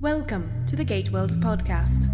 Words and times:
Welcome 0.00 0.66
to 0.66 0.74
the 0.76 0.84
Gate 0.84 1.10
World 1.12 1.30
podcast. 1.40 2.10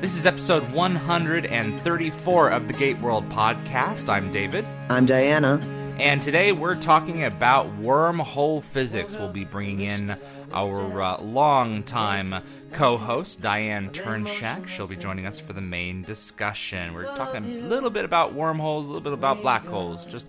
This 0.00 0.16
is 0.16 0.26
episode 0.26 0.62
134 0.72 2.48
of 2.48 2.66
the 2.66 2.72
Gate 2.72 2.98
World 3.00 3.28
podcast. 3.28 4.08
I'm 4.08 4.32
David, 4.32 4.64
I'm 4.88 5.04
Diana. 5.04 5.60
And 6.00 6.22
today 6.22 6.52
we're 6.52 6.76
talking 6.76 7.24
about 7.24 7.78
wormhole 7.78 8.62
physics. 8.62 9.14
We'll 9.14 9.28
be 9.28 9.44
bringing 9.44 9.80
in 9.80 10.16
our 10.50 11.02
uh, 11.02 11.20
longtime 11.20 12.42
co-host 12.72 13.42
Diane 13.42 13.90
Turnshek. 13.90 14.66
She'll 14.66 14.88
be 14.88 14.96
joining 14.96 15.26
us 15.26 15.38
for 15.38 15.52
the 15.52 15.60
main 15.60 16.02
discussion. 16.02 16.94
We're 16.94 17.04
talking 17.04 17.44
a 17.44 17.48
little 17.66 17.90
bit 17.90 18.06
about 18.06 18.32
wormholes, 18.32 18.86
a 18.86 18.92
little 18.92 19.04
bit 19.04 19.12
about 19.12 19.42
black 19.42 19.66
holes. 19.66 20.06
Just, 20.06 20.26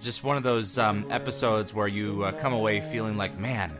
just 0.00 0.22
one 0.22 0.36
of 0.36 0.44
those 0.44 0.78
um, 0.78 1.04
episodes 1.10 1.74
where 1.74 1.88
you 1.88 2.22
uh, 2.22 2.30
come 2.30 2.52
away 2.52 2.80
feeling 2.80 3.16
like, 3.16 3.36
man, 3.40 3.72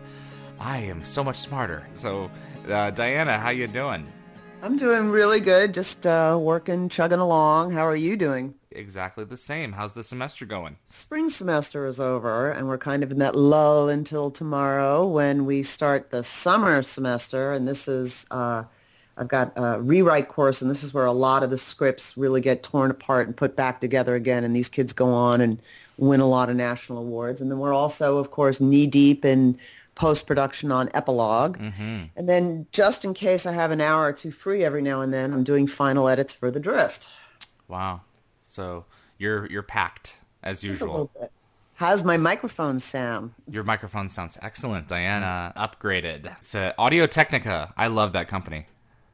I 0.58 0.78
am 0.78 1.04
so 1.04 1.22
much 1.22 1.36
smarter. 1.36 1.86
So, 1.92 2.32
uh, 2.68 2.90
Diana, 2.90 3.38
how 3.38 3.50
you 3.50 3.68
doing? 3.68 4.04
I'm 4.60 4.76
doing 4.76 5.08
really 5.08 5.38
good, 5.38 5.72
just 5.72 6.04
uh, 6.04 6.36
working, 6.40 6.88
chugging 6.88 7.20
along. 7.20 7.70
How 7.70 7.86
are 7.86 7.94
you 7.94 8.16
doing? 8.16 8.57
Exactly 8.78 9.24
the 9.24 9.36
same. 9.36 9.72
How's 9.72 9.92
the 9.92 10.04
semester 10.04 10.46
going? 10.46 10.76
Spring 10.86 11.28
semester 11.28 11.86
is 11.86 11.98
over, 11.98 12.50
and 12.50 12.68
we're 12.68 12.78
kind 12.78 13.02
of 13.02 13.10
in 13.10 13.18
that 13.18 13.34
lull 13.34 13.88
until 13.88 14.30
tomorrow 14.30 15.04
when 15.06 15.44
we 15.46 15.64
start 15.64 16.10
the 16.10 16.22
summer 16.22 16.82
semester. 16.82 17.52
And 17.52 17.66
this 17.66 17.88
is, 17.88 18.24
uh, 18.30 18.64
I've 19.16 19.26
got 19.26 19.52
a 19.56 19.80
rewrite 19.80 20.28
course, 20.28 20.62
and 20.62 20.70
this 20.70 20.84
is 20.84 20.94
where 20.94 21.06
a 21.06 21.12
lot 21.12 21.42
of 21.42 21.50
the 21.50 21.58
scripts 21.58 22.16
really 22.16 22.40
get 22.40 22.62
torn 22.62 22.90
apart 22.92 23.26
and 23.26 23.36
put 23.36 23.56
back 23.56 23.80
together 23.80 24.14
again. 24.14 24.44
And 24.44 24.54
these 24.54 24.68
kids 24.68 24.92
go 24.92 25.12
on 25.12 25.40
and 25.40 25.58
win 25.96 26.20
a 26.20 26.28
lot 26.28 26.48
of 26.48 26.54
national 26.54 26.98
awards. 26.98 27.40
And 27.40 27.50
then 27.50 27.58
we're 27.58 27.74
also, 27.74 28.18
of 28.18 28.30
course, 28.30 28.60
knee 28.60 28.86
deep 28.86 29.24
in 29.24 29.58
post-production 29.96 30.70
on 30.70 30.88
epilogue 30.94 31.58
and 32.16 32.28
then 32.28 32.66
just 32.70 33.04
in 33.04 33.12
case 33.12 33.44
i 33.44 33.50
have 33.50 33.72
an 33.72 33.80
hour 33.80 34.04
or 34.04 34.12
two 34.12 34.30
free 34.30 34.62
every 34.62 34.80
now 34.80 35.00
and 35.00 35.12
then 35.12 35.32
i'm 35.32 35.42
doing 35.42 35.66
final 35.66 36.06
edits 36.06 36.32
for 36.32 36.52
the 36.52 36.60
drift 36.60 37.08
Wow. 37.66 38.02
So 38.58 38.86
you're 39.18 39.46
you're 39.52 39.62
packed 39.62 40.16
as 40.42 40.62
Just 40.62 40.80
a 40.80 40.84
little 40.86 41.10
usual. 41.14 41.30
how's 41.74 42.02
my 42.02 42.16
microphone 42.16 42.80
sound 42.80 43.32
Your 43.48 43.62
microphone 43.62 44.08
sounds 44.08 44.36
excellent, 44.42 44.88
Diana. 44.88 45.52
Upgraded. 45.56 46.36
It's 46.40 46.56
uh, 46.56 46.72
Audio 46.76 47.06
Technica. 47.06 47.72
I 47.76 47.86
love 47.86 48.12
that 48.14 48.26
company. 48.26 48.66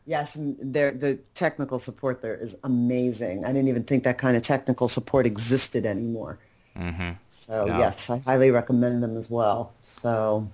yes 0.06 0.34
and 0.36 0.56
the 0.77 1.19
technical 1.34 1.78
support 1.78 2.14
there 2.25 2.36
is 2.47 2.53
amazing 2.70 3.36
i 3.45 3.48
didn't 3.55 3.69
even 3.75 3.84
think 3.91 4.01
that 4.09 4.17
kind 4.25 4.34
of 4.39 4.42
technical 4.42 4.89
support 4.89 5.25
existed 5.27 5.84
anymore 5.95 6.34
Mm-hmm. 6.77 7.11
so 7.31 7.55
Yeah. 7.67 7.79
yes 7.84 7.97
i 8.14 8.17
highly 8.31 8.51
recommend 8.61 8.97
them 9.05 9.14
as 9.23 9.29
well 9.39 9.61
so 9.83 10.48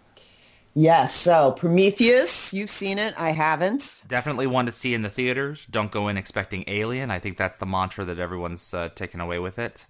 yes 0.74 1.14
so 1.14 1.52
prometheus 1.52 2.52
you've 2.52 2.70
seen 2.70 2.98
it 2.98 3.14
i 3.16 3.30
haven't 3.30 4.00
Definitely 4.10 4.48
one 4.48 4.66
to 4.66 4.72
see 4.72 4.92
in 4.92 5.02
the 5.02 5.08
theaters. 5.08 5.66
Don't 5.66 5.92
go 5.92 6.08
in 6.08 6.16
expecting 6.16 6.64
Alien. 6.66 7.12
I 7.12 7.20
think 7.20 7.36
that's 7.36 7.58
the 7.58 7.64
mantra 7.64 8.04
that 8.06 8.18
everyone's 8.18 8.74
uh, 8.74 8.88
taken 8.88 9.20
away 9.20 9.38
with 9.38 9.56
it. 9.56 9.86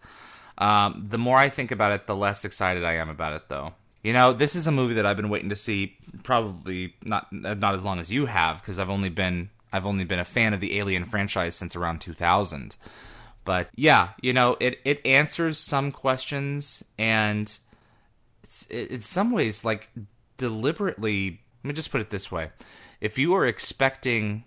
Um, 0.58 1.06
the 1.08 1.16
more 1.16 1.38
I 1.38 1.48
think 1.48 1.70
about 1.70 1.92
it, 1.92 2.06
the 2.06 2.14
less 2.14 2.44
excited 2.44 2.84
I 2.84 2.96
am 2.96 3.08
about 3.08 3.32
it, 3.32 3.48
though. 3.48 3.72
You 4.02 4.12
know, 4.12 4.34
this 4.34 4.54
is 4.54 4.66
a 4.66 4.70
movie 4.70 4.92
that 4.92 5.06
I've 5.06 5.16
been 5.16 5.30
waiting 5.30 5.48
to 5.48 5.56
see 5.56 5.96
probably 6.22 6.94
not 7.02 7.32
not 7.32 7.74
as 7.74 7.82
long 7.82 7.98
as 7.98 8.12
you 8.12 8.26
have 8.26 8.60
because 8.60 8.78
I've 8.78 8.90
only 8.90 9.08
been 9.08 9.48
I've 9.72 9.86
only 9.86 10.04
been 10.04 10.18
a 10.18 10.24
fan 10.26 10.52
of 10.52 10.60
the 10.60 10.78
Alien 10.78 11.06
franchise 11.06 11.54
since 11.54 11.74
around 11.74 12.02
2000. 12.02 12.76
But 13.46 13.68
yeah, 13.74 14.10
you 14.20 14.34
know, 14.34 14.58
it 14.60 14.80
it 14.84 15.04
answers 15.06 15.56
some 15.56 15.92
questions 15.92 16.84
and 16.98 17.58
it's, 18.42 18.66
it, 18.68 18.90
in 18.90 19.00
some 19.00 19.32
ways 19.32 19.64
like 19.64 19.88
deliberately 20.40 21.42
let 21.62 21.68
me 21.68 21.74
just 21.74 21.92
put 21.92 22.00
it 22.00 22.10
this 22.10 22.32
way. 22.32 22.50
If 23.00 23.18
you 23.18 23.34
are 23.34 23.46
expecting 23.46 24.44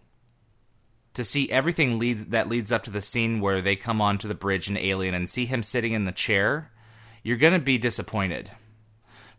to 1.13 1.23
see 1.23 1.49
everything 1.51 1.99
that 2.29 2.49
leads 2.49 2.71
up 2.71 2.81
to 2.83 2.89
the 2.89 3.01
scene 3.01 3.39
where 3.39 3.61
they 3.61 3.75
come 3.75 4.01
onto 4.01 4.27
the 4.27 4.33
bridge 4.33 4.67
in 4.67 4.77
alien 4.77 5.13
and 5.13 5.29
see 5.29 5.45
him 5.45 5.61
sitting 5.61 5.93
in 5.93 6.05
the 6.05 6.11
chair 6.11 6.71
you're 7.25 7.37
going 7.37 7.53
to 7.53 7.59
be 7.59 7.77
disappointed. 7.77 8.51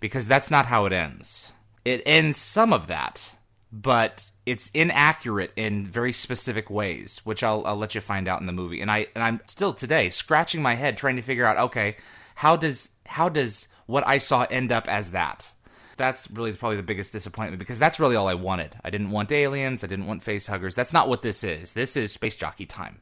Because 0.00 0.26
that's 0.26 0.50
not 0.50 0.66
how 0.66 0.86
it 0.86 0.92
ends. 0.92 1.52
It 1.84 2.02
ends 2.06 2.38
some 2.38 2.72
of 2.72 2.86
that 2.86 3.36
but 3.76 4.30
it's 4.46 4.70
inaccurate 4.70 5.50
in 5.56 5.84
very 5.84 6.12
specific 6.12 6.70
ways 6.70 7.20
which 7.24 7.42
I'll, 7.42 7.66
I'll 7.66 7.76
let 7.76 7.96
you 7.96 8.00
find 8.00 8.28
out 8.28 8.40
in 8.40 8.46
the 8.46 8.52
movie. 8.52 8.80
And 8.80 8.88
i 8.90 9.08
and 9.16 9.24
i'm 9.24 9.40
still 9.46 9.74
today 9.74 10.10
scratching 10.10 10.62
my 10.62 10.76
head 10.76 10.96
trying 10.96 11.16
to 11.16 11.22
figure 11.22 11.44
out 11.44 11.58
okay 11.58 11.96
how 12.36 12.56
does 12.56 12.90
how 13.06 13.28
does 13.28 13.66
what 13.86 14.06
i 14.06 14.18
saw 14.18 14.46
end 14.48 14.70
up 14.70 14.88
as 14.88 15.10
that 15.10 15.53
that's 15.96 16.30
really 16.30 16.52
probably 16.52 16.76
the 16.76 16.82
biggest 16.82 17.12
disappointment 17.12 17.58
because 17.58 17.78
that's 17.78 17.98
really 18.00 18.16
all 18.16 18.28
I 18.28 18.34
wanted. 18.34 18.74
I 18.84 18.90
didn't 18.90 19.10
want 19.10 19.32
aliens. 19.32 19.82
I 19.84 19.86
didn't 19.86 20.06
want 20.06 20.22
face 20.22 20.46
huggers. 20.46 20.74
That's 20.74 20.92
not 20.92 21.08
what 21.08 21.22
this 21.22 21.44
is. 21.44 21.72
This 21.72 21.96
is 21.96 22.12
space 22.12 22.36
jockey 22.36 22.66
time. 22.66 23.00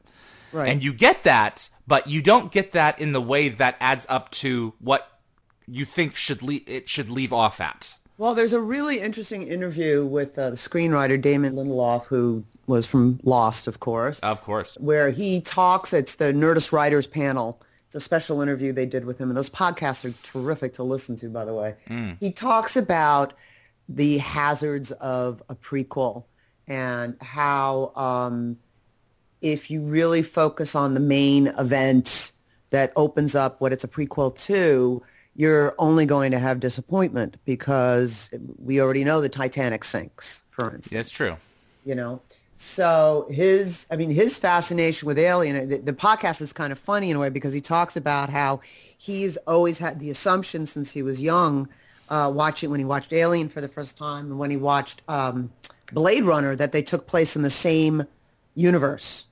right 0.51 0.69
And 0.69 0.83
you 0.83 0.93
get 0.93 1.23
that, 1.23 1.69
but 1.87 2.07
you 2.07 2.21
don't 2.21 2.51
get 2.51 2.71
that 2.73 2.99
in 2.99 3.11
the 3.11 3.21
way 3.21 3.49
that 3.49 3.75
adds 3.79 4.05
up 4.09 4.29
to 4.31 4.73
what 4.79 5.09
you 5.67 5.85
think 5.85 6.15
should 6.15 6.41
le- 6.41 6.59
it 6.67 6.89
should 6.89 7.09
leave 7.09 7.31
off 7.33 7.61
at. 7.61 7.95
Well, 8.17 8.35
there's 8.35 8.53
a 8.53 8.61
really 8.61 8.99
interesting 8.99 9.47
interview 9.47 10.05
with 10.05 10.37
uh, 10.37 10.51
the 10.51 10.55
screenwriter 10.55 11.19
Damon 11.19 11.55
Lindelof, 11.55 12.05
who 12.05 12.43
was 12.67 12.85
from 12.85 13.19
Lost, 13.23 13.65
of 13.67 13.79
course, 13.79 14.19
Of 14.19 14.43
course. 14.43 14.77
where 14.79 15.09
he 15.09 15.41
talks. 15.41 15.93
It's 15.93 16.15
the 16.15 16.25
Nerdist 16.31 16.71
Writers 16.71 17.07
panel. 17.07 17.59
A 17.95 17.99
special 17.99 18.41
interview 18.41 18.71
they 18.73 18.85
did 18.85 19.05
with 19.05 19.19
him, 19.19 19.29
and 19.29 19.37
those 19.37 19.49
podcasts 19.49 20.03
are 20.03 20.13
terrific 20.23 20.73
to 20.73 20.83
listen 20.83 21.15
to. 21.17 21.29
By 21.29 21.45
the 21.45 21.53
way, 21.53 21.75
he 22.19 22.31
talks 22.31 22.75
about 22.75 23.33
the 23.87 24.17
hazards 24.19 24.91
of 24.93 25.43
a 25.49 25.55
prequel 25.55 26.25
and 26.67 27.15
how 27.21 27.91
um, 27.95 28.57
if 29.41 29.69
you 29.69 29.81
really 29.81 30.21
focus 30.23 30.73
on 30.75 30.93
the 30.93 30.99
main 30.99 31.47
event 31.59 32.31
that 32.69 32.91
opens 32.95 33.35
up 33.35 33.61
what 33.61 33.73
it's 33.73 33.83
a 33.83 33.87
prequel 33.87 34.35
to, 34.45 35.03
you're 35.35 35.75
only 35.77 36.05
going 36.05 36.31
to 36.31 36.39
have 36.39 36.59
disappointment 36.59 37.37
because 37.45 38.31
we 38.57 38.79
already 38.81 39.03
know 39.03 39.19
the 39.21 39.29
Titanic 39.29 39.83
sinks, 39.83 40.43
for 40.49 40.65
instance 40.65 40.89
That's 40.89 41.11
true. 41.11 41.35
you 41.85 41.95
know 41.95 42.21
so 42.63 43.27
his 43.29 43.85
i 43.91 43.95
mean 43.95 44.09
his 44.09 44.37
fascination 44.37 45.05
with 45.05 45.19
alien 45.19 45.67
the, 45.67 45.77
the 45.79 45.93
podcast 45.93 46.41
is 46.41 46.53
kind 46.53 46.71
of 46.71 46.79
funny 46.79 47.09
in 47.09 47.17
a 47.17 47.19
way 47.19 47.29
because 47.29 47.53
he 47.53 47.59
talks 47.59 47.95
about 47.95 48.29
how 48.29 48.61
he's 48.97 49.35
always 49.37 49.79
had 49.79 49.99
the 49.99 50.09
assumption 50.09 50.65
since 50.65 50.91
he 50.91 51.01
was 51.01 51.21
young 51.21 51.67
uh, 52.09 52.31
watching 52.33 52.69
when 52.69 52.79
he 52.79 52.85
watched 52.85 53.11
alien 53.11 53.49
for 53.49 53.59
the 53.59 53.67
first 53.67 53.97
time 53.97 54.25
and 54.27 54.39
when 54.39 54.49
he 54.49 54.57
watched 54.57 55.01
um, 55.07 55.51
blade 55.91 56.23
runner 56.23 56.55
that 56.55 56.71
they 56.71 56.81
took 56.81 57.07
place 57.07 57.35
in 57.35 57.41
the 57.41 57.49
same 57.49 58.03
universe. 58.55 59.27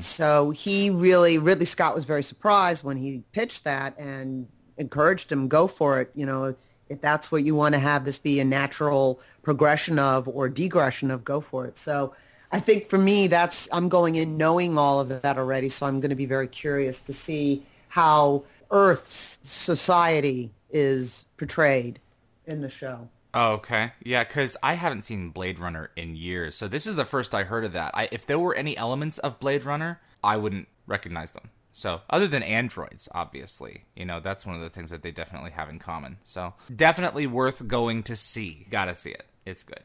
So 0.00 0.50
he 0.50 0.90
really 0.90 1.38
ridley 1.38 1.66
scott 1.66 1.94
was 1.94 2.04
very 2.04 2.22
surprised 2.22 2.84
when 2.84 2.96
he 2.96 3.22
pitched 3.32 3.64
that 3.64 3.98
and 3.98 4.46
encouraged 4.76 5.32
him 5.32 5.48
go 5.48 5.66
for 5.66 6.00
it 6.00 6.10
you 6.14 6.24
know 6.24 6.54
if 6.88 7.00
that's 7.00 7.30
what 7.30 7.44
you 7.44 7.54
want 7.54 7.74
to 7.74 7.78
have 7.78 8.04
this 8.04 8.18
be 8.18 8.40
a 8.40 8.44
natural 8.44 9.20
progression 9.42 9.98
of 9.98 10.28
or 10.28 10.48
degression 10.48 11.12
of 11.12 11.24
go 11.24 11.40
for 11.40 11.66
it. 11.66 11.76
So 11.76 12.14
i 12.52 12.58
think 12.58 12.88
for 12.88 12.98
me 12.98 13.26
that's 13.26 13.68
i'm 13.72 13.88
going 13.88 14.16
in 14.16 14.36
knowing 14.36 14.78
all 14.78 15.00
of 15.00 15.08
that 15.08 15.38
already 15.38 15.68
so 15.68 15.86
i'm 15.86 16.00
going 16.00 16.10
to 16.10 16.16
be 16.16 16.26
very 16.26 16.48
curious 16.48 17.00
to 17.00 17.12
see 17.12 17.62
how 17.88 18.44
earth's 18.70 19.38
society 19.42 20.50
is 20.70 21.24
portrayed 21.36 21.98
in 22.46 22.60
the 22.60 22.68
show 22.68 23.08
Oh, 23.34 23.52
okay. 23.52 23.92
Yeah, 24.02 24.24
because 24.24 24.56
I 24.62 24.74
haven't 24.74 25.02
seen 25.02 25.30
Blade 25.30 25.58
Runner 25.58 25.90
in 25.96 26.16
years, 26.16 26.54
so 26.54 26.66
this 26.66 26.86
is 26.86 26.96
the 26.96 27.04
first 27.04 27.34
I 27.34 27.44
heard 27.44 27.64
of 27.64 27.74
that. 27.74 27.90
I, 27.94 28.08
if 28.10 28.24
there 28.24 28.38
were 28.38 28.54
any 28.54 28.76
elements 28.76 29.18
of 29.18 29.38
Blade 29.38 29.64
Runner, 29.64 30.00
I 30.24 30.38
wouldn't 30.38 30.66
recognize 30.86 31.32
them. 31.32 31.50
So, 31.70 32.00
other 32.10 32.26
than 32.26 32.42
androids, 32.42 33.08
obviously, 33.12 33.84
you 33.94 34.04
know, 34.04 34.18
that's 34.18 34.46
one 34.46 34.56
of 34.56 34.62
the 34.62 34.70
things 34.70 34.90
that 34.90 35.02
they 35.02 35.12
definitely 35.12 35.50
have 35.50 35.68
in 35.68 35.78
common. 35.78 36.16
So, 36.24 36.54
definitely 36.74 37.26
worth 37.26 37.68
going 37.68 38.02
to 38.04 38.16
see. 38.16 38.66
Gotta 38.70 38.94
see 38.94 39.10
it. 39.10 39.26
It's 39.44 39.62
good. 39.62 39.82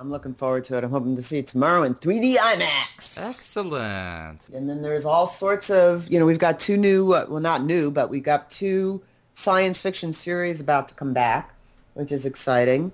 I'm 0.00 0.10
looking 0.10 0.34
forward 0.34 0.64
to 0.64 0.76
it 0.76 0.84
i'm 0.84 0.90
hoping 0.90 1.16
to 1.16 1.22
see 1.22 1.38
it 1.38 1.46
tomorrow 1.46 1.82
in 1.82 1.94
3d 1.94 2.36
imax 2.36 3.16
Excellent. 3.18 4.40
And 4.52 4.68
then 4.68 4.82
there's 4.82 5.04
all 5.04 5.26
sorts 5.26 5.70
of, 5.70 6.08
you 6.10 6.18
know, 6.18 6.26
we've 6.26 6.38
got 6.38 6.60
two 6.60 6.76
new, 6.76 7.12
uh, 7.12 7.26
well, 7.28 7.40
not 7.40 7.64
new, 7.64 7.90
but 7.90 8.10
we've 8.10 8.22
got 8.22 8.50
two 8.50 9.02
science 9.34 9.80
fiction 9.80 10.12
series 10.12 10.60
about 10.60 10.88
to 10.88 10.94
come 10.94 11.12
back, 11.14 11.54
which 11.94 12.12
is 12.12 12.26
exciting. 12.26 12.92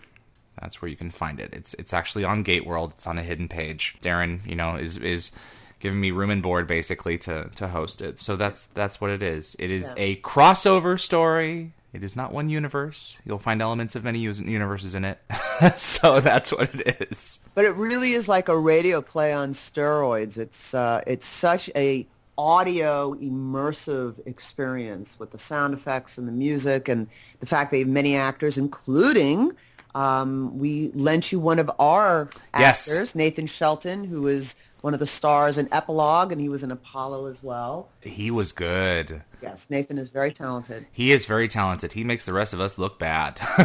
That's 0.60 0.82
where 0.82 0.88
you 0.90 0.96
can 0.96 1.10
find 1.10 1.40
it. 1.40 1.54
It's 1.54 1.72
it's 1.74 1.94
actually 1.94 2.24
on 2.24 2.44
Gateworld. 2.44 2.90
It's 2.92 3.06
on 3.06 3.16
a 3.16 3.22
hidden 3.22 3.48
page. 3.48 3.96
Darren, 4.02 4.46
you 4.46 4.54
know, 4.54 4.76
is 4.76 4.98
is 4.98 5.30
giving 5.78 5.98
me 6.00 6.10
room 6.10 6.28
and 6.28 6.42
board 6.42 6.66
basically 6.66 7.16
to 7.18 7.48
to 7.54 7.68
host 7.68 8.02
it. 8.02 8.20
So 8.20 8.36
that's 8.36 8.66
that's 8.66 9.00
what 9.00 9.10
it 9.10 9.22
is. 9.22 9.56
It 9.58 9.70
is 9.70 9.86
Yeah. 9.88 9.94
a 9.96 10.16
crossover 10.16 11.00
story. 11.00 11.72
It 11.92 12.04
is 12.04 12.14
not 12.14 12.32
one 12.32 12.48
universe. 12.48 13.18
You'll 13.24 13.38
find 13.38 13.60
elements 13.60 13.96
of 13.96 14.04
many 14.04 14.20
universes 14.20 14.94
in 14.94 15.04
it. 15.04 15.18
so 15.76 16.20
that's 16.20 16.52
what 16.52 16.72
it 16.74 17.08
is. 17.10 17.40
But 17.54 17.64
it 17.64 17.74
really 17.74 18.12
is 18.12 18.28
like 18.28 18.48
a 18.48 18.56
radio 18.56 19.02
play 19.02 19.32
on 19.32 19.50
steroids. 19.50 20.38
It's 20.38 20.72
uh, 20.72 21.00
it's 21.06 21.26
such 21.26 21.68
a 21.74 22.06
audio 22.38 23.12
immersive 23.16 24.26
experience 24.26 25.18
with 25.18 25.30
the 25.30 25.38
sound 25.38 25.74
effects 25.74 26.16
and 26.16 26.26
the 26.26 26.32
music 26.32 26.88
and 26.88 27.06
the 27.40 27.46
fact 27.46 27.72
you 27.72 27.80
have 27.80 27.88
many 27.88 28.16
actors, 28.16 28.56
including 28.56 29.52
um, 29.94 30.58
we 30.58 30.90
lent 30.94 31.32
you 31.32 31.40
one 31.40 31.58
of 31.58 31.70
our 31.78 32.28
Yes. 32.56 32.88
actors, 32.88 33.14
Nathan 33.14 33.46
Shelton, 33.46 34.04
who 34.04 34.26
is 34.26 34.54
one 34.80 34.94
of 34.94 35.00
the 35.00 35.06
stars 35.06 35.58
in 35.58 35.68
Epilogue, 35.72 36.32
and 36.32 36.40
he 36.40 36.48
was 36.48 36.62
in 36.62 36.70
Apollo 36.70 37.26
as 37.26 37.42
well. 37.42 37.88
He 38.00 38.30
was 38.30 38.52
good. 38.52 39.22
Yes, 39.42 39.66
Nathan 39.68 39.98
is 39.98 40.08
very 40.10 40.32
talented. 40.32 40.86
He 40.92 41.12
is 41.12 41.26
very 41.26 41.48
talented. 41.48 41.92
He 41.92 42.04
makes 42.04 42.24
the 42.24 42.32
rest 42.32 42.52
of 42.54 42.60
us 42.60 42.78
look 42.78 42.98
bad. 42.98 43.38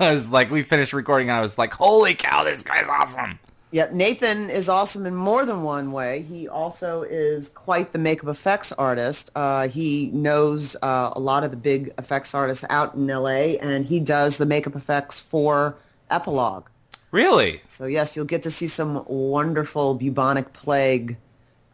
it's 0.00 0.28
like 0.30 0.50
we 0.50 0.62
finished 0.62 0.92
recording 0.92 1.28
and 1.30 1.38
I 1.38 1.40
was 1.42 1.58
like, 1.58 1.74
"Holy 1.74 2.14
cow, 2.14 2.44
this 2.44 2.62
guy's 2.62 2.88
awesome." 2.88 3.38
Yeah, 3.70 3.88
Nathan 3.92 4.48
is 4.48 4.70
awesome 4.70 5.04
in 5.04 5.14
more 5.14 5.44
than 5.44 5.62
one 5.62 5.92
way. 5.92 6.22
He 6.22 6.48
also 6.48 7.02
is 7.02 7.50
quite 7.50 7.92
the 7.92 7.98
makeup 7.98 8.28
effects 8.28 8.72
artist. 8.72 9.30
Uh, 9.34 9.68
he 9.68 10.10
knows 10.14 10.74
uh, 10.82 11.12
a 11.14 11.20
lot 11.20 11.44
of 11.44 11.50
the 11.50 11.56
big 11.58 11.92
effects 11.98 12.34
artists 12.34 12.64
out 12.70 12.94
in 12.94 13.06
LA, 13.06 13.56
and 13.60 13.84
he 13.84 14.00
does 14.00 14.38
the 14.38 14.46
makeup 14.46 14.74
effects 14.74 15.20
for 15.20 15.76
Epilogue. 16.10 16.66
Really? 17.10 17.60
So 17.66 17.84
yes, 17.84 18.16
you'll 18.16 18.24
get 18.24 18.42
to 18.44 18.50
see 18.50 18.68
some 18.68 19.04
wonderful 19.06 19.94
bubonic 19.94 20.54
plague 20.54 21.18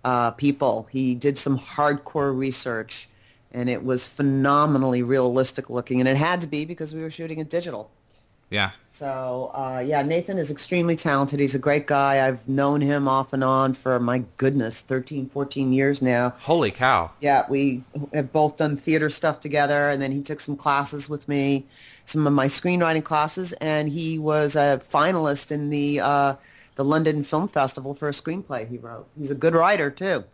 uh, 0.04 0.32
people. 0.32 0.88
He 0.90 1.14
did 1.14 1.38
some 1.38 1.58
hardcore 1.58 2.36
research, 2.36 3.08
and 3.52 3.70
it 3.70 3.84
was 3.84 4.04
phenomenally 4.04 5.04
realistic 5.04 5.70
looking, 5.70 6.00
and 6.00 6.08
it 6.08 6.16
had 6.16 6.40
to 6.40 6.48
be 6.48 6.64
because 6.64 6.92
we 6.92 7.02
were 7.02 7.10
shooting 7.10 7.38
it 7.38 7.48
digital. 7.48 7.92
Yeah. 8.50 8.70
So 8.86 9.50
uh, 9.54 9.82
yeah, 9.84 10.02
Nathan 10.02 10.38
is 10.38 10.50
extremely 10.50 10.94
talented. 10.94 11.40
He's 11.40 11.54
a 11.54 11.58
great 11.58 11.86
guy. 11.86 12.26
I've 12.26 12.48
known 12.48 12.80
him 12.80 13.08
off 13.08 13.32
and 13.32 13.42
on 13.42 13.74
for 13.74 13.98
my 13.98 14.24
goodness, 14.36 14.80
13, 14.80 15.28
14 15.28 15.72
years 15.72 16.00
now. 16.00 16.34
Holy 16.38 16.70
cow. 16.70 17.10
Yeah, 17.20 17.44
we 17.48 17.82
have 18.12 18.32
both 18.32 18.56
done 18.56 18.76
theater 18.76 19.08
stuff 19.08 19.40
together, 19.40 19.90
and 19.90 20.00
then 20.00 20.12
he 20.12 20.22
took 20.22 20.38
some 20.38 20.56
classes 20.56 21.08
with 21.08 21.26
me, 21.26 21.66
some 22.04 22.26
of 22.26 22.32
my 22.32 22.46
screenwriting 22.46 23.02
classes, 23.02 23.52
and 23.54 23.88
he 23.88 24.18
was 24.18 24.54
a 24.54 24.80
finalist 24.88 25.50
in 25.50 25.70
the 25.70 25.98
uh, 26.00 26.34
the 26.76 26.84
London 26.84 27.24
Film 27.24 27.48
Festival 27.48 27.94
for 27.94 28.08
a 28.08 28.12
screenplay 28.12 28.68
he 28.68 28.78
wrote. 28.78 29.08
He's 29.18 29.30
a 29.30 29.34
good 29.34 29.54
writer 29.54 29.90
too. 29.90 30.24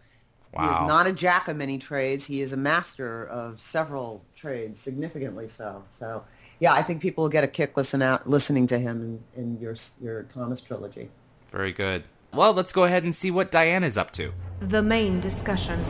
Wow. 0.53 0.63
He 0.63 0.85
is 0.85 0.89
not 0.89 1.07
a 1.07 1.13
jack 1.13 1.49
of 1.49 1.57
many 1.57 1.79
trades. 1.79 2.27
He 2.27 2.43
is 2.43 2.53
a 2.53 2.57
master 2.57 3.27
of 3.27 3.61
several 3.61 4.25
trades, 4.35 4.81
significantly 4.81 5.47
so. 5.47 5.85
So, 5.87 6.25
yeah, 6.61 6.75
I 6.75 6.83
think 6.83 7.01
people 7.01 7.23
will 7.23 7.31
get 7.31 7.43
a 7.43 7.49
kick 7.49 7.77
listen 7.77 8.03
out, 8.03 8.29
listening 8.29 8.67
to 8.69 8.79
him 8.79 9.21
in, 9.35 9.43
in 9.43 9.61
your 9.61 9.75
your 10.01 10.25
Thomas 10.25 10.61
trilogy. 10.61 11.09
Very 11.51 11.73
good. 11.73 12.05
Well, 12.33 12.53
let's 12.53 12.73
go 12.73 12.85
ahead 12.85 13.03
and 13.03 13.15
see 13.15 13.31
what 13.31 13.51
Diane 13.51 13.83
is 13.83 13.99
up 13.99 14.13
to. 14.13 14.33
The 14.61 14.83
main 14.83 15.19
discussion. 15.19 15.83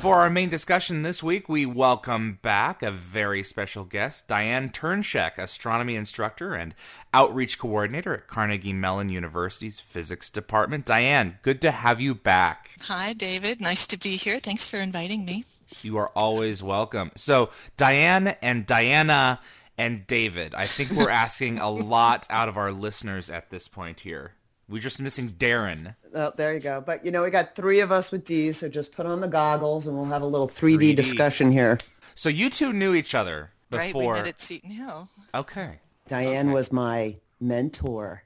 For 0.00 0.16
our 0.16 0.30
main 0.30 0.48
discussion 0.48 1.04
this 1.04 1.22
week, 1.22 1.48
we 1.48 1.64
welcome 1.64 2.40
back 2.42 2.82
a 2.82 2.90
very 2.90 3.44
special 3.44 3.84
guest, 3.84 4.26
Diane 4.26 4.68
Turnshek, 4.68 5.38
astronomy 5.38 5.94
instructor 5.94 6.54
and 6.54 6.74
outreach 7.14 7.56
coordinator 7.56 8.12
at 8.12 8.26
Carnegie 8.26 8.72
Mellon 8.72 9.10
University's 9.10 9.78
physics 9.78 10.28
department. 10.28 10.86
Diane, 10.86 11.38
good 11.42 11.62
to 11.62 11.70
have 11.70 12.00
you 12.00 12.16
back. 12.16 12.70
Hi, 12.80 13.12
David. 13.12 13.60
Nice 13.60 13.86
to 13.86 13.96
be 13.96 14.16
here. 14.16 14.40
Thanks 14.40 14.66
for 14.66 14.78
inviting 14.78 15.24
me. 15.24 15.44
You 15.82 15.96
are 15.98 16.10
always 16.14 16.62
welcome. 16.62 17.10
So, 17.16 17.50
Diane 17.76 18.36
and 18.42 18.66
Diana 18.66 19.40
and 19.78 20.06
David, 20.06 20.54
I 20.54 20.66
think 20.66 20.90
we're 20.90 21.10
asking 21.24 21.58
a 21.58 21.70
lot 21.70 22.26
out 22.30 22.48
of 22.48 22.56
our 22.56 22.72
listeners 22.72 23.30
at 23.30 23.50
this 23.50 23.68
point 23.68 24.00
here. 24.00 24.32
We're 24.68 24.80
just 24.80 25.00
missing 25.00 25.28
Darren. 25.28 25.96
Oh, 26.14 26.32
there 26.36 26.54
you 26.54 26.60
go. 26.60 26.80
But 26.80 27.04
you 27.04 27.10
know, 27.10 27.22
we 27.22 27.30
got 27.30 27.54
three 27.54 27.80
of 27.80 27.90
us 27.92 28.12
with 28.12 28.24
D's, 28.24 28.58
so 28.58 28.68
just 28.68 28.92
put 28.92 29.06
on 29.06 29.20
the 29.20 29.28
goggles 29.28 29.86
and 29.86 29.96
we'll 29.96 30.06
have 30.06 30.22
a 30.22 30.26
little 30.26 30.48
3D, 30.48 30.92
3D. 30.92 30.96
discussion 30.96 31.52
here. 31.52 31.78
So, 32.14 32.28
you 32.28 32.50
two 32.50 32.72
knew 32.72 32.94
each 32.94 33.14
other 33.14 33.50
before. 33.70 33.80
Right? 33.80 33.92
before. 33.92 34.12
We 34.14 34.18
did 34.20 34.28
at 34.28 34.40
Seton 34.40 34.70
Hill. 34.70 35.08
Okay. 35.34 35.78
Diane 36.08 36.52
was 36.52 36.70
my 36.72 37.16
mentor. 37.40 38.24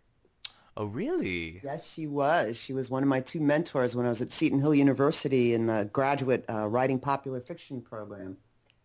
Oh, 0.76 0.87
really? 0.87 1.61
Yes, 1.64 1.90
she 1.90 2.06
was. 2.06 2.56
She 2.56 2.75
was 2.75 2.90
one 2.90 3.02
of 3.02 3.09
my 3.09 3.21
two 3.21 3.40
mentors 3.40 3.97
when 3.97 4.04
I 4.04 4.11
was 4.11 4.21
at 4.21 4.30
Seton 4.30 4.61
Hill 4.61 4.75
University 4.75 5.54
in 5.54 5.66
the 5.66 5.88
graduate 5.90 6.45
uh, 6.50 6.66
writing 6.66 6.99
popular 6.99 7.40
fiction 7.40 7.80
program. 7.80 8.37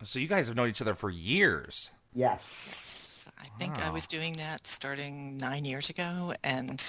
So, 0.03 0.17
you 0.17 0.27
guys 0.27 0.47
have 0.47 0.55
known 0.55 0.69
each 0.69 0.81
other 0.81 0.95
for 0.95 1.09
years. 1.09 1.91
Yes. 2.13 3.27
I 3.39 3.45
think 3.57 3.77
I 3.85 3.91
was 3.91 4.07
doing 4.07 4.33
that 4.33 4.65
starting 4.65 5.37
nine 5.37 5.65
years 5.65 5.89
ago, 5.89 6.33
and 6.43 6.83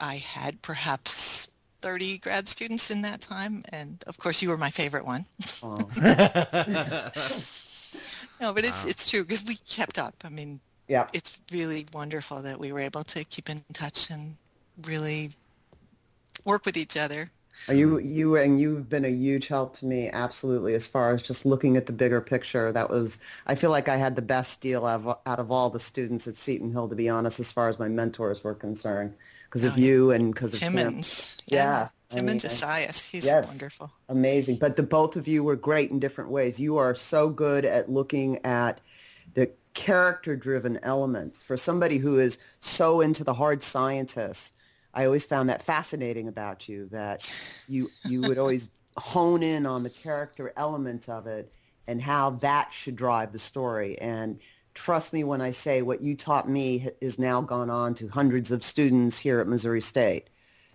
I 0.00 0.16
had 0.16 0.62
perhaps 0.62 1.48
30 1.80 2.18
grad 2.18 2.48
students 2.48 2.90
in 2.90 3.02
that 3.02 3.20
time. 3.20 3.64
And 3.70 4.02
of 4.06 4.18
course, 4.18 4.42
you 4.42 4.50
were 4.50 4.56
my 4.56 4.70
favorite 4.70 5.04
one. 5.04 5.26
Oh. 5.62 5.76
no, 8.40 8.52
but 8.52 8.64
it's, 8.64 8.86
it's 8.86 9.08
true 9.08 9.22
because 9.22 9.44
we 9.44 9.56
kept 9.56 9.98
up. 9.98 10.14
I 10.24 10.28
mean, 10.28 10.60
Yeah. 10.88 11.08
it's 11.12 11.38
really 11.50 11.86
wonderful 11.92 12.42
that 12.42 12.58
we 12.60 12.72
were 12.72 12.80
able 12.80 13.04
to 13.04 13.24
keep 13.24 13.48
in 13.48 13.64
touch 13.72 14.10
and 14.10 14.36
really 14.82 15.32
work 16.44 16.64
with 16.66 16.76
each 16.76 16.96
other. 16.96 17.30
You 17.68 17.98
you 18.00 18.36
and 18.36 18.60
you've 18.60 18.88
been 18.88 19.04
a 19.04 19.08
huge 19.08 19.46
help 19.48 19.74
to 19.78 19.86
me 19.86 20.10
absolutely 20.10 20.74
as 20.74 20.86
far 20.86 21.14
as 21.14 21.22
just 21.22 21.46
looking 21.46 21.76
at 21.76 21.86
the 21.86 21.92
bigger 21.92 22.20
picture. 22.20 22.72
That 22.72 22.90
was 22.90 23.18
I 23.46 23.54
feel 23.54 23.70
like 23.70 23.88
I 23.88 23.96
had 23.96 24.16
the 24.16 24.22
best 24.22 24.60
deal 24.60 24.84
out 24.84 25.02
of, 25.04 25.18
out 25.24 25.38
of 25.38 25.50
all 25.50 25.70
the 25.70 25.80
students 25.80 26.26
at 26.26 26.36
Seton 26.36 26.72
Hill 26.72 26.88
to 26.88 26.96
be 26.96 27.08
honest 27.08 27.40
as 27.40 27.52
far 27.52 27.68
as 27.68 27.78
my 27.78 27.88
mentors 27.88 28.42
were 28.44 28.54
concerned 28.54 29.14
because 29.44 29.64
of 29.64 29.74
Oh, 29.74 29.76
yeah. 29.76 29.86
you 29.86 30.10
and 30.10 30.34
because 30.34 30.54
of 30.54 30.60
Tim. 30.60 30.74
Timons. 30.74 31.36
Yeah. 31.46 31.88
I 32.12 32.16
Timons 32.16 32.44
mean, 32.44 32.50
Esaias. 32.52 33.04
He's 33.04 33.24
yes. 33.24 33.46
wonderful. 33.48 33.92
Amazing. 34.08 34.56
But 34.58 34.76
the 34.76 34.82
both 34.82 35.16
of 35.16 35.26
you 35.28 35.42
were 35.44 35.56
great 35.56 35.90
in 35.90 36.00
different 36.00 36.30
ways. 36.30 36.60
You 36.60 36.76
are 36.76 36.94
so 36.94 37.30
good 37.30 37.64
at 37.64 37.88
looking 37.90 38.44
at 38.44 38.80
the 39.34 39.50
character 39.74 40.36
driven 40.36 40.78
elements. 40.82 41.42
For 41.42 41.56
somebody 41.56 41.98
who 41.98 42.18
is 42.18 42.38
so 42.60 43.00
into 43.00 43.24
the 43.24 43.34
hard 43.34 43.62
scientists, 43.62 44.52
I 44.94 45.04
always 45.04 45.24
found 45.24 45.48
that 45.48 45.62
fascinating 45.62 46.28
about 46.28 46.68
you 46.68 46.88
that 46.90 47.28
you 47.68 47.90
you 48.04 48.22
would 48.22 48.38
always 48.44 48.68
hone 48.96 49.42
in 49.42 49.66
on 49.66 49.82
the 49.82 49.90
character 49.90 50.52
element 50.56 51.08
of 51.08 51.26
it 51.26 51.52
and 51.86 52.00
how 52.00 52.30
that 52.30 52.72
should 52.72 52.96
drive 52.96 53.32
the 53.32 53.38
story. 53.38 53.98
And 53.98 54.40
trust 54.72 55.12
me 55.12 55.24
when 55.24 55.40
I 55.40 55.50
say 55.50 55.82
what 55.82 56.00
you 56.00 56.16
taught 56.16 56.48
me 56.48 56.88
has 57.02 57.18
now 57.18 57.40
gone 57.40 57.70
on 57.70 57.94
to 57.94 58.08
hundreds 58.08 58.50
of 58.50 58.62
students 58.62 59.18
here 59.18 59.40
at 59.40 59.48
Missouri 59.48 59.80
State 59.80 60.30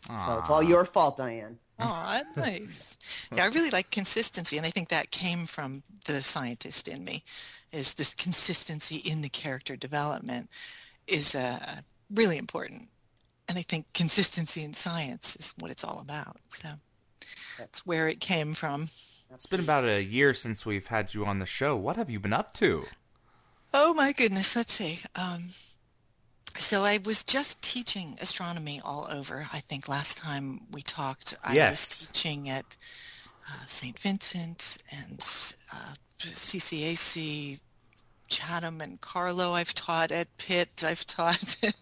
So 0.07 0.39
it's 0.39 0.49
all 0.49 0.63
your 0.63 0.85
fault, 0.85 1.17
Diane. 1.17 1.59
Oh, 1.79 2.21
nice. 2.35 2.97
Yeah, 3.35 3.43
I 3.45 3.47
really 3.47 3.69
like 3.69 3.91
consistency, 3.91 4.57
and 4.57 4.65
I 4.65 4.69
think 4.69 4.89
that 4.89 5.11
came 5.11 5.45
from 5.45 5.83
the 6.05 6.21
scientist 6.21 6.87
in 6.87 7.03
me, 7.03 7.23
is 7.71 7.93
this 7.93 8.13
consistency 8.13 8.97
in 8.97 9.21
the 9.21 9.29
character 9.29 9.75
development 9.75 10.49
is 11.07 11.35
uh, 11.35 11.81
really 12.13 12.37
important. 12.37 12.89
And 13.47 13.57
I 13.57 13.61
think 13.63 13.85
consistency 13.93 14.63
in 14.63 14.73
science 14.73 15.35
is 15.35 15.53
what 15.59 15.71
it's 15.71 15.83
all 15.83 15.99
about. 15.99 16.37
So 16.49 16.69
that's 17.57 17.85
where 17.85 18.07
it 18.07 18.19
came 18.19 18.53
from. 18.53 18.89
It's 19.33 19.45
been 19.45 19.59
about 19.59 19.85
a 19.85 20.01
year 20.01 20.33
since 20.33 20.65
we've 20.65 20.87
had 20.87 21.13
you 21.13 21.25
on 21.25 21.39
the 21.39 21.45
show. 21.45 21.75
What 21.75 21.95
have 21.95 22.09
you 22.09 22.19
been 22.19 22.33
up 22.33 22.53
to? 22.55 22.85
Oh 23.73 23.93
my 23.93 24.11
goodness, 24.11 24.55
let's 24.55 24.73
see. 24.73 24.99
Um, 25.15 25.49
so 26.59 26.83
I 26.83 26.99
was 27.03 27.23
just 27.23 27.61
teaching 27.61 28.17
astronomy 28.21 28.81
all 28.83 29.07
over. 29.11 29.47
I 29.51 29.59
think 29.59 29.87
last 29.87 30.17
time 30.17 30.61
we 30.71 30.81
talked, 30.81 31.35
I 31.43 31.53
Yes. 31.53 31.71
was 32.01 32.07
teaching 32.09 32.49
at 32.49 32.77
uh, 33.49 33.65
St. 33.65 33.97
Vincent 33.97 34.77
and 34.91 35.19
uh, 35.73 35.93
CCAC, 36.19 37.59
Chatham 38.27 38.81
and 38.81 39.01
Carlow. 39.01 39.53
I've 39.53 39.73
taught 39.73 40.11
at 40.11 40.27
Pitt. 40.37 40.83
I've 40.85 41.05
taught 41.05 41.55
at 41.63 41.75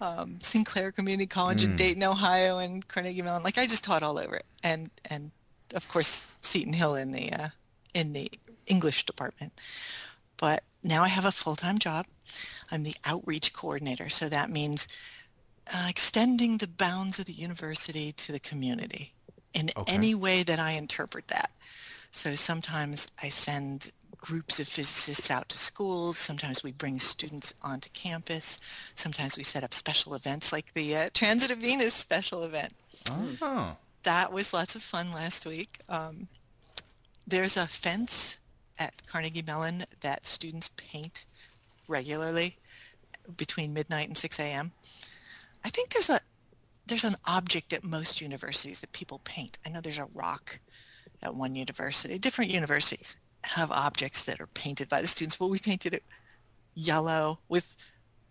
um, 0.00 0.38
Sinclair 0.40 0.92
Community 0.92 1.26
College 1.26 1.64
in 1.64 1.74
Dayton, 1.76 2.02
Ohio, 2.04 2.58
and 2.58 2.86
Carnegie 2.86 3.22
Mellon. 3.22 3.42
Like 3.42 3.58
I 3.58 3.66
just 3.66 3.82
taught 3.82 4.02
all 4.02 4.18
over, 4.18 4.40
and 4.62 4.90
and 5.10 5.32
of 5.74 5.88
course 5.88 6.28
Seton 6.42 6.72
Hill 6.74 6.94
in 6.94 7.10
the 7.12 7.32
uh, 7.32 7.48
in 7.94 8.12
the 8.12 8.30
English 8.66 9.06
department. 9.06 9.60
But 10.36 10.62
now 10.82 11.02
I 11.02 11.08
have 11.08 11.24
a 11.24 11.32
full-time 11.32 11.78
job. 11.78 12.06
I'm 12.70 12.82
the 12.82 12.94
outreach 13.04 13.52
coordinator, 13.52 14.08
so 14.08 14.28
that 14.28 14.50
means 14.50 14.88
uh, 15.72 15.86
extending 15.88 16.58
the 16.58 16.66
bounds 16.68 17.18
of 17.18 17.26
the 17.26 17.32
university 17.32 18.12
to 18.12 18.32
the 18.32 18.40
community 18.40 19.12
in 19.54 19.70
Okay. 19.76 19.92
any 19.92 20.14
way 20.14 20.42
that 20.42 20.58
I 20.58 20.72
interpret 20.72 21.28
that. 21.28 21.50
So 22.10 22.34
sometimes 22.34 23.06
I 23.22 23.28
send 23.28 23.92
groups 24.16 24.60
of 24.60 24.68
physicists 24.68 25.30
out 25.30 25.48
to 25.50 25.58
schools. 25.58 26.16
Sometimes 26.16 26.62
we 26.62 26.72
bring 26.72 26.98
students 26.98 27.54
onto 27.62 27.90
campus. 27.90 28.60
Sometimes 28.94 29.36
we 29.36 29.42
set 29.42 29.64
up 29.64 29.74
special 29.74 30.14
events 30.14 30.52
like 30.52 30.72
the 30.74 30.96
uh, 30.96 31.10
Transit 31.12 31.50
of 31.50 31.58
Venus 31.58 31.92
special 31.94 32.44
event. 32.44 32.72
Oh. 33.40 33.76
That 34.04 34.32
was 34.32 34.52
lots 34.52 34.74
of 34.74 34.82
fun 34.82 35.12
last 35.12 35.44
week. 35.46 35.80
Um, 35.88 36.28
there's 37.26 37.56
a 37.56 37.66
fence 37.66 38.38
at 38.78 39.06
Carnegie 39.06 39.42
Mellon 39.42 39.84
that 40.00 40.24
students 40.26 40.70
paint 40.76 41.24
regularly 41.88 42.56
between 43.36 43.72
midnight 43.72 44.08
and 44.08 44.16
6 44.16 44.38
a.m. 44.40 44.72
I 45.64 45.68
think 45.68 45.90
there's 45.90 46.10
a 46.10 46.20
there's 46.86 47.04
an 47.04 47.16
object 47.26 47.72
at 47.72 47.84
most 47.84 48.20
universities 48.20 48.80
that 48.80 48.92
people 48.92 49.20
paint. 49.22 49.56
I 49.64 49.68
know 49.68 49.80
there's 49.80 49.98
a 49.98 50.08
rock 50.14 50.58
at 51.22 51.34
one 51.34 51.54
university. 51.54 52.18
Different 52.18 52.50
universities 52.50 53.16
have 53.42 53.70
objects 53.70 54.24
that 54.24 54.40
are 54.40 54.48
painted 54.48 54.88
by 54.88 55.00
the 55.00 55.06
students. 55.06 55.38
Well, 55.38 55.48
we 55.48 55.60
painted 55.60 55.94
it 55.94 56.02
yellow 56.74 57.38
with 57.48 57.76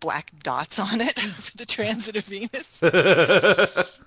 black 0.01 0.31
dots 0.43 0.79
on 0.79 0.99
it 0.99 1.17
for 1.19 1.57
the 1.57 1.65
transit 1.65 2.17
of 2.17 2.25
Venus. 2.25 2.81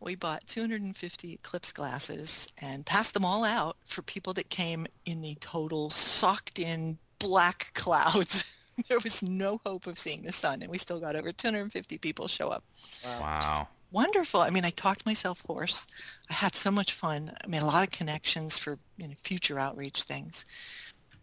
we 0.00 0.14
bought 0.14 0.46
250 0.46 1.32
eclipse 1.32 1.72
glasses 1.72 2.48
and 2.60 2.84
passed 2.84 3.14
them 3.14 3.24
all 3.24 3.44
out 3.44 3.76
for 3.84 4.02
people 4.02 4.32
that 4.34 4.50
came 4.50 4.86
in 5.04 5.22
the 5.22 5.36
total 5.40 5.90
socked 5.90 6.58
in 6.58 6.98
black 7.18 7.70
clouds. 7.74 8.52
there 8.88 8.98
was 9.02 9.22
no 9.22 9.60
hope 9.64 9.86
of 9.86 9.98
seeing 9.98 10.22
the 10.22 10.32
sun 10.32 10.62
and 10.62 10.70
we 10.70 10.78
still 10.78 11.00
got 11.00 11.16
over 11.16 11.32
250 11.32 11.98
people 11.98 12.28
show 12.28 12.48
up. 12.48 12.62
Wow. 13.04 13.68
Wonderful. 13.92 14.40
I 14.40 14.50
mean, 14.50 14.64
I 14.64 14.70
talked 14.70 15.06
myself 15.06 15.42
hoarse. 15.46 15.86
I 16.28 16.34
had 16.34 16.54
so 16.54 16.70
much 16.70 16.92
fun. 16.92 17.32
I 17.42 17.46
made 17.46 17.62
a 17.62 17.66
lot 17.66 17.82
of 17.82 17.90
connections 17.90 18.58
for 18.58 18.78
you 18.98 19.08
know, 19.08 19.14
future 19.22 19.58
outreach 19.58 20.02
things. 20.02 20.44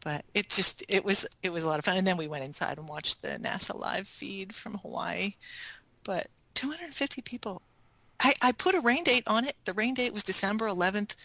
But 0.03 0.25
it 0.33 0.49
just 0.49 0.83
it 0.89 1.05
was 1.05 1.25
it 1.43 1.51
was 1.51 1.63
a 1.63 1.67
lot 1.67 1.79
of 1.79 1.85
fun. 1.85 1.97
And 1.97 2.07
then 2.07 2.17
we 2.17 2.27
went 2.27 2.43
inside 2.43 2.77
and 2.77 2.89
watched 2.89 3.21
the 3.21 3.39
NASA 3.39 3.77
live 3.77 4.07
feed 4.07 4.53
from 4.55 4.75
Hawaii. 4.79 5.35
But 6.03 6.27
250 6.55 7.21
people. 7.21 7.61
I, 8.23 8.33
I 8.41 8.51
put 8.53 8.73
a 8.73 8.79
rain 8.79 9.03
date 9.03 9.23
on 9.27 9.45
it. 9.45 9.55
The 9.65 9.73
rain 9.73 9.93
date 9.93 10.13
was 10.13 10.23
December 10.23 10.67
11th, 10.67 11.15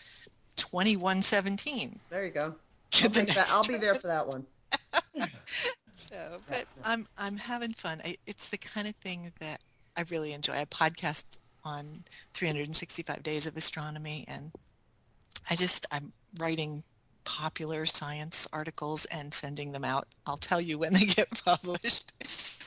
2117. 0.57 2.01
There 2.11 2.25
you 2.25 2.31
go. 2.31 2.55
I'll, 3.03 3.11
take 3.11 3.35
that. 3.35 3.51
I'll 3.53 3.65
be 3.65 3.77
there 3.77 3.95
for 3.95 4.09
that 4.09 4.27
one. 4.27 4.47
So, 5.99 6.39
but 6.49 6.65
I'm 6.85 7.09
I'm 7.19 7.37
having 7.37 7.73
fun. 7.73 8.01
I, 8.05 8.17
it's 8.25 8.49
the 8.49 8.57
kind 8.57 8.87
of 8.87 8.95
thing 8.97 9.33
that 9.41 9.61
I 9.97 10.05
really 10.11 10.33
enjoy. 10.33 10.53
I 10.53 10.65
podcast 10.67 11.25
on 11.65 12.05
365 12.35 13.23
days 13.25 13.49
of 13.49 13.57
astronomy, 13.57 14.25
and 14.29 14.53
I 15.51 15.57
just 15.57 15.87
I'm 15.91 16.13
writing 16.39 16.85
popular 17.25 17.85
science 17.85 18.47
articles 18.53 19.07
and 19.07 19.35
sending 19.35 19.73
them 19.73 19.85
out. 19.85 20.07
I'll 20.25 20.37
tell 20.37 20.61
you 20.61 20.79
when 20.79 20.93
they 20.93 21.05
get 21.05 21.29
published. 21.45 22.13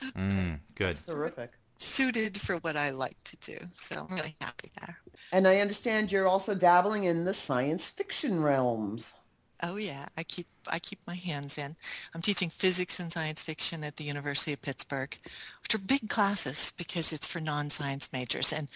Mm, 0.02 0.60
good. 0.76 0.98
Terrific. 0.98 1.52
Suited 1.82 2.40
for 2.40 2.58
what 2.58 2.78
I 2.78 2.92
like 2.92 3.18
to 3.24 3.38
do, 3.38 3.58
so 3.76 4.06
I'm 4.08 4.16
really 4.16 4.36
happy 4.40 4.70
there. 4.80 5.00
And 5.32 5.48
I 5.48 5.58
understand 5.58 6.12
you're 6.12 6.28
also 6.28 6.54
dabbling 6.54 7.06
in 7.06 7.26
the 7.26 7.34
science 7.34 7.90
fiction 7.90 8.44
realms. 8.44 9.16
Oh 9.64 9.78
yeah, 9.78 10.06
I 10.16 10.22
keep 10.22 10.46
I 10.70 10.78
keep 10.78 11.00
my 11.08 11.16
hands 11.16 11.58
in. 11.58 11.76
I'm 12.14 12.22
teaching 12.22 12.52
physics 12.52 13.00
and 13.00 13.12
science 13.12 13.42
fiction 13.42 13.84
at 13.84 13.98
the 13.98 14.04
University 14.04 14.54
of 14.54 14.62
Pittsburgh, 14.62 15.18
which 15.64 15.74
are 15.74 15.80
big 15.80 16.08
classes 16.08 16.72
because 16.78 17.12
it's 17.12 17.28
for 17.28 17.40
non-science 17.40 18.14
majors. 18.14 18.54
And 18.54 18.68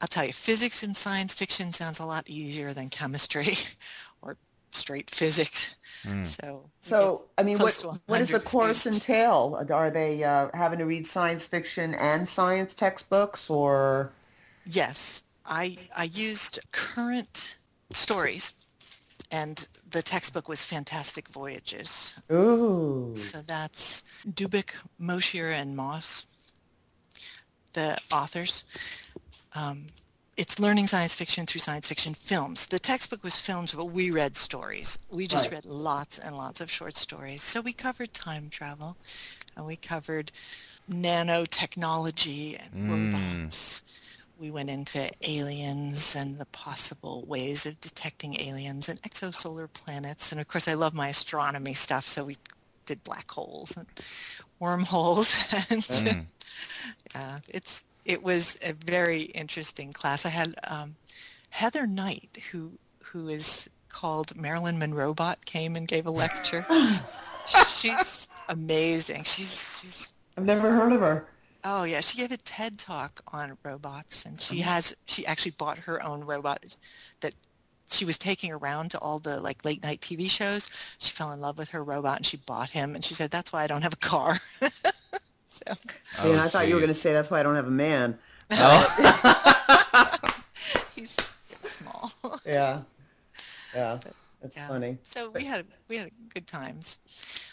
I'll 0.00 0.06
tell 0.06 0.24
you, 0.24 0.32
physics 0.32 0.84
and 0.84 0.96
science 0.96 1.34
fiction 1.34 1.72
sounds 1.72 1.98
a 1.98 2.04
lot 2.04 2.30
easier 2.30 2.72
than 2.72 2.90
chemistry 2.90 3.58
straight 4.74 5.10
physics. 5.10 5.74
So 6.22 6.70
So, 6.80 7.30
I 7.38 7.42
mean, 7.42 7.60
what 7.60 7.72
close 7.74 8.00
what 8.06 8.18
does 8.18 8.30
the 8.30 8.40
course 8.40 8.80
students. 8.80 8.86
entail? 8.86 9.64
Are 9.70 9.90
they 9.90 10.24
uh, 10.24 10.50
having 10.54 10.78
to 10.80 10.86
read 10.86 11.06
science 11.06 11.46
fiction 11.46 11.94
and 11.94 12.28
science 12.28 12.74
textbooks, 12.74 13.48
or 13.50 14.12
Yes, 14.64 15.22
I 15.44 15.78
I 15.96 16.04
used 16.04 16.58
current 16.72 17.58
stories, 17.92 18.54
and 19.30 19.66
the 19.88 20.02
textbook 20.02 20.48
was 20.48 20.64
Fantastic 20.64 21.28
Voyages. 21.28 22.16
ooh, 22.30 23.14
So 23.14 23.40
that's 23.42 24.02
Dubeck, 24.26 24.74
Moshier, 24.98 25.48
and 25.50 25.76
Boss, 25.76 26.26
the 27.72 27.98
authors. 28.10 28.64
Um, 29.54 29.86
it's 30.36 30.58
learning 30.58 30.86
science 30.86 31.14
fiction 31.14 31.46
through 31.46 31.60
science 31.60 31.88
fiction 31.88 32.14
films. 32.14 32.66
The 32.66 32.78
textbook 32.78 33.22
was 33.22 33.36
films, 33.36 33.74
but 33.74 33.86
we 33.86 34.10
read 34.10 34.36
stories. 34.36 34.98
We 35.10 35.26
just 35.26 35.46
Right. 35.46 35.56
read 35.56 35.64
lots 35.66 36.18
and 36.18 36.36
lots 36.36 36.60
of 36.60 36.70
short 36.70 36.96
stories. 36.96 37.42
So 37.42 37.60
we 37.60 37.72
covered 37.72 38.14
time 38.14 38.48
travel, 38.50 38.96
and 39.56 39.66
we 39.66 39.76
covered 39.76 40.32
nanotechnology 40.90 42.58
and 42.60 42.88
robots. 42.88 43.82
We 44.38 44.50
went 44.50 44.70
into 44.70 45.10
aliens 45.22 46.16
and 46.16 46.38
the 46.38 46.46
possible 46.46 47.24
ways 47.26 47.66
of 47.66 47.80
detecting 47.80 48.40
aliens 48.40 48.88
and 48.88 49.00
exosolar 49.02 49.72
planets. 49.72 50.32
And 50.32 50.40
of 50.40 50.48
course, 50.48 50.66
I 50.66 50.74
love 50.74 50.94
my 50.94 51.08
astronomy 51.08 51.74
stuff, 51.74 52.08
so 52.08 52.24
we 52.24 52.36
did 52.86 53.04
black 53.04 53.30
holes 53.30 53.76
and 53.76 53.86
wormholes. 54.58 55.36
And 55.70 56.26
uh, 57.14 57.38
it's 57.48 57.84
it 58.04 58.22
was 58.22 58.58
a 58.62 58.72
very 58.72 59.22
interesting 59.22 59.92
class. 59.92 60.26
I 60.26 60.30
had 60.30 60.54
um, 60.66 60.96
Heather 61.50 61.86
Knight, 61.86 62.38
who 62.50 62.72
who 63.00 63.28
is 63.28 63.68
called 63.88 64.34
Marilyn 64.36 64.78
Monrobot, 64.78 65.44
came 65.44 65.76
and 65.76 65.86
gave 65.86 66.06
a 66.06 66.10
lecture. 66.10 66.64
she's 67.68 68.28
amazing. 68.48 69.24
She's 69.24 69.80
she's 69.80 70.12
I've 70.36 70.44
never 70.44 70.70
heard 70.70 70.92
of 70.92 71.00
her. 71.00 71.26
Oh 71.64 71.84
yeah, 71.84 72.00
she 72.00 72.18
gave 72.18 72.32
a 72.32 72.36
TED 72.38 72.78
talk 72.78 73.20
on 73.32 73.56
robots, 73.62 74.24
and 74.24 74.40
she 74.40 74.60
has 74.60 74.96
she 75.04 75.24
actually 75.26 75.52
bought 75.52 75.78
her 75.78 76.02
own 76.02 76.24
robot 76.24 76.76
that 77.20 77.34
she 77.88 78.04
was 78.04 78.18
taking 78.18 78.50
around 78.50 78.90
to 78.90 78.98
all 78.98 79.18
the 79.18 79.40
like 79.40 79.64
late 79.64 79.82
night 79.82 80.00
TV 80.00 80.28
shows. 80.28 80.70
She 80.98 81.12
fell 81.12 81.32
in 81.32 81.40
love 81.40 81.58
with 81.58 81.70
her 81.70 81.84
robot, 81.84 82.16
and 82.16 82.26
she 82.26 82.38
bought 82.38 82.70
him, 82.70 82.94
and 82.94 83.04
she 83.04 83.14
said 83.14 83.30
that's 83.30 83.52
why 83.52 83.62
I 83.62 83.66
don't 83.66 83.82
have 83.82 83.92
a 83.92 83.96
car. 83.96 84.40
so 85.66 85.74
See, 86.12 86.30
and 86.30 86.40
Oh, 86.40 86.44
I 86.44 86.48
thought 86.48 86.68
you 86.68 86.74
were 86.74 86.80
going 86.80 86.88
to 86.88 86.94
say 86.94 87.12
that's 87.12 87.30
why 87.30 87.40
I 87.40 87.42
don't 87.42 87.56
have 87.56 87.66
a 87.68 87.70
man. 87.70 88.18
Oh. 88.54 90.34
he's 90.94 91.16
small. 91.64 92.12
Yeah, 92.44 92.82
yeah, 93.74 93.98
that's 94.42 94.56
Yeah. 94.56 94.68
funny. 94.68 94.98
So 95.02 95.30
we 95.30 95.44
had 95.44 95.64
we 95.88 95.96
had 95.96 96.10
good 96.34 96.46
times. 96.46 96.98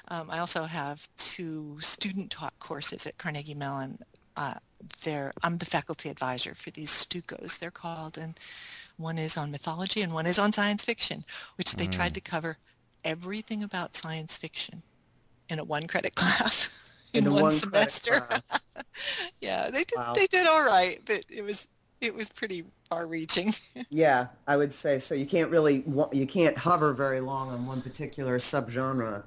Um, 0.10 0.30
I 0.30 0.40
also 0.40 0.64
have 0.64 1.08
two 1.18 1.78
student 1.80 2.32
taught 2.32 2.58
courses 2.60 3.06
at 3.08 3.18
Carnegie 3.18 3.54
Mellon. 3.54 4.00
Uh, 4.36 4.56
they're, 5.04 5.32
I'm 5.44 5.58
the 5.58 5.66
faculty 5.66 6.10
advisor 6.10 6.56
for 6.56 6.72
these 6.72 6.90
StuCos, 6.90 7.60
they're 7.60 7.72
called, 7.72 8.18
and 8.18 8.40
one 8.98 9.18
is 9.18 9.38
on 9.38 9.52
mythology 9.52 10.02
and 10.02 10.14
one 10.14 10.26
is 10.26 10.40
on 10.40 10.52
science 10.52 10.84
fiction, 10.86 11.26
which 11.58 11.76
they 11.76 11.86
tried 11.88 12.14
to 12.16 12.22
cover 12.22 12.58
everything 13.04 13.62
about 13.64 13.96
science 13.96 14.38
fiction 14.38 14.82
in 15.50 15.60
a 15.60 15.64
one 15.64 15.88
credit 15.88 16.16
class 16.16 16.78
in, 17.14 17.26
In 17.26 17.34
one, 17.34 17.44
one 17.44 17.52
semester. 17.52 18.28
yeah, 19.42 19.70
they 19.70 19.84
did 19.84 19.98
Wow. 19.98 20.14
they 20.14 20.28
did 20.28 20.48
all 20.48 20.64
right, 20.64 21.02
but 21.06 21.22
it 21.30 21.44
was 21.44 21.68
it 22.02 22.14
was 22.16 22.30
pretty 22.30 22.64
far-reaching. 22.90 23.54
Yeah, 23.90 24.28
I 24.48 24.56
would 24.58 24.72
say 24.74 25.00
so. 25.00 25.16
You 25.16 25.26
can't 25.26 25.50
really 25.52 25.84
you 26.12 26.26
can't 26.28 26.58
hover 26.58 26.94
very 26.94 27.20
long 27.20 27.50
on 27.50 27.66
one 27.66 27.82
particular 27.82 28.38
subgenre 28.40 29.24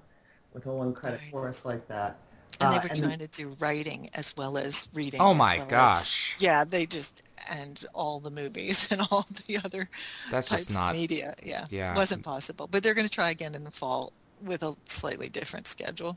with 0.53 0.67
a 0.67 0.73
one 0.73 0.93
credit 0.95 1.21
Right. 1.23 1.33
chorus 1.33 1.65
like 1.65 1.89
that. 1.89 2.19
and 2.61 2.73
they 2.73 2.77
Uh, 2.79 2.83
were 2.83 2.89
trying 2.89 3.19
to 3.19 3.27
do 3.29 3.57
writing 3.59 4.11
as 4.15 4.37
well 4.37 4.57
as 4.59 4.89
reading. 4.95 5.21
Oh 5.21 5.35
my 5.35 5.57
well 5.57 5.65
as- 5.65 5.71
gosh. 5.71 6.37
yeah, 6.39 6.65
they 6.65 6.87
just 6.87 7.23
and 7.51 7.85
all 7.93 8.21
the 8.21 8.31
movies 8.31 8.87
and 8.91 9.01
all 9.11 9.27
the 9.47 9.59
other 9.59 9.89
That's 10.31 10.49
types 10.49 10.67
just 10.67 10.79
not- 10.79 10.95
of 10.95 11.01
media. 11.01 11.35
Yeah, 11.43 11.67
Yeah. 11.71 11.95
wasn't 11.95 12.23
possible. 12.23 12.67
But 12.69 12.83
they're 12.83 12.95
going 12.95 13.09
to 13.09 13.13
try 13.13 13.31
again 13.31 13.55
in 13.55 13.65
the 13.65 13.71
fall 13.71 14.13
with 14.43 14.63
a 14.63 14.77
slightly 14.87 15.29
different 15.29 15.67
schedule. 15.67 16.17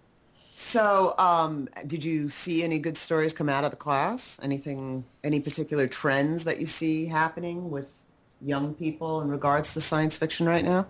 So, 0.58 1.16
um, 1.18 1.68
did 1.86 2.02
you 2.02 2.30
see 2.30 2.64
any 2.64 2.80
good 2.80 2.96
stories 2.96 3.34
come 3.34 3.50
out 3.50 3.66
of 3.66 3.72
the 3.72 3.78
class? 3.78 4.40
Anything, 4.42 5.04
any 5.22 5.42
particular 5.42 5.86
trends 5.86 6.46
that 6.46 6.62
you 6.62 6.66
see 6.66 7.08
happening 7.08 7.70
with 7.70 8.06
young 8.42 8.74
people 8.74 9.20
in 9.20 9.30
regards 9.30 9.74
to 9.74 9.82
science 9.82 10.16
fiction 10.16 10.48
right 10.48 10.64
now? 10.64 10.88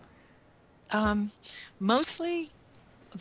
Um, 0.92 1.32
mostly 1.80 2.52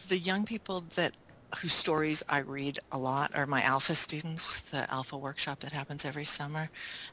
the 0.08 0.18
young 0.18 0.44
people 0.44 0.84
that 0.96 1.12
whose 1.60 1.72
stories 1.72 2.22
I 2.28 2.40
read 2.40 2.78
a 2.92 2.98
lot 2.98 3.34
are 3.34 3.46
my 3.46 3.62
alpha 3.62 3.94
students, 3.94 4.60
the 4.60 4.92
alpha 4.92 5.16
workshop 5.16 5.60
that 5.60 5.72
happens 5.72 6.04
every 6.04 6.26
summer. 6.26 6.68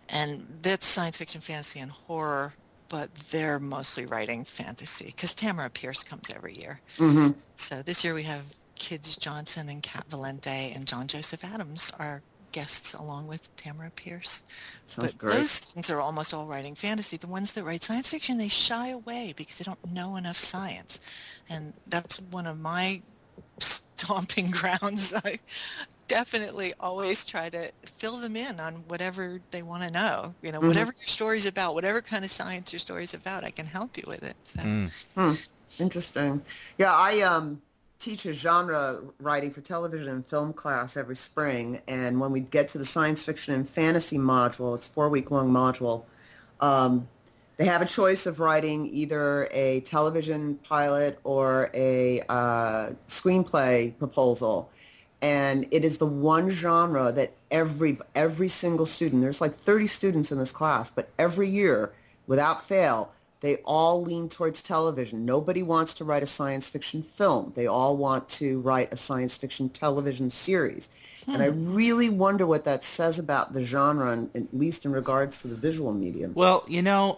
And 0.10 0.46
that's 0.62 0.86
science 0.86 1.18
fiction, 1.18 1.40
fantasy, 1.40 1.80
and 1.80 1.92
horror, 1.92 2.54
but 2.90 3.16
they're 3.30 3.60
mostly 3.60 4.06
writing 4.06 4.44
fantasy 4.44 5.06
because 5.06 5.34
Tamora 5.34 5.72
Pierce 5.72 6.04
comes 6.04 6.30
every 6.30 6.58
year. 6.58 6.82
Mm-hmm. 6.98 7.40
So 7.56 7.82
this 7.82 8.04
year 8.04 8.14
we 8.14 8.24
have 8.24 8.44
Kij 8.82 9.20
Johnson 9.20 9.70
and 9.70 9.84
Kat 9.84 10.10
Valente 10.10 10.76
and 10.76 10.88
John 10.88 11.06
Joseph 11.08 11.44
Adams 11.44 11.92
are 12.00 12.22
guests 12.52 12.94
along 12.96 13.28
with 13.28 13.56
Tamora 13.56 13.92
Pierce. 13.96 14.42
Sounds 14.88 15.14
but 15.14 15.18
great. 15.20 15.38
those 15.38 15.52
students 15.52 15.90
are 15.92 16.02
almost 16.02 16.34
all 16.34 16.48
writing 16.48 16.74
fantasy. 16.76 17.16
The 17.16 17.28
ones 17.28 17.54
that 17.54 17.64
write 17.64 17.84
science 17.84 18.10
fiction, 18.10 18.38
they 18.40 18.48
shy 18.50 18.88
away 18.90 19.34
because 19.38 19.58
they 19.60 19.64
don't 19.64 19.94
know 19.94 20.16
enough 20.16 20.38
science. 20.38 21.00
And 21.48 21.74
that's 21.88 22.20
one 22.20 22.48
of 22.48 22.60
my 22.60 23.02
stomping 23.60 24.50
grounds. 24.60 25.14
I 25.24 25.38
definitely 26.08 26.74
always 26.80 27.24
try 27.24 27.50
to 27.50 27.72
fill 27.86 28.18
them 28.18 28.36
in 28.36 28.60
on 28.60 28.74
whatever 28.88 29.40
they 29.52 29.62
want 29.62 29.84
to 29.84 29.92
know. 29.92 30.34
You 30.42 30.52
know, 30.52 30.60
Mhm. 30.60 30.68
whatever 30.68 30.94
your 30.98 31.06
story's 31.08 31.46
about, 31.46 31.74
whatever 31.76 32.02
kind 32.02 32.26
of 32.26 32.32
science 32.32 32.74
your 32.74 32.80
story's 32.80 33.14
about, 33.14 33.44
I 33.46 33.52
can 33.52 33.68
help 33.68 33.96
you 33.96 34.04
with 34.08 34.24
it. 34.24 34.36
So. 34.44 34.60
Mm. 34.62 35.52
Interesting. 35.80 36.42
Yeah, 36.78 36.92
I 36.94 37.22
um, 37.22 37.62
teach 38.02 38.26
a 38.26 38.34
genre 38.34 39.00
writing 39.20 39.52
for 39.52 39.62
television 39.62 40.10
and 40.10 40.26
film 40.26 40.54
class 40.54 40.98
every 40.98 41.16
spring, 41.16 41.82
and 41.88 42.20
when 42.20 42.32
we 42.32 42.40
get 42.40 42.68
to 42.70 42.78
the 42.78 42.86
science 42.86 43.24
fiction 43.24 43.54
and 43.54 43.70
fantasy 43.70 44.18
module, 44.18 44.76
it's 44.76 44.88
four 44.88 45.08
week 45.08 45.30
long 45.30 45.52
module. 45.52 46.04
Um, 46.60 47.08
they 47.58 47.66
have 47.66 47.82
a 47.82 47.86
choice 47.86 48.26
of 48.26 48.40
writing 48.40 48.88
either 48.88 49.48
a 49.52 49.82
television 49.82 50.56
pilot 50.64 51.20
or 51.24 51.70
a 51.76 52.22
uh, 52.28 52.90
screenplay 53.08 53.96
proposal, 54.00 54.72
and 55.22 55.68
it 55.70 55.86
is 55.86 56.00
the 56.00 56.08
one 56.08 56.50
genre 56.50 57.12
that 57.12 57.34
every 57.52 58.00
every 58.16 58.48
single 58.48 58.88
student 58.88 59.22
there's 59.22 59.42
like 59.42 59.54
30 59.54 59.86
students 59.86 60.32
in 60.32 60.40
this 60.40 60.52
class, 60.52 60.90
but 60.90 61.10
every 61.20 61.48
year, 61.48 61.94
without 62.26 62.68
fail, 62.68 63.14
they 63.42 63.58
all 63.66 64.02
lean 64.02 64.30
towards 64.30 64.62
television. 64.62 65.26
Nobody 65.26 65.64
wants 65.64 65.94
to 65.96 66.06
write 66.06 66.24
a 66.24 66.28
science 66.28 66.70
fiction 66.70 67.04
film. 67.04 67.52
They 67.56 67.68
all 67.68 67.98
want 67.98 68.30
to 68.30 68.62
write 68.62 68.94
a 68.94 68.98
science 68.98 69.36
fiction 69.36 69.70
television 69.70 70.30
series. 70.30 70.90
And 71.28 71.42
I 71.42 71.50
hmm. 71.50 71.76
really 71.76 72.10
wonder 72.10 72.48
what 72.48 72.64
that 72.64 72.84
says 72.84 73.20
about 73.20 73.54
the 73.54 73.64
genre, 73.64 74.12
and 74.12 74.30
at 74.36 74.54
least 74.54 74.86
in 74.86 74.92
regards 74.92 75.42
to 75.42 75.48
the 75.48 75.56
visual 75.56 75.94
medium. 75.94 76.34
Well, 76.34 76.64
you 76.68 76.82
know, 76.82 77.18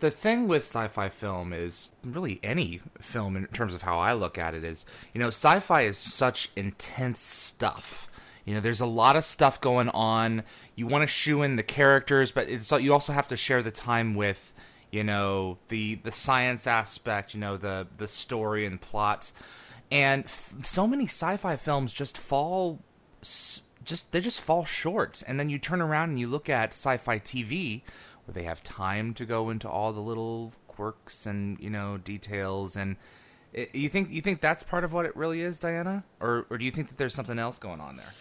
the 0.00 0.10
thing 0.10 0.48
with 0.48 0.64
sci-fi 0.64 1.08
film 1.08 1.52
is 1.52 1.90
really 2.02 2.40
any 2.42 2.80
film 3.00 3.36
in 3.36 3.46
terms 3.46 3.74
of 3.74 3.82
how 3.82 3.98
I 3.98 4.12
look 4.12 4.36
at 4.36 4.54
it 4.54 4.64
is, 4.64 4.84
you 5.12 5.20
know, 5.20 5.28
sci-fi 5.28 5.82
is 5.82 5.96
such 5.96 6.50
intense 6.56 7.20
stuff. 7.20 8.08
You 8.44 8.54
know, 8.54 8.60
there's 8.60 8.80
a 8.80 8.86
lot 8.86 9.16
of 9.16 9.24
stuff 9.24 9.60
going 9.60 9.88
on. 9.90 10.42
You 10.74 10.86
want 10.86 11.02
to 11.02 11.06
shoe 11.06 11.42
in 11.42 11.56
the 11.56 11.62
characters, 11.62 12.32
but 12.32 12.48
it's 12.48 12.70
you 12.72 12.92
also 12.92 13.14
have 13.14 13.28
to 13.28 13.36
share 13.36 13.62
the 13.62 13.70
time 13.70 14.14
with, 14.14 14.52
you 14.94 15.02
know, 15.02 15.58
the 15.68 15.96
the 15.96 16.12
science 16.12 16.68
aspect, 16.68 17.34
you 17.34 17.40
know, 17.40 17.56
the 17.56 17.88
the 17.96 18.06
story 18.06 18.64
and 18.64 18.80
plots. 18.80 19.32
And 19.90 20.24
f- 20.24 20.54
so 20.62 20.86
many 20.86 21.04
sci-fi 21.04 21.56
films 21.56 21.92
just 21.92 22.16
fall 22.16 22.78
just 23.20 24.12
they 24.12 24.20
just 24.20 24.40
fall 24.40 24.64
short. 24.64 25.24
And 25.26 25.38
then 25.40 25.48
you 25.48 25.58
turn 25.58 25.82
around 25.82 26.10
and 26.10 26.20
you 26.20 26.28
look 26.28 26.48
at 26.48 26.70
sci-fi 26.70 27.18
TV 27.18 27.82
where 28.24 28.34
they 28.34 28.44
have 28.44 28.62
time 28.62 29.14
to 29.14 29.24
go 29.24 29.50
into 29.50 29.68
all 29.68 29.92
the 29.92 30.00
little 30.00 30.52
quirks 30.68 31.26
and 31.26 31.58
you 31.58 31.70
know 31.70 31.98
details. 31.98 32.76
And 32.76 32.96
i 33.56 33.68
you 33.72 33.88
think 33.88 34.10
you 34.10 34.22
think 34.22 34.40
that's 34.40 34.62
part 34.62 34.84
of 34.84 34.92
what 34.92 35.06
it 35.06 35.16
really 35.16 35.40
is 35.40 35.58
Diana? 35.58 36.04
Or 36.20 36.46
or 36.50 36.56
do 36.56 36.64
you 36.64 36.70
think 36.70 36.86
that 36.88 36.98
there's 36.98 37.14
something 37.14 37.40
else 37.40 37.58
going 37.58 37.80
on 37.80 37.96
there 37.96 38.12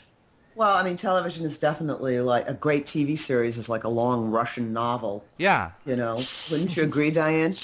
Well, 0.56 0.76
I 0.76 0.84
mean, 0.84 0.96
television 0.96 1.46
is 1.46 1.58
definitely 1.58 2.22
like 2.22 2.48
a 2.48 2.54
great 2.54 2.86
TV 2.86 3.18
series 3.18 3.58
is 3.58 3.70
like 3.70 3.84
a 3.84 3.89
long 3.89 4.30
Russian 4.30 4.74
novel. 4.74 5.26
yeah 5.38 5.72
You 5.86 5.96
know, 5.96 6.16
wouldn't 6.52 6.76
you 6.78 6.84
agree, 6.84 7.12
Diane? 7.12 7.56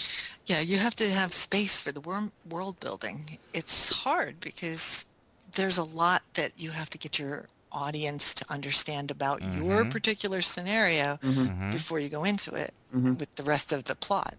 Yeah, 0.46 0.62
you 0.62 0.78
have 0.80 0.96
to 0.96 1.10
have 1.12 1.32
space 1.32 1.80
for 1.80 1.92
the 1.92 2.02
worm, 2.02 2.32
world 2.50 2.80
building. 2.80 3.38
It's 3.54 3.92
hard 4.04 4.40
because 4.40 5.06
there's 5.54 5.78
a 5.78 5.84
lot 5.84 6.24
that 6.34 6.54
you 6.58 6.72
have 6.72 6.90
to 6.90 6.98
get 6.98 7.20
your 7.20 7.46
audience 7.72 8.34
to 8.36 8.46
understand 8.50 9.12
about 9.12 9.42
your 9.42 9.82
mm-hmm. 9.82 9.90
particular 9.90 10.42
scenario 10.42 11.20
mm-hmm. 11.24 11.40
Mm-hmm. 11.40 11.70
before 11.72 12.00
you 12.00 12.10
go 12.10 12.24
into 12.24 12.56
it 12.56 12.74
with 12.94 13.34
the 13.36 13.44
rest 13.44 13.72
of 13.72 13.86
the 13.86 13.96
plot. 13.96 14.36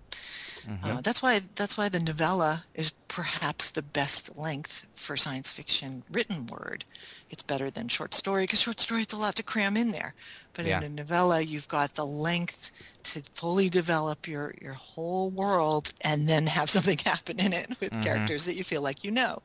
Uh, 0.83 1.01
that's 1.01 1.23
why 1.23 1.40
that's 1.55 1.77
why 1.77 1.88
the 1.88 2.01
novella 2.01 2.64
is 2.75 2.93
perhaps 3.09 3.71
the 3.71 3.83
best 3.83 4.37
length 4.37 4.85
for 4.95 5.16
science 5.16 5.51
fiction 5.53 6.03
written 6.11 6.47
word. 6.47 6.85
It's 7.31 7.43
better 7.43 7.71
than 7.71 7.88
short 7.88 8.14
story 8.14 8.45
because 8.45 8.61
short 8.61 8.79
story 8.81 9.01
is 9.01 9.12
a 9.12 9.16
lot 9.16 9.37
to 9.37 9.43
cram 9.43 9.77
in 9.77 9.90
there. 9.90 10.14
But 10.53 10.66
Yeah. 10.66 10.79
in 10.79 10.85
a 10.85 10.88
novella, 10.88 11.40
you've 11.40 11.69
got 11.69 11.95
the 11.95 12.07
length 12.07 12.71
to 13.05 13.23
fully 13.35 13.69
develop 13.69 14.29
your 14.29 14.55
your 14.61 14.75
whole 14.75 15.31
world 15.31 15.93
and 16.03 16.29
then 16.29 16.47
have 16.47 16.69
something 16.77 16.99
happen 16.99 17.40
in 17.40 17.53
it 17.53 17.71
with 17.81 18.03
characters 18.03 18.45
that 18.45 18.55
you 18.55 18.64
feel 18.64 18.83
like 18.83 19.03
you 19.03 19.11
know. 19.11 19.43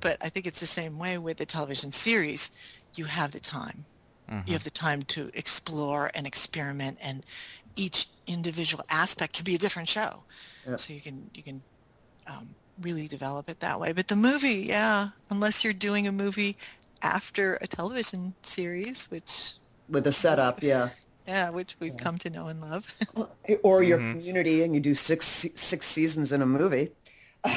But 0.00 0.16
I 0.22 0.30
think 0.30 0.46
it's 0.46 0.60
the 0.60 0.66
same 0.66 0.98
way 0.98 1.18
with 1.18 1.40
a 1.40 1.46
television 1.46 1.92
series. 1.92 2.50
You 2.94 3.04
have 3.04 3.32
the 3.32 3.40
time. 3.40 3.84
You 4.28 4.36
have 4.36 4.44
mm-hmm. 4.44 4.62
the 4.62 4.70
time 4.70 5.02
to 5.02 5.28
explore 5.34 6.12
and 6.14 6.24
experiment, 6.24 6.98
and 7.02 7.26
each 7.74 8.06
individual 8.28 8.84
aspect 8.88 9.34
can 9.34 9.44
be 9.44 9.56
a 9.56 9.58
different 9.58 9.88
show. 9.88 10.22
So 10.76 10.92
you 10.92 11.00
can 11.00 11.30
you 11.34 11.42
can 11.42 11.62
um, 12.28 12.54
really 12.80 13.08
develop 13.08 13.48
it 13.48 13.60
that 13.60 13.80
way. 13.80 13.92
But 13.92 14.08
the 14.08 14.16
movie, 14.16 14.66
yeah, 14.68 15.08
unless 15.30 15.64
you're 15.64 15.72
doing 15.72 16.06
a 16.06 16.12
movie 16.12 16.56
after 17.02 17.58
a 17.60 17.66
television 17.66 18.34
series, 18.42 19.10
which 19.10 19.54
With 19.88 20.06
a 20.06 20.12
setup, 20.12 20.62
yeah. 20.62 20.90
yeah, 21.26 21.50
which 21.50 21.76
we've 21.80 21.96
come 21.96 22.18
to 22.18 22.30
know 22.30 22.46
and 22.46 22.60
love. 22.60 22.96
Eh, 23.48 23.56
or 23.62 23.82
your 23.82 23.98
mm-hmm. 23.98 24.18
community, 24.18 24.62
and 24.62 24.74
you 24.74 24.80
do 24.80 24.94
six 24.94 25.24
six 25.26 25.86
seasons 25.86 26.32
in 26.32 26.42
a 26.42 26.46
movie. 26.46 26.90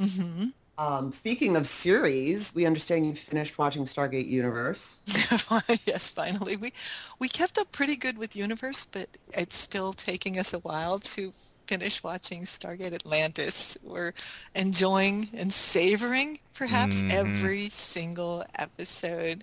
Mm-hmm. 0.00 0.50
Um, 0.78 1.10
speaking 1.10 1.56
of 1.56 1.66
series, 1.66 2.54
we 2.54 2.64
understand 2.64 3.04
you 3.04 3.12
finished 3.12 3.58
watching 3.58 3.84
Stargate 3.84 4.28
Universe. 4.28 5.00
yes, 5.86 6.08
finally. 6.08 6.56
We 6.56 6.72
we 7.18 7.28
kept 7.28 7.58
up 7.58 7.72
pretty 7.72 7.96
good 7.96 8.16
with 8.16 8.36
Universe, 8.36 8.84
but 8.84 9.08
it's 9.32 9.56
still 9.56 9.92
taking 9.92 10.38
us 10.38 10.54
a 10.54 10.60
while 10.60 11.00
to 11.00 11.32
finish 11.66 12.02
watching 12.04 12.44
Stargate 12.44 12.92
Atlantis. 12.92 13.76
We're 13.82 14.12
enjoying 14.54 15.28
and 15.34 15.52
savoring 15.52 16.38
perhaps 16.54 17.02
every 17.10 17.68
single 17.70 18.44
episode. 18.54 19.42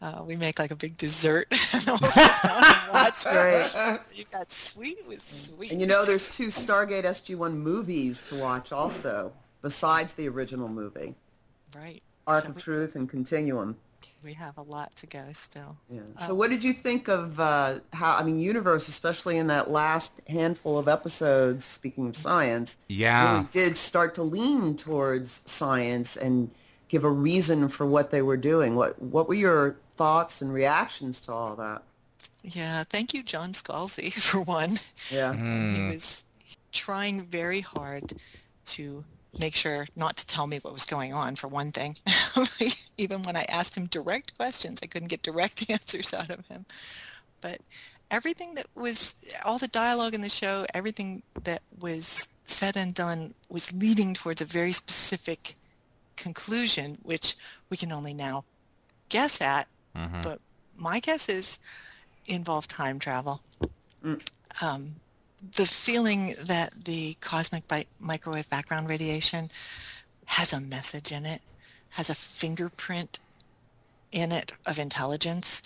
Uh, 0.00 0.22
we 0.24 0.36
make 0.36 0.60
like 0.60 0.70
a 0.70 0.76
big 0.76 0.96
dessert 0.96 1.48
and 1.74 1.86
we'll 1.86 1.98
sit 1.98 2.30
down 2.44 2.64
and 2.64 2.92
watch 2.92 3.24
it. 3.26 4.00
You 4.14 4.24
got 4.30 4.52
sweet 4.52 4.98
with 5.08 5.20
sweet. 5.22 5.72
And 5.72 5.80
you 5.80 5.88
know, 5.88 6.04
there's 6.04 6.30
two 6.30 6.46
Stargate 6.46 7.04
SG-1 7.04 7.54
movies 7.54 8.22
to 8.28 8.36
watch 8.36 8.70
also, 8.70 9.32
besides 9.62 10.12
the 10.14 10.28
original 10.28 10.68
movie, 10.68 11.14
right. 11.76 12.02
Ark 12.26 12.44
So 12.44 12.50
of 12.50 12.58
Truth 12.62 12.94
and 12.96 13.08
Continuum. 13.08 13.76
we 14.22 14.32
have 14.34 14.58
a 14.58 14.62
lot 14.62 14.94
to 14.96 15.06
go 15.06 15.26
still. 15.32 15.76
Yeah. 15.90 16.00
So 16.18 16.34
what 16.34 16.50
did 16.50 16.62
you 16.64 16.72
think 16.72 17.08
of 17.08 17.38
uh, 17.40 17.78
how, 17.92 18.16
I 18.16 18.22
mean, 18.24 18.38
Universe, 18.38 18.88
especially 18.88 19.38
in 19.38 19.46
that 19.48 19.70
last 19.70 20.20
handful 20.28 20.78
of 20.78 20.88
episodes, 20.88 21.64
speaking 21.64 22.08
of 22.08 22.16
science, 22.16 22.78
Yeah. 22.88 23.32
really 23.32 23.48
did 23.50 23.76
start 23.76 24.14
to 24.16 24.22
lean 24.22 24.76
towards 24.76 25.42
science 25.46 26.16
and 26.16 26.50
give 26.88 27.04
a 27.04 27.10
reason 27.10 27.68
for 27.68 27.86
what 27.86 28.10
they 28.10 28.22
were 28.22 28.36
doing. 28.36 28.74
What, 28.74 29.00
what 29.00 29.28
were 29.28 29.34
your 29.34 29.76
thoughts 29.92 30.40
and 30.42 30.52
reactions 30.52 31.20
to 31.22 31.32
all 31.32 31.54
that? 31.56 31.82
Yeah, 32.42 32.84
thank 32.84 33.12
you, 33.14 33.22
John 33.22 33.52
Scalzi, 33.52 34.12
for 34.28 34.40
one. 34.40 34.78
Yeah. 35.10 35.32
He 35.34 35.82
was 35.92 36.24
trying 36.72 37.22
very 37.22 37.60
hard 37.60 38.12
to 38.66 39.04
make 39.38 39.54
sure 39.54 39.86
not 39.96 40.16
to 40.16 40.26
tell 40.26 40.46
me 40.46 40.58
what 40.58 40.72
was 40.72 40.84
going 40.84 41.12
on, 41.12 41.36
for 41.36 41.48
one 41.48 41.72
thing. 41.72 41.96
Even 42.98 43.22
when 43.22 43.36
I 43.36 43.44
asked 43.48 43.76
him 43.76 43.86
direct 43.86 44.36
questions, 44.36 44.80
I 44.82 44.86
couldn't 44.86 45.08
get 45.08 45.22
direct 45.22 45.68
answers 45.70 46.14
out 46.14 46.30
of 46.30 46.46
him. 46.46 46.66
But 47.40 47.60
everything 48.10 48.54
that 48.54 48.66
was 48.74 49.14
all 49.44 49.58
the 49.58 49.68
dialogue 49.68 50.14
in 50.14 50.20
the 50.22 50.28
show, 50.28 50.66
everything 50.74 51.22
that 51.44 51.62
was 51.78 52.28
said 52.44 52.76
and 52.76 52.94
done 52.94 53.34
was 53.48 53.72
leading 53.72 54.14
towards 54.14 54.40
a 54.40 54.44
very 54.46 54.72
specific 54.72 55.54
conclusion, 56.16 56.98
which 57.02 57.36
we 57.70 57.76
can 57.76 57.92
only 57.92 58.14
now 58.14 58.44
guess 59.08 59.40
at. 59.40 59.68
Mhm. 59.94 60.22
But 60.22 60.40
my 60.76 61.00
guess 61.00 61.28
is 61.28 61.58
involve 62.26 62.66
time 62.66 62.98
travel. 62.98 63.42
Um, 64.60 64.96
the 65.56 65.66
feeling 65.66 66.34
that 66.40 66.84
the 66.84 67.16
cosmic 67.20 67.66
bi- 67.68 67.86
microwave 68.00 68.48
background 68.50 68.88
radiation 68.88 69.50
has 70.26 70.52
a 70.52 70.60
message 70.60 71.12
in 71.12 71.24
it, 71.26 71.40
has 71.90 72.10
a 72.10 72.14
fingerprint 72.14 73.18
in 74.12 74.32
it 74.32 74.52
of 74.66 74.78
intelligence, 74.78 75.62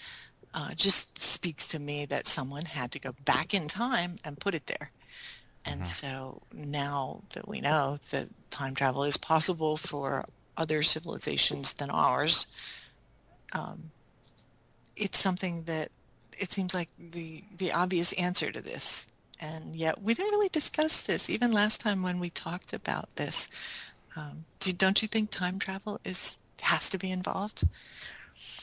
uh, 0.54 0.74
just 0.74 1.18
speaks 1.18 1.66
to 1.68 1.78
me 1.78 2.04
that 2.06 2.26
someone 2.26 2.64
had 2.66 2.92
to 2.92 2.98
go 2.98 3.14
back 3.24 3.54
in 3.54 3.66
time 3.66 4.16
and 4.24 4.38
put 4.38 4.54
it 4.54 4.66
there. 4.66 4.90
And 5.64 5.86
so 5.86 6.42
now 6.52 7.22
that 7.34 7.48
we 7.48 7.60
know 7.60 7.98
that 8.10 8.28
time 8.50 8.74
travel 8.74 9.04
is 9.04 9.16
possible 9.16 9.76
for 9.76 10.26
other 10.56 10.82
civilizations 10.82 11.74
than 11.74 11.88
ours, 11.88 12.46
um, 13.52 13.90
it's 14.96 15.18
something 15.18 15.62
that 15.64 15.90
it 16.36 16.50
seems 16.50 16.74
like 16.74 16.88
the 16.98 17.44
the 17.56 17.72
obvious 17.72 18.12
answer 18.14 18.50
to 18.50 18.60
this. 18.60 19.06
And 19.42 19.74
yet 19.74 20.00
we 20.00 20.14
didn't 20.14 20.30
really 20.30 20.48
discuss 20.48 21.02
this 21.02 21.28
even 21.28 21.50
last 21.52 21.80
time 21.80 22.02
when 22.02 22.20
we 22.20 22.30
talked 22.30 22.72
about 22.72 23.16
this. 23.16 23.50
Um, 24.14 24.44
do, 24.60 24.72
don't 24.72 25.02
you 25.02 25.08
think 25.08 25.30
time 25.30 25.58
travel 25.58 26.00
is 26.04 26.38
has 26.62 26.88
to 26.90 26.98
be 26.98 27.10
involved? 27.10 27.64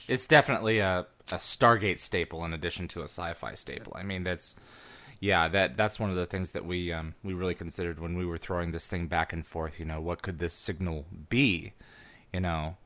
It's 0.07 0.25
definitely 0.25 0.79
a, 0.79 1.05
a 1.31 1.35
Stargate 1.35 1.99
staple 1.99 2.45
in 2.45 2.53
addition 2.53 2.87
to 2.89 3.01
a 3.01 3.05
sci-fi 3.05 3.55
staple. 3.55 3.93
I 3.95 4.03
mean, 4.03 4.23
that's 4.23 4.55
yeah, 5.19 5.49
that 5.49 5.75
that's 5.75 5.99
one 5.99 6.09
of 6.09 6.15
the 6.15 6.25
things 6.25 6.51
that 6.51 6.65
we 6.65 6.93
um, 6.93 7.13
we 7.23 7.33
really 7.33 7.55
considered 7.55 7.99
when 7.99 8.15
we 8.17 8.25
were 8.25 8.37
throwing 8.37 8.71
this 8.71 8.87
thing 8.87 9.07
back 9.07 9.33
and 9.33 9.45
forth. 9.45 9.79
You 9.79 9.85
know, 9.85 9.99
what 9.99 10.21
could 10.21 10.39
this 10.39 10.53
signal 10.53 11.05
be? 11.29 11.73
You 12.31 12.39
know, 12.39 12.77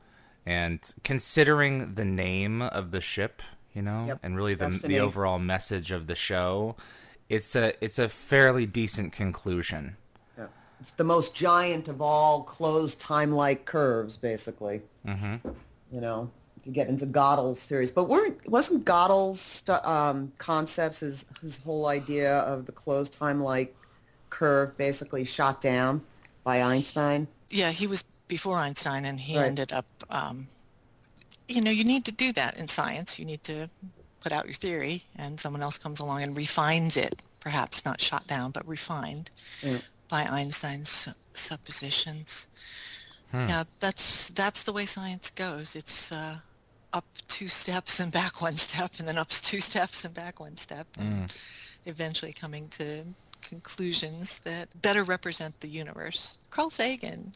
and 0.44 0.80
considering 1.04 1.94
the 1.94 2.04
name 2.04 2.60
of 2.60 2.90
the 2.90 3.00
ship, 3.00 3.40
you 3.72 3.82
know, 3.82 4.06
Yep, 4.08 4.18
and 4.24 4.36
really 4.36 4.54
the 4.54 4.68
the 4.68 4.88
the 4.88 5.00
overall 5.00 5.38
message 5.38 5.92
of 5.92 6.08
the 6.08 6.16
show, 6.16 6.74
it's 7.34 7.56
a 7.56 7.72
it's 7.84 7.98
a 7.98 8.08
fairly 8.08 8.66
decent 8.66 9.12
conclusion. 9.12 9.96
Yeah. 10.38 10.46
It's 10.80 10.92
the 10.92 11.04
most 11.04 11.34
giant 11.34 11.88
of 11.88 12.00
all 12.00 12.42
closed 12.42 13.00
time-like 13.00 13.64
curves, 13.64 14.16
basically. 14.16 14.82
Mm-hmm. 15.06 15.48
You 15.92 16.00
know, 16.00 16.30
if 16.58 16.66
you 16.66 16.72
get 16.72 16.88
into 16.88 17.06
Gödel's 17.06 17.64
theories, 17.64 17.90
but 17.90 18.04
weren't 18.08 18.48
wasn't 18.48 18.84
Gödel's 18.84 19.62
um, 19.84 20.32
concepts 20.38 21.00
his 21.00 21.26
his 21.40 21.58
whole 21.62 21.86
idea 21.86 22.38
of 22.40 22.66
the 22.66 22.72
closed 22.72 23.12
time-like 23.12 23.74
curve 24.30 24.76
basically 24.76 25.24
shot 25.24 25.60
down 25.60 26.02
by 26.42 26.62
Einstein? 26.62 27.28
Yeah, 27.50 27.70
he 27.70 27.86
was 27.86 28.04
before 28.28 28.58
Einstein, 28.58 29.04
and 29.04 29.20
he 29.20 29.36
Right. 29.36 29.46
ended 29.46 29.72
up. 29.72 29.86
Um, 30.10 30.48
you 31.46 31.60
know, 31.60 31.70
you 31.70 31.84
need 31.84 32.04
to 32.06 32.12
do 32.12 32.32
that 32.32 32.56
in 32.58 32.68
science. 32.68 33.18
You 33.18 33.26
need 33.26 33.44
to 33.44 33.68
put 34.24 34.32
out 34.32 34.46
your 34.46 34.54
theory, 34.54 35.04
and 35.16 35.38
someone 35.38 35.62
else 35.62 35.76
comes 35.78 36.00
along 36.00 36.22
and 36.22 36.36
refines 36.36 36.96
it. 36.96 37.22
Perhaps 37.40 37.84
not 37.84 38.00
shot 38.00 38.26
down, 38.26 38.50
but 38.50 38.66
refined 38.66 39.30
Yeah. 39.62 39.78
by 40.08 40.22
Einstein's 40.24 40.88
su- 40.88 41.12
suppositions. 41.34 42.46
Yeah, 43.32 43.64
that's 43.80 44.28
that's 44.28 44.62
the 44.62 44.72
way 44.72 44.86
science 44.86 45.28
goes. 45.28 45.74
It's 45.74 46.12
uh, 46.12 46.36
up 46.92 47.04
two 47.26 47.48
steps 47.48 47.98
and 48.00 48.12
back 48.12 48.40
one 48.40 48.56
step, 48.56 48.92
and 48.98 49.06
then 49.08 49.18
up 49.18 49.28
two 49.50 49.60
steps 49.60 50.04
and 50.04 50.14
back 50.14 50.38
one 50.40 50.56
step, 50.56 50.86
and 50.98 51.32
eventually 51.84 52.32
coming 52.32 52.68
to 52.78 53.04
conclusions 53.42 54.38
that 54.40 54.68
better 54.80 55.02
represent 55.04 55.60
the 55.60 55.68
universe. 55.68 56.36
Carl 56.50 56.70
Sagan, 56.70 57.32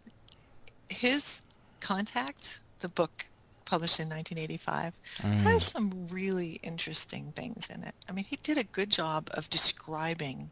his 0.88 1.42
Contact, 1.80 2.60
the 2.80 2.88
book 2.88 3.26
published 3.68 4.00
in 4.00 4.08
1985, 4.08 5.00
mm. 5.18 5.40
has 5.42 5.62
some 5.62 6.08
really 6.10 6.58
interesting 6.62 7.32
things 7.36 7.68
in 7.68 7.82
it. 7.82 7.94
I 8.08 8.12
mean, 8.12 8.24
he 8.24 8.36
did 8.36 8.56
a 8.56 8.64
good 8.64 8.90
job 8.90 9.28
of 9.32 9.50
describing 9.50 10.50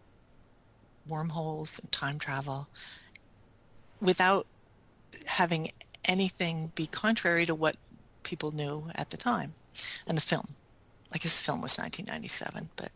wormholes 1.09 1.79
and 1.79 1.91
time 1.91 2.19
travel 2.19 2.69
without 4.01 4.47
having 5.27 5.71
anything 6.05 6.73
be 6.75 6.87
contrary 6.87 7.47
to 7.47 7.55
what 7.55 7.77
people 8.23 8.53
knew 8.53 8.91
at 8.95 9.11
the 9.11 9.17
time. 9.17 9.55
And 10.07 10.17
the 10.17 10.23
film, 10.23 10.55
like 11.11 11.23
his 11.23 11.41
film 11.41 11.63
was 11.63 11.79
1997, 11.79 12.71
but 12.77 12.91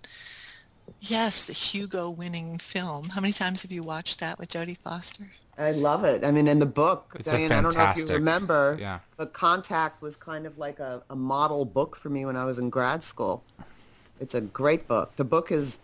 yes, 1.01 1.47
the 1.47 1.53
Hugo 1.53 2.11
winning 2.11 2.59
film. 2.59 3.11
How 3.11 3.21
many 3.21 3.33
times 3.33 3.63
have 3.63 3.73
you 3.73 3.83
watched 3.83 4.21
that 4.21 4.39
with 4.39 4.51
Jodie 4.51 4.77
Foster? 4.77 5.33
I 5.61 5.73
love 5.73 6.05
it. 6.05 6.25
I 6.25 6.31
mean, 6.31 6.49
in 6.49 6.59
the 6.59 6.67
book, 6.67 7.15
It's 7.19 7.29
a 7.29 7.33
Diane, 7.33 7.53
I 7.53 7.61
don't 7.61 7.77
know 7.77 7.91
if 7.91 7.99
you 7.99 8.07
remember, 8.07 8.79
yeah. 8.81 9.01
but 9.17 9.33
Contact 9.33 10.01
was 10.01 10.17
kind 10.17 10.47
of 10.47 10.57
like 10.59 10.81
a, 10.81 11.03
a 11.11 11.17
model 11.17 11.65
book 11.65 11.97
for 11.97 12.09
me 12.09 12.25
when 12.25 12.37
I 12.37 12.45
was 12.45 12.59
in 12.59 12.71
grad 12.71 13.03
school. 13.03 13.45
It's 14.19 14.35
a 14.35 14.41
great 14.41 14.89
book. 14.89 15.17
The 15.17 15.25
book 15.25 15.53
is 15.53 15.81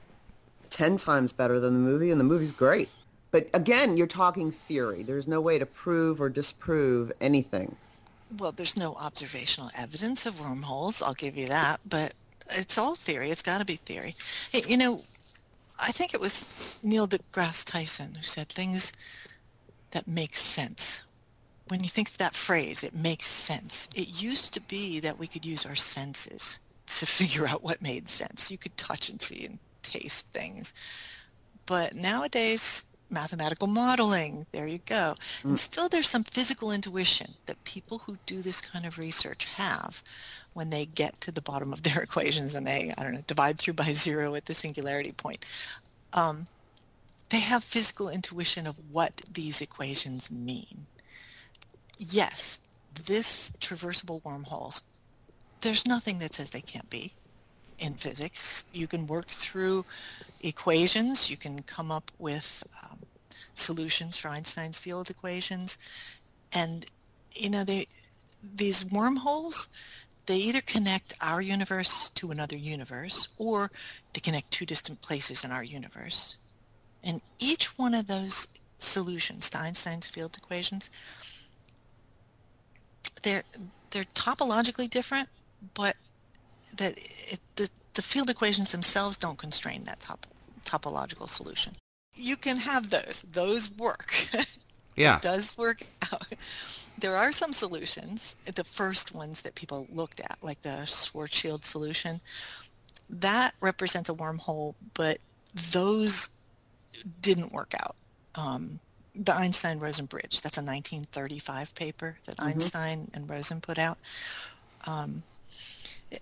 10 0.70 0.96
times 0.96 1.32
better 1.32 1.60
than 1.60 1.74
the 1.74 1.80
movie, 1.80 2.10
and 2.10 2.18
the 2.18 2.24
movie's 2.24 2.52
great. 2.52 2.88
But 3.30 3.50
again, 3.52 3.96
you're 3.96 4.06
talking 4.06 4.50
theory. 4.50 5.02
There's 5.02 5.28
no 5.28 5.40
way 5.40 5.58
to 5.58 5.66
prove 5.66 6.20
or 6.20 6.30
disprove 6.30 7.12
anything. 7.20 7.76
Well, 8.38 8.52
there's 8.52 8.76
no 8.76 8.94
observational 8.94 9.70
evidence 9.76 10.26
of 10.26 10.40
wormholes, 10.40 11.02
I'll 11.02 11.14
give 11.14 11.36
you 11.36 11.48
that, 11.48 11.80
but 11.86 12.14
it's 12.50 12.78
all 12.78 12.94
theory. 12.94 13.30
It's 13.30 13.42
got 13.42 13.58
to 13.58 13.64
be 13.64 13.76
theory. 13.76 14.14
Hey, 14.50 14.62
You 14.66 14.76
know, 14.76 15.02
I 15.78 15.92
think 15.92 16.14
it 16.14 16.20
was 16.20 16.46
Neil 16.82 17.06
deGrasse 17.06 17.64
Tyson 17.64 18.14
who 18.14 18.22
said 18.22 18.48
things 18.48 18.92
that 19.96 20.06
makes 20.06 20.40
sense. 20.40 21.04
When 21.68 21.82
you 21.82 21.88
think 21.88 22.11
of 22.11 22.18
that 22.18 22.35
phrase, 22.35 22.85
it 22.85 22.94
makes 22.94 23.28
sense. 23.28 23.88
It 23.94 24.20
used 24.20 24.52
to 24.52 24.61
be 24.61 25.00
that 25.00 25.18
we 25.18 25.26
could 25.26 25.46
use 25.46 25.64
our 25.64 25.74
senses 25.74 26.59
to 26.98 27.06
figure 27.20 27.48
out 27.48 27.64
what 27.64 27.80
made 27.80 28.06
sense. 28.06 28.50
You 28.50 28.59
could 28.59 28.76
touch 28.76 29.09
and 29.09 29.22
see 29.22 29.46
and 29.46 29.59
taste 29.80 30.26
things. 30.35 30.74
But 31.64 31.94
nowadays, 31.94 32.85
mathematical 33.09 33.68
modeling, 33.68 34.44
there 34.52 34.66
you 34.66 34.80
go. 34.85 35.14
And 35.42 35.59
still 35.59 35.88
there's 35.88 36.11
some 36.11 36.24
physical 36.24 36.70
intuition 36.70 37.32
that 37.46 37.64
people 37.64 38.02
who 38.04 38.18
do 38.26 38.42
this 38.42 38.61
kind 38.61 38.85
of 38.85 38.98
research 38.98 39.46
have 39.56 40.02
when 40.52 40.68
they 40.68 40.85
get 40.85 41.22
to 41.22 41.32
the 41.32 41.40
bottom 41.40 41.72
of 41.72 41.85
their 41.85 42.02
equations 42.02 42.54
and 42.54 42.66
they, 42.66 42.92
I 42.98 43.02
don't 43.02 43.14
know, 43.14 43.24
divide 43.26 43.56
through 43.56 43.74
by 43.74 43.94
zero 43.94 44.35
at 44.35 44.44
the 44.44 44.52
singularity 44.52 45.12
point. 45.12 45.46
Um, 46.12 46.48
they 47.30 47.40
have 47.40 47.64
physical 47.64 48.08
intuition 48.08 48.66
of 48.66 48.78
what 48.90 49.22
these 49.32 49.60
equations 49.60 50.30
mean. 50.30 50.86
Yes, 51.98 52.60
this 53.06 53.52
traversable 53.60 54.24
wormholes, 54.24 54.82
there's 55.60 55.86
nothing 55.86 56.18
that 56.20 56.34
says 56.34 56.50
they 56.50 56.60
can't 56.60 56.90
be 56.90 57.12
in 57.78 57.94
physics. 57.94 58.64
You 58.72 58.86
can 58.86 59.06
work 59.06 59.28
through 59.28 59.84
equations. 60.40 61.30
You 61.30 61.36
can 61.36 61.62
come 61.62 61.90
up 61.90 62.10
with 62.18 62.64
um, 62.82 63.00
solutions 63.54 64.16
for 64.16 64.28
Einstein's 64.28 64.78
field 64.78 65.10
equations. 65.10 65.78
And, 66.52 66.86
you 67.34 67.50
know, 67.50 67.64
they, 67.64 67.88
these 68.42 68.84
wormholes, 68.84 69.68
they 70.26 70.36
either 70.38 70.60
connect 70.60 71.14
our 71.20 71.40
universe 71.40 72.10
to 72.10 72.30
another 72.30 72.56
universe 72.56 73.28
or 73.38 73.70
they 74.12 74.20
connect 74.20 74.50
two 74.50 74.66
distant 74.66 75.02
places 75.02 75.44
in 75.44 75.50
our 75.50 75.64
universe. 75.64 76.36
And 77.02 77.20
each 77.38 77.78
one 77.78 77.94
of 77.94 78.06
those 78.06 78.46
solutions 78.78 79.50
to 79.50 79.59
Einstein's 79.59 80.09
field 80.09 80.37
equations, 80.37 80.90
they're, 83.22 83.44
they're 83.90 84.04
topologically 84.04 84.88
different, 84.88 85.28
but 85.74 85.96
that 86.76 86.94
it, 86.96 87.40
the, 87.56 87.70
the 87.94 88.02
field 88.02 88.28
equations 88.30 88.72
themselves 88.72 89.16
don't 89.16 89.38
constrain 89.38 89.85
that 89.85 90.00
top, 90.00 90.26
topological 90.64 91.28
solution. 91.28 91.76
You 92.14 92.37
can 92.37 92.59
have 92.59 92.90
those. 92.90 93.24
Those 93.30 93.70
work. 93.70 94.12
Yeah. 94.96 95.16
It 95.16 95.22
does 95.22 95.56
work 95.56 95.82
out. 96.12 96.26
There 96.98 97.16
are 97.16 97.30
some 97.30 97.52
solutions, 97.52 98.37
the 98.46 98.64
first 98.64 99.14
ones 99.14 99.42
that 99.42 99.54
people 99.54 99.87
looked 99.92 100.20
at, 100.20 100.38
like 100.42 100.62
the 100.62 100.85
Schwarzschild 100.87 101.64
solution, 101.64 102.20
that 103.11 103.54
represents 103.61 104.09
a 104.09 104.14
wormhole, 104.14 104.74
but 104.94 105.18
those 105.72 106.30
didn't 107.20 107.52
work 107.52 107.74
out. 107.78 107.96
Um, 108.35 108.80
the 109.14 109.35
Einstein-Rosen 109.35 110.06
bridge, 110.06 110.42
that's 110.42 110.59
a 110.59 110.61
1935 110.61 111.74
paper 111.74 112.18
that 112.26 112.37
Einstein 112.38 113.11
and 113.14 113.28
Rosen 113.28 113.61
put 113.61 113.78
out. 113.78 113.96
Um, 114.87 115.22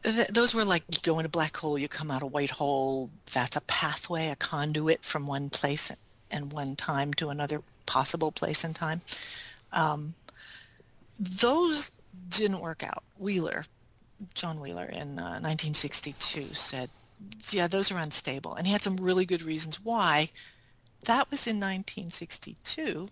th- 0.02 0.28
those 0.28 0.54
were 0.54 0.64
like 0.64 0.84
you 0.90 0.98
go 1.02 1.18
in 1.18 1.26
a 1.26 1.28
black 1.28 1.56
hole, 1.56 1.76
you 1.76 1.88
come 1.88 2.10
out 2.10 2.22
a 2.22 2.26
white 2.26 2.50
hole. 2.50 3.10
That's 3.32 3.56
a 3.56 3.60
pathway, 3.62 4.28
a 4.28 4.36
conduit 4.36 5.04
from 5.04 5.26
one 5.26 5.50
place 5.50 5.90
and 6.30 6.52
one 6.52 6.76
time 6.76 7.12
to 7.14 7.30
another 7.30 7.62
possible 7.86 8.30
place 8.30 8.62
and 8.62 8.76
time. 8.76 9.00
Um, 9.72 10.14
those 11.18 11.90
didn't 12.28 12.60
work 12.60 12.82
out. 12.82 13.02
Wheeler, 13.18 13.64
John 14.34 14.60
Wheeler 14.60 14.86
in 14.86 15.18
uh, 15.18 15.40
1962 15.42 16.54
said 16.54 16.90
yeah, 17.50 17.68
those 17.68 17.90
are 17.90 17.98
unstable. 17.98 18.54
And 18.54 18.66
he 18.66 18.72
had 18.72 18.82
some 18.82 18.96
really 18.96 19.24
good 19.24 19.42
reasons 19.42 19.80
why. 19.82 20.30
That 21.04 21.30
was 21.30 21.46
in 21.46 21.56
1962. 21.56 23.08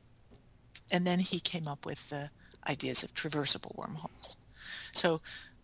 And 0.91 1.07
then 1.07 1.21
he 1.21 1.41
came 1.41 1.67
up 1.69 1.87
with 1.87 2.11
the 2.11 2.31
ideas 2.69 3.03
of 3.03 3.15
traversable 3.15 3.75
wormholes. 3.77 4.37
So 4.93 5.21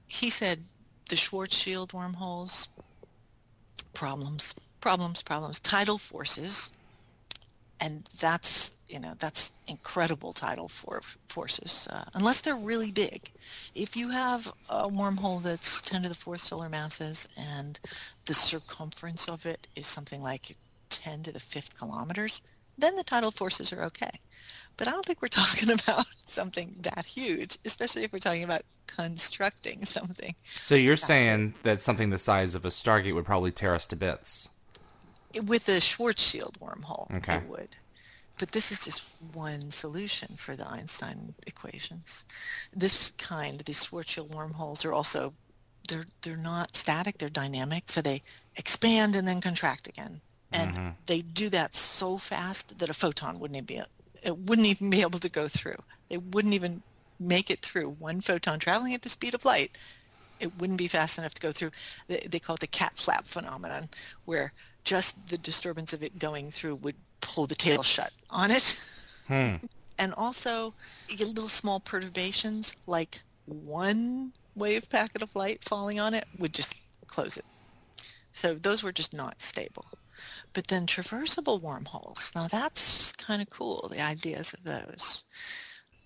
he 0.07 0.31
said 0.31 0.65
the 1.09 1.17
Schwarzschild 1.17 1.93
wormholes, 1.93 2.69
problems, 3.95 4.55
problems, 4.81 5.23
problems, 5.23 5.61
tidal 5.61 5.99
forces, 5.99 6.71
and 7.81 8.09
that's 8.19 8.77
you 8.89 8.99
know 8.99 9.15
that's 9.19 9.53
incredible 9.67 10.33
tidal 10.33 10.69
for 10.69 11.01
forces 11.29 11.89
uh, 11.93 12.05
unless 12.15 12.41
they're 12.41 12.57
really 12.57 12.91
big 12.91 13.31
if 13.75 13.97
you 13.97 14.09
have 14.09 14.53
a 14.69 14.89
wormhole 14.89 15.43
that's 15.43 15.81
10 15.83 16.03
to 16.03 16.09
the 16.09 16.15
fourth 16.15 16.41
solar 16.41 16.69
masses 16.69 17.29
and 17.37 17.79
the 18.27 18.35
circumference 18.35 19.29
of 19.29 19.47
it 19.47 19.67
is 19.77 19.87
something 19.87 20.23
like 20.23 20.57
10 20.91 21.23
to 21.25 21.33
the 21.33 21.41
fifth 21.41 21.77
kilometers 21.79 22.41
then 22.77 22.97
the 22.97 23.05
tidal 23.05 23.31
forces 23.31 23.73
are 23.73 23.83
okay 23.83 24.11
but 24.77 24.87
i 24.89 24.91
don't 24.91 25.05
think 25.05 25.21
we're 25.23 25.29
talking 25.43 25.71
about 25.71 26.07
something 26.27 26.77
that 26.81 27.05
huge 27.07 27.59
especially 27.65 28.05
if 28.05 28.13
we're 28.13 28.19
talking 28.19 28.45
about 28.45 28.63
constructing 28.87 29.85
something 29.85 30.35
So 30.57 30.75
you're 30.75 30.97
saying 30.97 31.55
that 31.63 31.83
something 31.83 32.11
the 32.11 32.19
size 32.19 32.55
of 32.55 32.65
a 32.65 32.69
Stargate 32.69 33.15
would 33.15 33.27
probably 33.27 33.53
tear 33.53 33.75
us 33.75 33.87
to 33.89 33.97
bits. 33.97 34.49
with 35.45 35.69
a 35.69 35.79
Schwarzschild 35.81 36.59
wormhole, 36.59 37.15
Okay. 37.19 37.37
it 37.37 37.45
would. 37.49 37.77
But 38.39 38.53
this 38.53 38.73
is 38.73 38.83
just 38.85 39.03
one 39.35 39.71
solution 39.71 40.37
for 40.37 40.57
the 40.57 40.67
Einstein 40.67 41.35
equations. 41.47 42.25
This 42.75 43.11
kind, 43.19 43.61
these 43.61 43.85
Schwarzschild 43.85 44.31
wormholes, 44.35 44.85
are 44.85 44.93
also 44.93 45.35
they're 45.89 46.07
they're 46.23 46.37
not 46.37 46.75
static; 46.77 47.19
they're 47.19 47.29
dynamic. 47.29 47.85
So 47.91 48.01
they 48.01 48.23
expand 48.57 49.15
and 49.17 49.27
then 49.29 49.41
contract 49.41 49.87
again, 49.87 50.21
and 50.53 50.73
mm-hmm. 50.73 50.89
they 51.07 51.21
do 51.21 51.49
that 51.51 51.75
so 51.75 52.17
fast 52.17 52.79
that 52.79 52.91
a 52.91 52.95
photon 52.95 53.39
wouldn't 53.39 53.57
even 53.57 53.67
be 53.67 53.83
it 54.25 54.37
wouldn't 54.37 54.67
even 54.67 54.91
be 54.91 55.01
able 55.03 55.21
to 55.21 55.29
go 55.29 55.47
through. 55.49 55.77
They 56.09 56.19
wouldn't 56.19 56.55
even 56.55 56.83
make 57.21 57.51
it 57.51 57.61
through. 57.61 57.91
One 57.91 58.21
photon 58.21 58.59
traveling 58.59 58.95
at 58.95 59.03
the 59.03 59.09
speed 59.09 59.35
of 59.35 59.45
light 59.45 59.77
it 60.41 60.59
wouldn't 60.59 60.79
be 60.79 60.89
fast 60.89 61.19
enough 61.19 61.35
to 61.35 61.41
go 61.41 61.53
through. 61.53 61.71
They, 62.07 62.27
they 62.29 62.39
call 62.39 62.55
it 62.55 62.61
the 62.61 62.67
cat 62.67 62.93
flap 62.97 63.27
phenomenon, 63.27 63.89
where 64.25 64.53
just 64.85 65.29
the 65.29 65.39
disturbance 65.39 65.93
of 65.93 66.03
it 66.03 66.19
going 66.19 66.51
through 66.51 66.77
would 66.77 66.97
pull 67.21 67.47
the 67.47 67.55
tail 67.55 67.83
shut 67.83 68.13
on 68.31 68.51
it. 68.51 68.81
Hmm. 69.27 69.57
and 69.99 70.15
also, 70.15 70.75
you 71.09 71.17
get 71.17 71.29
little 71.29 71.49
small 71.49 71.81
perturbations, 71.81 72.77
like 72.87 73.21
one 73.47 74.33
wave 74.55 74.89
packet 74.91 75.23
of 75.23 75.35
light 75.37 75.65
falling 75.65 76.01
on 76.01 76.15
it 76.15 76.27
would 76.39 76.53
just 76.53 76.77
close 77.07 77.37
it. 77.37 77.45
So 78.33 78.55
those 78.55 78.83
were 78.83 78.93
just 78.93 79.13
not 79.13 79.41
stable. 79.41 79.87
But 80.53 80.69
then 80.69 80.87
traversable 80.87 81.61
wormholes, 81.61 82.33
now 82.35 82.49
that's 82.49 83.13
kind 83.13 83.43
of 83.43 83.51
cool, 83.51 83.89
the 83.91 84.01
ideas 84.01 84.55
of 84.55 84.65
those. 84.65 85.25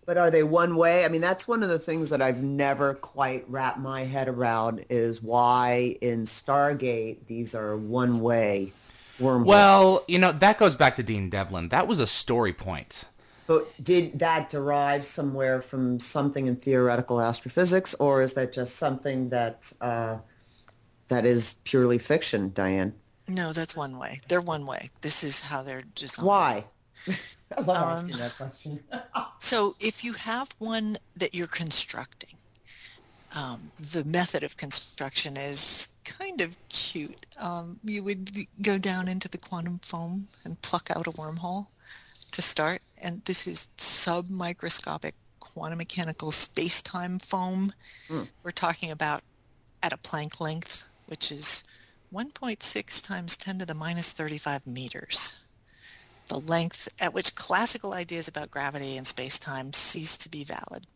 But 0.05 0.19
are 0.19 0.31
they 0.33 0.43
one 0.43 0.75
way? 0.77 1.05
I 1.05 1.09
mean, 1.09 1.21
that's 1.21 1.47
one 1.47 1.63
of 1.63 1.69
the 1.69 1.79
things 1.79 2.11
that 2.11 2.21
I've 2.21 2.43
never 2.43 2.95
quite 2.95 3.45
wrapped 3.49 3.79
my 3.79 4.01
head 4.01 4.29
around 4.29 4.85
is 4.91 5.23
why 5.23 5.97
in 6.01 6.25
Stargate 6.25 7.27
these 7.29 7.55
are 7.55 7.77
one 7.77 8.21
way 8.21 8.73
wormholes. 9.21 9.47
Well, 9.49 10.05
you 10.09 10.19
know, 10.19 10.33
that 10.33 10.59
goes 10.59 10.75
back 10.75 10.97
to 10.97 11.05
Dean 11.05 11.31
Devlin. 11.31 11.69
That 11.69 11.87
was 11.87 12.01
a 12.01 12.07
story 12.09 12.53
point. 12.53 13.05
but 13.47 13.73
did 13.83 14.19
that 14.19 14.49
derive 14.49 15.05
somewhere 15.05 15.61
from 15.61 16.01
something 16.01 16.47
in 16.47 16.57
theoretical 16.57 17.21
astrophysics, 17.21 17.95
or 18.01 18.23
is 18.23 18.33
that 18.33 18.53
just 18.53 18.77
something 18.77 19.29
that 19.29 19.73
uh, 19.81 20.19
that 21.09 21.25
is 21.25 21.55
purely 21.65 21.99
fiction, 21.99 22.51
Diane? 22.55 22.95
No, 23.29 23.53
that's 23.53 23.75
one 23.77 23.99
way. 23.99 24.21
They're 24.29 24.41
one 24.41 24.67
way. 24.67 24.91
This 25.01 25.23
is 25.25 25.41
how 25.43 25.63
they're 25.63 25.83
designed. 25.95 26.27
Why? 26.27 26.65
I 27.09 27.61
love 27.61 27.69
Um, 27.69 27.77
asking 27.77 28.17
that 28.19 28.37
question. 28.37 28.81
So 29.39 29.75
if 29.81 30.05
you 30.05 30.13
have 30.13 30.51
one 30.59 30.99
that 31.17 31.35
you're 31.35 31.49
constructing, 31.49 32.37
um, 33.35 33.73
the 33.79 34.05
method 34.05 34.45
of 34.45 34.57
construction 34.57 35.37
is 35.37 35.89
kind 36.05 36.41
of 36.41 36.57
cute. 36.69 37.27
Um, 37.39 37.81
you 37.83 38.05
would 38.05 38.47
go 38.63 38.79
down 38.79 39.09
into 39.09 39.29
the 39.29 39.39
quantum 39.39 39.81
foam 39.81 40.29
and 40.45 40.63
pluck 40.63 40.91
out 40.95 41.09
a 41.09 41.13
wormhole 41.13 41.67
to 42.31 42.41
start. 42.41 42.83
And 42.99 43.23
this 43.25 43.47
is 43.49 43.69
submicroscopic 43.79 45.13
quantum 45.41 45.79
mechanical 45.79 46.31
space-time 46.31 47.19
foam. 47.19 47.73
We're 48.45 48.53
talking 48.53 48.91
about 48.91 49.23
at 49.83 49.93
a 49.93 49.97
Planck 49.97 50.41
length, 50.41 50.85
which 51.07 51.33
is 51.33 51.65
1.6 52.13 53.07
times 53.07 53.37
10 53.37 53.61
to 53.61 53.67
the 53.67 53.75
minus 53.75 54.13
35 54.13 54.67
meters 54.67 55.37
the 56.29 56.39
length 56.41 56.89
at 57.01 57.13
which 57.13 57.35
classical 57.35 57.93
ideas 57.93 58.27
about 58.29 58.51
gravity 58.51 58.97
and 58.97 59.07
space-time 59.07 59.73
cease 59.73 60.17
to 60.17 60.29
be 60.31 60.45
valid. 60.45 60.87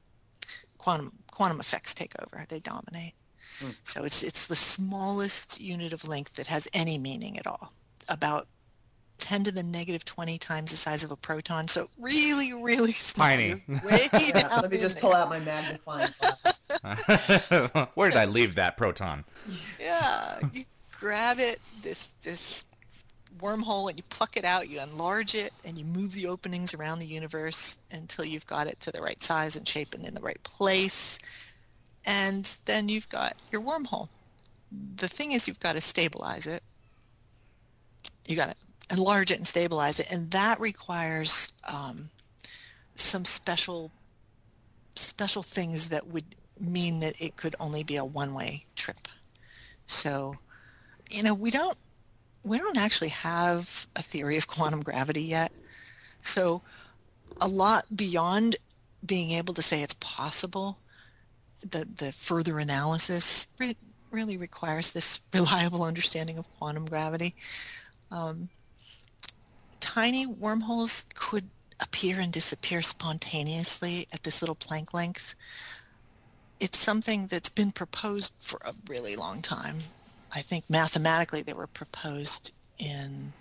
Quantum 0.78 1.12
quantum 1.30 1.60
effects 1.60 1.92
take 1.92 2.12
over; 2.22 2.44
they 2.48 2.60
dominate. 2.60 3.12
Hmm. 3.60 3.70
So 3.84 4.04
it's 4.04 4.22
it's 4.22 4.46
the 4.46 4.56
smallest 4.56 5.60
unit 5.60 5.92
of 5.92 6.06
length 6.08 6.34
that 6.34 6.46
has 6.46 6.68
any 6.72 6.96
meaning 6.96 7.38
at 7.38 7.46
all. 7.46 7.72
About 8.08 8.46
10 9.18 9.44
to 9.44 9.52
the 9.52 9.62
negative 9.64 10.04
20 10.04 10.38
times 10.38 10.70
the 10.70 10.76
size 10.76 11.02
of 11.02 11.10
a 11.10 11.16
proton. 11.16 11.66
So 11.68 11.88
really, 11.98 12.52
really 12.54 12.92
small. 12.92 13.26
Tiny. 13.26 13.62
Way 13.84 14.08
Yeah, 14.12 14.30
down 14.42 14.62
let 14.62 14.70
me 14.70 14.76
in 14.76 14.80
just 14.82 14.94
there. 14.96 15.02
pull 15.02 15.14
out 15.14 15.28
my 15.28 15.40
magnifying 15.40 16.08
glass. 16.80 17.88
Where 17.94 18.08
did 18.10 18.16
I 18.18 18.26
leave 18.26 18.54
that 18.54 18.76
proton? 18.76 19.24
Yeah, 19.80 20.38
you 20.52 20.64
grab 20.98 21.38
it, 21.38 21.60
this 21.82 22.08
this 22.22 22.64
wormhole, 23.38 23.88
and 23.88 23.98
you 23.98 24.04
pluck 24.08 24.36
it 24.36 24.44
out. 24.44 24.68
You 24.68 24.80
enlarge 24.80 25.34
it, 25.34 25.52
and 25.64 25.76
you 25.78 25.84
move 25.84 26.12
the 26.12 26.26
openings 26.26 26.74
around 26.74 26.98
the 26.98 27.06
universe 27.06 27.76
until 27.92 28.24
you've 28.24 28.46
got 28.46 28.66
it 28.66 28.80
to 28.80 28.92
the 28.92 29.00
right 29.00 29.20
size 29.20 29.56
and 29.56 29.66
shape 29.66 29.94
and 29.94 30.04
in 30.04 30.14
the 30.14 30.20
right 30.20 30.42
place. 30.42 31.18
And 32.04 32.44
then 32.66 32.88
you've 32.88 33.08
got 33.08 33.36
your 33.50 33.60
wormhole. 33.60 34.08
The 34.96 35.08
thing 35.08 35.32
is, 35.32 35.46
you've 35.48 35.60
got 35.60 35.74
to 35.74 35.80
stabilize 35.80 36.46
it. 36.46 36.62
You 38.26 38.36
got 38.36 38.50
to 38.50 38.56
enlarge 38.94 39.30
it 39.30 39.38
and 39.38 39.46
stabilize 39.46 40.00
it, 40.00 40.06
and 40.10 40.30
that 40.30 40.60
requires 40.60 41.52
um, 41.68 42.10
some 42.94 43.24
special 43.24 43.90
special 44.94 45.42
things 45.42 45.90
that 45.90 46.06
would 46.06 46.24
mean 46.58 47.00
that 47.00 47.20
it 47.20 47.36
could 47.36 47.54
only 47.60 47.82
be 47.82 47.96
a 47.96 48.04
one-way 48.04 48.64
trip. 48.76 49.08
So, 49.86 50.36
you 51.10 51.22
know, 51.22 51.34
we 51.34 51.50
don't 51.50 51.76
we 52.42 52.58
don't 52.58 52.76
actually 52.76 53.08
have 53.08 53.86
a 53.96 54.02
theory 54.02 54.36
of 54.36 54.46
quantum 54.46 54.82
gravity 54.82 55.22
yet. 55.22 55.52
So, 56.22 56.62
a 57.40 57.48
lot 57.48 57.84
beyond 57.94 58.56
being 59.04 59.32
able 59.32 59.54
to 59.54 59.62
say 59.62 59.82
it's 59.82 59.94
possible, 59.94 60.78
the 61.60 61.86
the 61.96 62.12
further 62.12 62.58
analysis 62.58 63.48
re- 63.58 63.76
really 64.10 64.36
requires 64.36 64.92
this 64.92 65.20
reliable 65.34 65.82
understanding 65.82 66.38
of 66.38 66.46
quantum 66.58 66.86
gravity. 66.86 67.34
Um, 68.10 68.48
tiny 69.80 70.26
wormholes 70.26 71.06
could 71.14 71.48
appear 71.80 72.20
and 72.20 72.32
disappear 72.32 72.80
spontaneously 72.80 74.06
at 74.12 74.22
this 74.22 74.40
little 74.40 74.54
Planck 74.54 74.94
length 74.94 75.34
it's 76.60 76.78
something 76.78 77.26
that's 77.26 77.48
been 77.48 77.72
proposed 77.72 78.32
for 78.38 78.58
a 78.64 78.72
really 78.88 79.16
long 79.16 79.42
time. 79.42 79.78
I 80.34 80.42
think 80.42 80.68
mathematically 80.68 81.42
they 81.42 81.52
were 81.52 81.66
proposed 81.66 82.52
in 82.78 83.32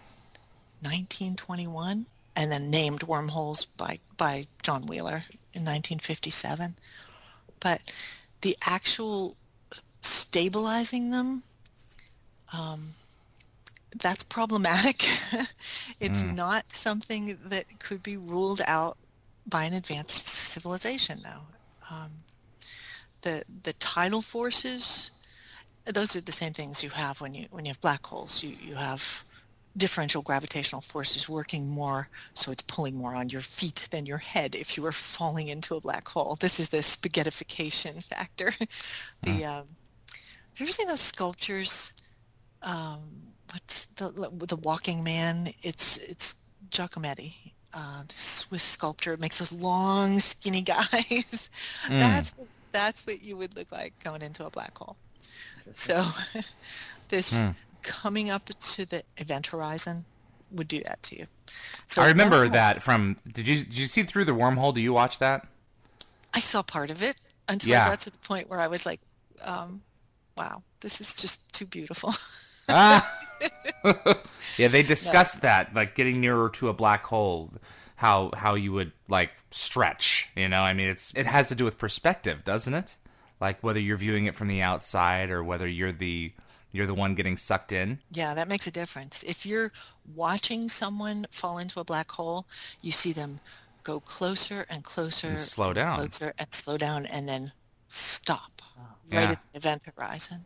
1921 0.82 2.06
and 2.36 2.52
then 2.52 2.69
named 2.69 3.04
wormholes 3.04 3.65
by, 3.65 4.00
by 4.17 4.48
John 4.62 4.86
Wheeler 4.86 5.26
in 5.54 5.63
1957. 5.63 6.76
But 7.60 7.82
the 8.41 8.58
actual 8.65 9.36
stabilizing 10.02 11.12
them, 11.12 11.43
um, 12.54 12.93
that's 13.98 14.24
problematic. 14.24 15.08
it's 16.00 16.21
not 16.21 16.71
something 16.71 17.38
that 17.45 17.80
could 17.80 18.04
be 18.04 18.17
ruled 18.17 18.62
out 18.67 18.98
by 19.48 19.63
an 19.63 19.74
advanced 19.74 20.28
civilization, 20.28 21.21
though. 21.24 21.95
Um, 21.95 22.12
the 23.21 23.43
the 23.63 23.74
tidal 23.74 24.21
forces 24.21 25.12
those 25.86 26.15
are 26.15 26.21
the 26.21 26.32
same 26.32 26.54
things 26.54 26.84
you 26.84 26.89
have 26.89 27.21
when 27.21 27.34
you 27.34 27.48
when 27.52 27.65
you 27.65 27.69
have 27.69 27.82
black 27.82 28.06
holes. 28.06 28.43
You 28.43 28.56
you 28.62 28.76
have 28.76 29.24
differential 29.78 30.21
gravitational 30.21 30.82
forces 30.82 31.28
working 31.28 31.67
more 31.67 32.08
so 32.34 32.50
it's 32.50 32.62
pulling 32.62 32.95
more 32.95 33.13
on 33.13 33.28
your 33.28 33.41
feet 33.41 33.89
than 33.91 34.06
your 34.06 34.19
head 34.19 34.56
if 34.56 34.78
you 34.78 34.84
were 34.84 34.93
falling 34.93 35.50
into 35.50 35.76
a 35.76 35.82
black 35.82 36.08
hole. 36.08 36.38
This 36.39 36.60
is 36.60 36.69
the 36.69 36.78
spaghettification 36.78 38.04
factor. 38.04 38.54
The 39.21 39.45
um, 39.45 39.65
have 40.54 40.60
you 40.60 40.65
ever 40.65 40.71
seen 40.71 40.88
those 40.88 41.02
sculptures? 41.02 41.91
Um, 42.62 43.00
what's 43.52 43.86
the 43.86 44.12
the 44.12 44.56
walking 44.56 45.04
man? 45.04 45.54
It's 45.62 45.98
it's 45.98 46.36
giacometti 46.69 47.34
uh, 47.76 48.04
the 48.08 48.15
Swiss 48.15 48.63
sculptor. 48.63 49.17
Makes 49.17 49.39
those 49.39 49.52
long, 49.52 50.19
skinny 50.19 50.62
guys. 50.63 51.50
That's 51.89 52.34
that's 52.71 53.06
what 53.06 53.21
you 53.21 53.38
would 53.38 53.56
look 53.56 53.71
like 53.71 53.93
going 54.04 54.21
into 54.21 54.45
a 54.45 54.50
black 54.50 54.78
hole. 54.78 54.95
So 55.73 56.08
this 57.10 57.41
coming 57.82 58.30
up 58.30 58.45
to 58.45 58.86
the 58.86 59.04
event 59.17 59.47
horizon 59.47 60.06
would 60.51 60.67
do 60.67 60.82
that 60.84 61.01
to 61.04 61.17
you. 61.17 61.28
So 61.88 62.01
I 62.01 62.08
remember 62.08 62.47
that 62.49 62.82
from. 62.82 63.17
Did 63.32 63.47
you 63.47 63.58
did 63.63 63.78
you 63.78 63.86
see 63.88 64.04
through 64.04 64.25
the 64.25 64.34
wormhole? 64.34 64.73
Do 64.73 64.82
you 64.82 64.93
watch 64.93 65.19
that? 65.19 65.47
I 66.34 66.39
saw 66.39 66.62
part 66.63 66.91
of 66.91 67.01
it 67.01 67.15
until 67.47 67.71
Yeah. 67.71 67.86
I 67.86 67.89
got 67.89 67.99
to 68.01 68.10
the 68.10 68.17
point 68.17 68.49
where 68.49 68.60
I 68.60 68.67
was 68.67 68.86
like, 68.86 68.99
um, 69.43 69.82
wow, 70.38 70.63
this 70.82 70.99
is 70.99 71.15
just 71.15 71.51
too 71.54 71.65
beautiful. 71.65 72.13
Ah. 72.67 73.08
yeah, 74.58 74.67
they 74.69 74.82
discussed 74.82 75.41
that, 75.41 75.75
like 75.75 75.93
getting 75.93 76.19
nearer 76.19 76.49
to 76.49 76.67
a 76.67 76.73
black 76.73 77.04
hole, 77.06 77.51
how 77.95 78.32
how 78.36 78.56
you 78.56 78.73
would 78.73 78.91
like 79.08 79.30
stretch. 79.51 80.30
You 80.36 80.49
know, 80.49 80.62
I 80.62 80.73
mean, 80.73 80.88
it's 80.88 81.13
it 81.15 81.28
has 81.28 81.49
to 81.49 81.56
do 81.56 81.63
with 81.63 81.78
perspective, 81.78 82.43
doesn't 82.43 82.73
it? 82.73 82.95
Like 83.41 83.62
whether 83.63 83.80
you're 83.80 83.98
viewing 83.98 84.26
it 84.26 84.36
from 84.36 84.48
the 84.48 84.62
outside 84.62 85.30
or 85.30 85.43
whether 85.43 85.67
you're 85.67 85.91
the 85.91 86.32
you're 86.71 86.88
the 86.88 86.93
one 86.93 87.15
getting 87.15 87.38
sucked 87.38 87.71
in. 87.71 88.00
Yeah, 88.12 88.34
that 88.34 88.48
makes 88.50 88.67
a 88.67 88.71
difference. 88.71 89.24
If 89.24 89.45
you're 89.45 89.71
watching 90.13 90.67
someone 90.67 91.26
fall 91.32 91.58
into 91.58 91.80
a 91.80 91.84
black 91.86 92.12
hole, 92.12 92.45
you 92.82 92.91
see 92.91 93.13
them 93.13 93.39
go 93.84 94.00
closer 94.02 94.65
and 94.69 94.84
closer, 94.84 95.28
And 95.28 95.39
slow 95.39 95.71
down. 95.74 95.95
closer 95.98 96.34
and 96.38 96.54
slow 96.54 96.78
down, 96.78 97.06
and 97.06 97.30
then 97.30 97.54
stop 97.88 98.62
Yeah. 99.10 99.19
right 99.19 99.32
at 99.32 99.39
the 99.54 99.58
event 99.58 99.84
horizon. 99.95 100.45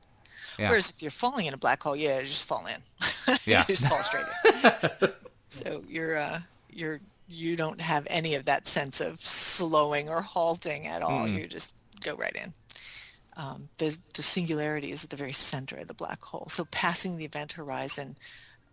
Yeah. 0.59 0.69
Whereas 0.69 0.89
if 0.89 1.01
you're 1.01 1.09
falling 1.09 1.45
in 1.47 1.53
a 1.53 1.57
black 1.57 1.81
hole, 1.81 1.95
yeah, 1.95 2.19
you 2.19 2.27
just 2.27 2.45
fall 2.45 2.65
in. 2.67 3.37
Yeah. 3.45 3.63
you 3.67 3.75
just 3.75 3.87
fall 3.87 4.03
straight 4.03 4.25
in. 5.01 5.11
so 5.47 5.83
you're 5.87 6.17
uh, 6.17 6.41
you're 6.71 6.99
you 7.27 7.55
don't 7.55 7.79
have 7.81 8.05
any 8.09 8.35
of 8.35 8.45
that 8.45 8.67
sense 8.67 8.99
of 9.01 9.19
slowing 9.25 10.09
or 10.09 10.21
halting 10.21 10.85
at 10.87 11.01
all. 11.01 11.27
You 11.27 11.47
just 11.47 11.73
go 12.03 12.15
right 12.15 12.35
in. 12.35 12.53
Um, 13.39 13.69
the 13.77 13.97
the 14.15 14.21
singularity 14.21 14.91
is 14.91 15.03
at 15.05 15.11
the 15.11 15.15
very 15.15 15.31
center 15.31 15.77
of 15.77 15.87
the 15.87 15.93
black 15.93 16.21
hole. 16.21 16.47
So 16.49 16.65
passing 16.71 17.17
the 17.17 17.25
event 17.25 17.53
horizon 17.53 18.17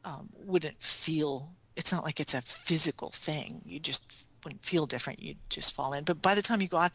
um, 0.05 0.29
wouldn't 0.44 0.81
feel. 0.81 1.50
It's 1.76 1.92
not 1.92 2.05
like 2.05 2.18
it's 2.18 2.35
a 2.35 2.42
physical 2.42 3.11
thing. 3.11 3.62
You 3.64 3.79
just 3.79 4.02
wouldn't 4.42 4.64
feel 4.64 4.87
different. 4.87 5.22
You'd 5.22 5.38
just 5.50 5.72
fall 5.72 5.92
in. 5.92 6.02
But 6.05 6.20
by 6.20 6.35
the 6.35 6.42
time 6.42 6.61
you 6.61 6.68
got 6.68 6.92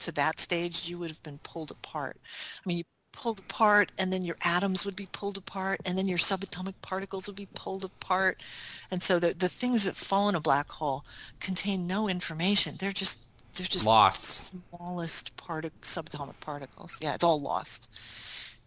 to 0.00 0.12
that 0.12 0.38
stage, 0.38 0.88
you 0.88 0.98
would 0.98 1.10
have 1.10 1.22
been 1.22 1.38
pulled 1.38 1.70
apart. 1.70 2.18
I 2.58 2.68
mean, 2.68 2.78
you 2.78 2.84
pulled 3.12 3.38
apart, 3.38 3.92
and 3.98 4.12
then 4.12 4.22
your 4.22 4.36
atoms 4.42 4.84
would 4.84 4.96
be 4.96 5.08
pulled 5.10 5.38
apart, 5.38 5.80
and 5.86 5.96
then 5.96 6.08
your 6.08 6.18
subatomic 6.18 6.74
particles 6.82 7.26
would 7.26 7.36
be 7.36 7.48
pulled 7.54 7.84
apart. 7.84 8.42
And 8.90 9.02
so 9.02 9.18
the 9.18 9.32
the 9.32 9.48
things 9.48 9.84
that 9.84 9.96
fall 9.96 10.28
in 10.28 10.34
a 10.34 10.40
black 10.40 10.70
hole 10.70 11.04
contain 11.40 11.86
no 11.86 12.08
information. 12.08 12.76
They're 12.78 12.92
just 12.92 13.20
they're 13.56 13.66
just 13.66 13.86
Lost. 13.86 14.52
smallest 14.70 15.36
partic- 15.36 15.70
subatomic 15.82 16.38
particles. 16.40 16.98
Yeah, 17.02 17.14
it's 17.14 17.24
all 17.24 17.40
lost. 17.40 17.88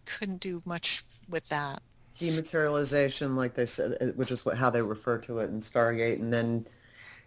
Couldn't 0.05 0.39
do 0.41 0.61
much 0.65 1.03
with 1.29 1.47
that. 1.49 1.81
dematerialization, 2.19 3.35
like 3.35 3.53
they 3.55 3.65
said, 3.65 3.95
uh, 4.01 4.05
which 4.15 4.31
is 4.31 4.45
what 4.45 4.57
how 4.57 4.69
they 4.69 4.81
refer 4.81 5.17
to 5.19 5.39
it 5.39 5.49
in 5.49 5.59
Stargate, 5.59 6.15
and 6.19 6.33
then 6.33 6.65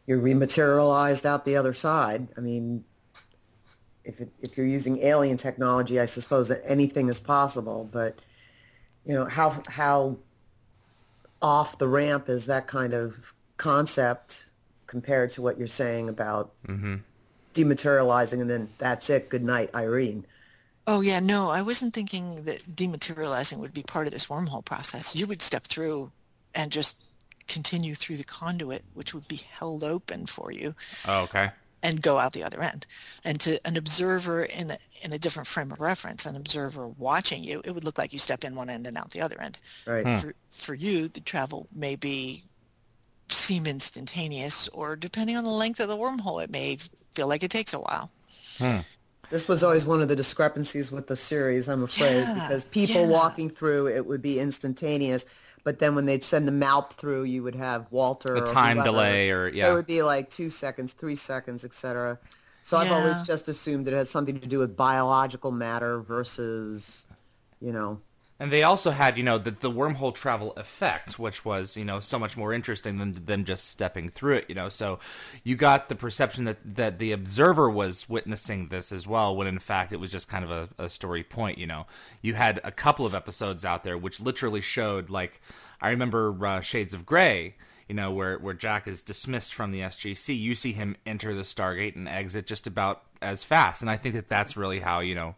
you're 0.06 0.20
rematerialized 0.20 1.24
out 1.24 1.44
the 1.44 1.56
other 1.56 1.72
side. 1.72 2.28
I 2.36 2.40
mean, 2.40 2.84
if 4.04 4.20
it, 4.20 4.30
if 4.40 4.56
you're 4.56 4.66
using 4.66 4.98
alien 4.98 5.36
technology, 5.36 6.00
I 6.00 6.06
suppose 6.06 6.48
that 6.48 6.60
anything 6.66 7.08
is 7.08 7.20
possible. 7.20 7.88
But 7.90 8.18
you 9.04 9.14
know 9.14 9.24
how 9.26 9.62
how 9.68 10.18
off 11.40 11.78
the 11.78 11.88
ramp 11.88 12.28
is 12.28 12.46
that 12.46 12.66
kind 12.66 12.94
of 12.94 13.32
concept 13.56 14.46
compared 14.86 15.30
to 15.30 15.42
what 15.42 15.56
you're 15.58 15.66
saying 15.66 16.08
about 16.08 16.52
dematerializing 17.54 18.40
and 18.40 18.50
then 18.50 18.68
that's 18.78 19.08
it. 19.10 19.28
Good 19.28 19.44
night, 19.44 19.70
Irene. 19.74 20.24
Oh 20.86 21.00
yeah, 21.00 21.20
no, 21.20 21.50
I 21.50 21.62
wasn't 21.62 21.94
thinking 21.94 22.44
that 22.44 22.74
dematerializing 22.76 23.58
would 23.58 23.72
be 23.72 23.82
part 23.84 24.06
of 24.06 24.12
this 24.12 24.26
wormhole 24.26 24.64
process. 24.64 25.14
You 25.14 25.26
would 25.28 25.40
step 25.40 25.62
through 25.64 26.10
and 26.54 26.72
just 26.72 26.96
continue 27.48 27.94
through 27.94 28.16
the 28.16 28.24
conduit, 28.24 28.82
which 28.94 29.14
would 29.14 29.28
be 29.28 29.36
held 29.36 29.84
open 29.84 30.26
for 30.26 30.50
you, 30.50 30.74
Oh, 31.06 31.22
okay. 31.22 31.50
and 31.82 32.02
go 32.02 32.18
out 32.18 32.32
the 32.32 32.42
other 32.42 32.60
end. 32.62 32.86
And 33.24 33.38
to 33.40 33.64
an 33.66 33.76
observer 33.76 34.42
in 34.44 34.72
a, 34.72 34.78
in 35.02 35.12
a 35.12 35.18
different 35.18 35.46
frame 35.46 35.70
of 35.72 35.80
reference, 35.80 36.26
an 36.26 36.36
observer 36.36 36.86
watching 36.88 37.44
you, 37.44 37.62
it 37.64 37.72
would 37.72 37.84
look 37.84 37.98
like 37.98 38.12
you 38.12 38.18
step 38.18 38.44
in 38.44 38.54
one 38.54 38.70
end 38.70 38.86
and 38.86 38.96
out 38.96 39.10
the 39.10 39.20
other 39.20 39.40
end. 39.40 39.58
Right. 39.86 40.04
Hmm. 40.04 40.16
For, 40.16 40.34
for 40.50 40.74
you, 40.74 41.08
the 41.08 41.20
travel 41.20 41.68
may 41.74 41.94
be 41.96 42.44
seem 43.28 43.66
instantaneous, 43.66 44.68
or 44.68 44.94
depending 44.96 45.36
on 45.36 45.44
the 45.44 45.50
length 45.50 45.80
of 45.80 45.88
the 45.88 45.96
wormhole, 45.96 46.42
it 46.42 46.50
may 46.50 46.76
feel 47.14 47.28
like 47.28 47.42
it 47.42 47.50
takes 47.50 47.72
a 47.74 47.78
while. 47.78 48.10
Hmm. 48.58 48.78
This 49.30 49.48
was 49.48 49.62
always 49.62 49.86
one 49.86 50.02
of 50.02 50.08
the 50.08 50.16
discrepancies 50.16 50.92
with 50.92 51.06
the 51.06 51.16
series, 51.16 51.68
I'm 51.68 51.82
afraid, 51.82 52.20
Yeah, 52.20 52.34
because 52.34 52.64
people 52.66 53.02
yeah. 53.02 53.06
walking 53.08 53.48
through 53.48 53.88
it 53.88 54.04
would 54.06 54.20
be 54.20 54.38
instantaneous, 54.38 55.24
but 55.64 55.78
then 55.78 55.94
when 55.94 56.04
they'd 56.04 56.22
send 56.22 56.46
the 56.46 56.52
Malp 56.52 56.92
through, 56.92 57.24
you 57.24 57.42
would 57.42 57.54
have 57.54 57.86
Walter. 57.90 58.34
The 58.34 58.42
or 58.42 58.46
time 58.52 58.76
whoever. 58.76 58.90
delay 58.90 59.30
or- 59.30 59.48
yeah. 59.48 59.70
It 59.70 59.74
would 59.74 59.86
be 59.86 60.02
like 60.02 60.28
two 60.28 60.50
seconds, 60.50 60.92
three 60.92 61.16
seconds, 61.16 61.64
etc. 61.64 62.18
So 62.62 62.76
I've 62.76 62.92
always 62.92 63.22
just 63.22 63.48
assumed 63.48 63.88
it 63.88 63.94
has 63.94 64.10
something 64.10 64.38
to 64.38 64.46
do 64.46 64.58
with 64.58 64.76
biological 64.76 65.50
matter 65.50 66.00
versus, 66.00 67.06
you 67.60 67.72
know, 67.72 68.00
And 68.42 68.50
they 68.50 68.64
also 68.64 68.90
had, 68.90 69.16
you 69.16 69.22
know, 69.22 69.38
the, 69.38 69.52
the 69.52 69.70
wormhole 69.70 70.12
travel 70.12 70.52
effect, 70.56 71.16
which 71.16 71.44
was, 71.44 71.76
you 71.76 71.84
know, 71.84 72.00
so 72.00 72.18
much 72.18 72.36
more 72.36 72.52
interesting 72.52 72.98
than 72.98 73.24
than 73.24 73.44
just 73.44 73.70
stepping 73.70 74.08
through 74.08 74.38
it, 74.38 74.46
you 74.48 74.56
know. 74.56 74.68
So 74.68 74.98
you 75.44 75.54
got 75.54 75.88
the 75.88 75.94
perception 75.94 76.44
that, 76.46 76.56
that 76.64 76.98
the 76.98 77.12
observer 77.12 77.70
was 77.70 78.08
witnessing 78.08 78.66
this 78.66 78.90
as 78.90 79.06
well, 79.06 79.36
when 79.36 79.46
in 79.46 79.60
fact 79.60 79.92
it 79.92 80.00
was 80.00 80.10
just 80.10 80.28
kind 80.28 80.44
of 80.44 80.50
a, 80.50 80.68
a 80.76 80.88
story 80.88 81.22
point, 81.22 81.56
you 81.56 81.68
know. 81.68 81.86
You 82.20 82.34
had 82.34 82.60
a 82.64 82.72
couple 82.72 83.06
of 83.06 83.14
episodes 83.14 83.64
out 83.64 83.84
there 83.84 83.96
which 83.96 84.20
literally 84.20 84.60
showed, 84.60 85.08
like, 85.08 85.40
I 85.80 85.90
remember 85.90 86.36
uh, 86.44 86.60
Shades 86.60 86.94
of 86.94 87.06
Grey, 87.06 87.54
you 87.88 87.94
know, 87.94 88.10
where, 88.10 88.38
where 88.38 88.54
Jack 88.54 88.88
is 88.88 89.04
dismissed 89.04 89.54
from 89.54 89.70
the 89.70 89.82
SGC. 89.82 90.36
You 90.36 90.56
see 90.56 90.72
him 90.72 90.96
enter 91.06 91.32
the 91.32 91.42
Stargate 91.42 91.94
and 91.94 92.08
exit 92.08 92.46
just 92.46 92.66
about 92.66 93.04
as 93.20 93.44
fast. 93.44 93.82
And 93.82 93.90
I 93.90 93.96
think 93.96 94.16
that 94.16 94.28
that's 94.28 94.56
really 94.56 94.80
how, 94.80 94.98
you 94.98 95.14
know, 95.14 95.36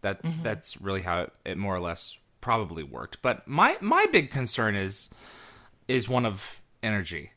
that 0.00 0.18
that's 0.42 0.80
really 0.80 1.02
how 1.02 1.20
it, 1.20 1.32
it 1.44 1.56
more 1.56 1.76
or 1.76 1.80
less 1.80 2.18
probably 2.42 2.82
worked. 2.82 3.22
But 3.22 3.48
my 3.48 3.78
my 3.80 4.04
big 4.12 4.30
concern 4.30 4.74
is 4.74 5.08
is 5.88 6.08
one 6.10 6.26
of 6.26 6.60
energy. 6.82 7.32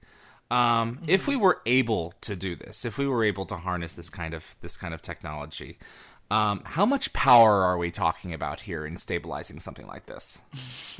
Um, 0.51 0.99
If 1.07 1.27
we 1.27 1.35
were 1.35 1.61
able 1.65 2.13
to 2.21 2.35
do 2.35 2.55
this, 2.55 2.85
if 2.85 2.97
we 2.97 3.07
were 3.07 3.23
able 3.23 3.45
to 3.47 3.57
harness 3.57 3.93
this 3.93 4.09
kind 4.09 4.33
of 4.33 4.55
this 4.61 4.77
kind 4.77 4.93
of 4.93 5.01
technology, 5.01 5.77
um, 6.29 6.61
how 6.65 6.85
much 6.85 7.13
power 7.13 7.63
are 7.63 7.77
we 7.77 7.89
talking 7.89 8.33
about 8.33 8.61
here 8.61 8.85
in 8.85 8.97
stabilizing 8.97 9.59
something 9.59 9.87
like 9.87 10.05
this? 10.05 10.39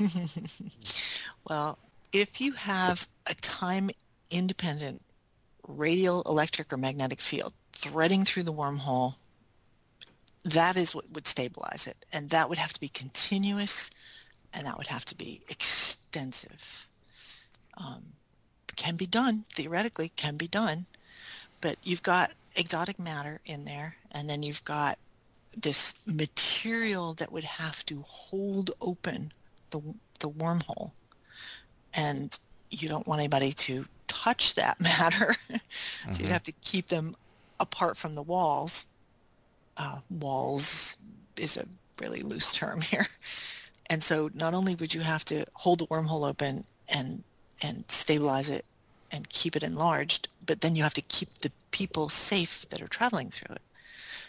Well, 1.48 1.78
if 2.12 2.40
you 2.40 2.52
have 2.52 3.06
a 3.26 3.34
time 3.34 3.90
independent 4.30 5.02
radial, 5.68 6.22
electric, 6.26 6.72
or 6.72 6.76
magnetic 6.76 7.20
field 7.20 7.52
threading 7.72 8.24
through 8.24 8.42
the 8.44 8.52
wormhole, 8.52 9.14
that 10.46 10.76
is 10.76 10.94
what 10.94 11.10
would 11.12 11.26
stabilize 11.26 11.86
it. 11.86 11.96
And 12.12 12.30
that 12.30 12.48
would 12.48 12.58
have 12.58 12.72
to 12.72 12.80
be 12.80 12.88
continuous 12.88 13.90
and 14.54 14.66
that 14.66 14.78
would 14.78 14.86
have 14.86 15.04
to 15.06 15.16
be 15.16 15.42
extensive. 15.48 16.86
Um, 17.76 18.12
can 18.76 18.96
be 18.96 19.06
done, 19.06 19.44
theoretically, 19.52 20.12
can 20.16 20.36
be 20.36 20.46
done. 20.46 20.86
But 21.60 21.78
you've 21.82 22.02
got 22.02 22.32
exotic 22.54 22.98
matter 22.98 23.40
in 23.44 23.64
there 23.64 23.96
and 24.12 24.30
then 24.30 24.42
you've 24.42 24.64
got 24.64 24.98
this 25.56 25.94
material 26.06 27.14
that 27.14 27.32
would 27.32 27.44
have 27.44 27.84
to 27.86 28.02
hold 28.06 28.70
open 28.80 29.32
the, 29.70 29.80
the 30.20 30.28
wormhole 30.28 30.92
and 31.92 32.38
you 32.70 32.88
don't 32.88 33.06
want 33.06 33.20
anybody 33.20 33.52
to 33.52 33.86
touch 34.06 34.54
that 34.54 34.80
matter. 34.80 35.34
so 36.10 36.20
you'd 36.20 36.28
have 36.28 36.44
to 36.44 36.52
keep 36.52 36.88
them 36.88 37.16
apart 37.58 37.96
from 37.96 38.14
the 38.14 38.22
walls. 38.22 38.86
Uh, 39.76 39.98
walls 40.10 40.96
is 41.36 41.56
a 41.56 41.66
really 42.00 42.22
loose 42.22 42.52
term 42.52 42.80
here. 42.80 43.06
And 43.88 44.02
so 44.02 44.30
not 44.34 44.54
only 44.54 44.74
would 44.74 44.94
you 44.94 45.02
have 45.02 45.24
to 45.26 45.44
hold 45.54 45.78
the 45.78 45.86
wormhole 45.86 46.28
open 46.28 46.64
and 46.88 47.22
and 47.62 47.84
stabilize 47.88 48.50
it 48.50 48.64
and 49.10 49.28
keep 49.28 49.56
it 49.56 49.62
enlarged, 49.62 50.28
but 50.44 50.60
then 50.60 50.76
you 50.76 50.82
have 50.82 50.94
to 50.94 51.02
keep 51.02 51.32
the 51.40 51.52
people 51.70 52.08
safe 52.08 52.66
that 52.68 52.82
are 52.82 52.88
traveling 52.88 53.30
through 53.30 53.54
it. 53.54 53.62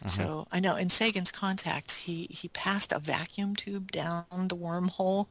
So 0.06 0.48
I 0.52 0.60
know 0.60 0.76
in 0.76 0.90
Sagan's 0.90 1.32
contacts, 1.32 1.98
he, 1.98 2.28
he 2.30 2.50
passed 2.50 2.92
a 2.92 3.00
vacuum 3.00 3.56
tube 3.56 3.92
down 3.92 4.26
the 4.30 4.56
wormhole 4.56 5.26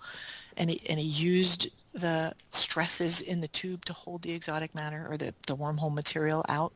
and 0.57 0.71
he, 0.71 0.81
and 0.89 0.99
he 0.99 1.07
used 1.07 1.69
the 1.95 2.35
stresses 2.51 3.21
in 3.21 3.41
the 3.41 3.49
tube 3.49 3.85
to 3.85 3.93
hold 3.93 4.23
the 4.23 4.33
exotic 4.33 4.75
matter 4.75 5.07
or 5.09 5.17
the, 5.17 5.33
the 5.47 5.57
wormhole 5.57 5.95
material 5.95 6.45
out. 6.49 6.73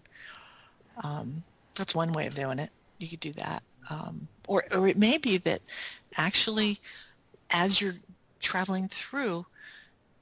Um, 1.03 1.43
that's 1.75 1.95
one 1.95 2.13
way 2.13 2.27
of 2.27 2.35
doing 2.35 2.61
it. 2.61 2.71
You 3.01 3.09
could 3.09 3.21
do 3.21 3.33
that. 3.33 3.63
Um, 3.89 4.29
or, 4.47 4.65
or 4.73 4.87
it 4.87 4.97
may 4.97 5.19
be 5.19 5.37
that 5.39 5.63
actually 6.17 6.79
as 7.51 7.81
you're 7.81 7.97
traveling 8.39 8.87
through, 8.87 9.47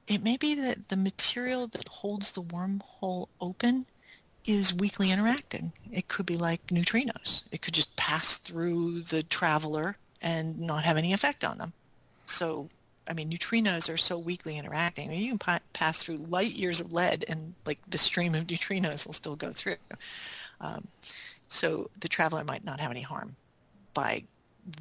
it 0.06 0.22
may 0.22 0.36
be 0.36 0.54
that 0.54 0.88
the 0.88 0.96
material 0.96 1.66
that 1.66 1.88
holds 1.88 2.32
the 2.32 2.42
wormhole 2.42 3.28
open 3.40 3.86
is 4.46 4.72
weakly 4.72 5.10
interacting. 5.10 5.72
It 5.92 6.08
could 6.08 6.24
be 6.24 6.38
like 6.38 6.66
neutrinos. 6.68 7.42
It 7.52 7.60
could 7.60 7.74
just 7.74 7.94
pass 7.96 8.38
through 8.38 9.02
the 9.02 9.22
traveler 9.22 9.98
and 10.22 10.58
not 10.58 10.84
have 10.84 10.96
any 10.96 11.12
effect 11.12 11.44
on 11.44 11.58
them. 11.58 11.74
So 12.24 12.68
I 13.08 13.14
mean, 13.14 13.30
neutrinos 13.30 13.92
are 13.92 13.96
so 13.96 14.18
weakly 14.18 14.58
interacting. 14.58 15.08
I 15.08 15.12
mean, 15.12 15.22
you 15.22 15.30
can 15.30 15.38
pa- 15.38 15.60
pass 15.72 16.02
through 16.02 16.16
light 16.16 16.52
years 16.52 16.78
of 16.78 16.92
lead 16.92 17.24
and 17.26 17.54
like 17.64 17.78
the 17.88 17.98
stream 17.98 18.34
of 18.34 18.46
neutrinos 18.46 19.06
will 19.06 19.14
still 19.14 19.36
go 19.36 19.50
through. 19.50 19.76
Um, 20.60 20.88
so 21.48 21.90
the 22.00 22.08
traveler 22.08 22.44
might 22.44 22.64
not 22.64 22.80
have 22.80 22.90
any 22.90 23.02
harm 23.02 23.36
by 23.94 24.24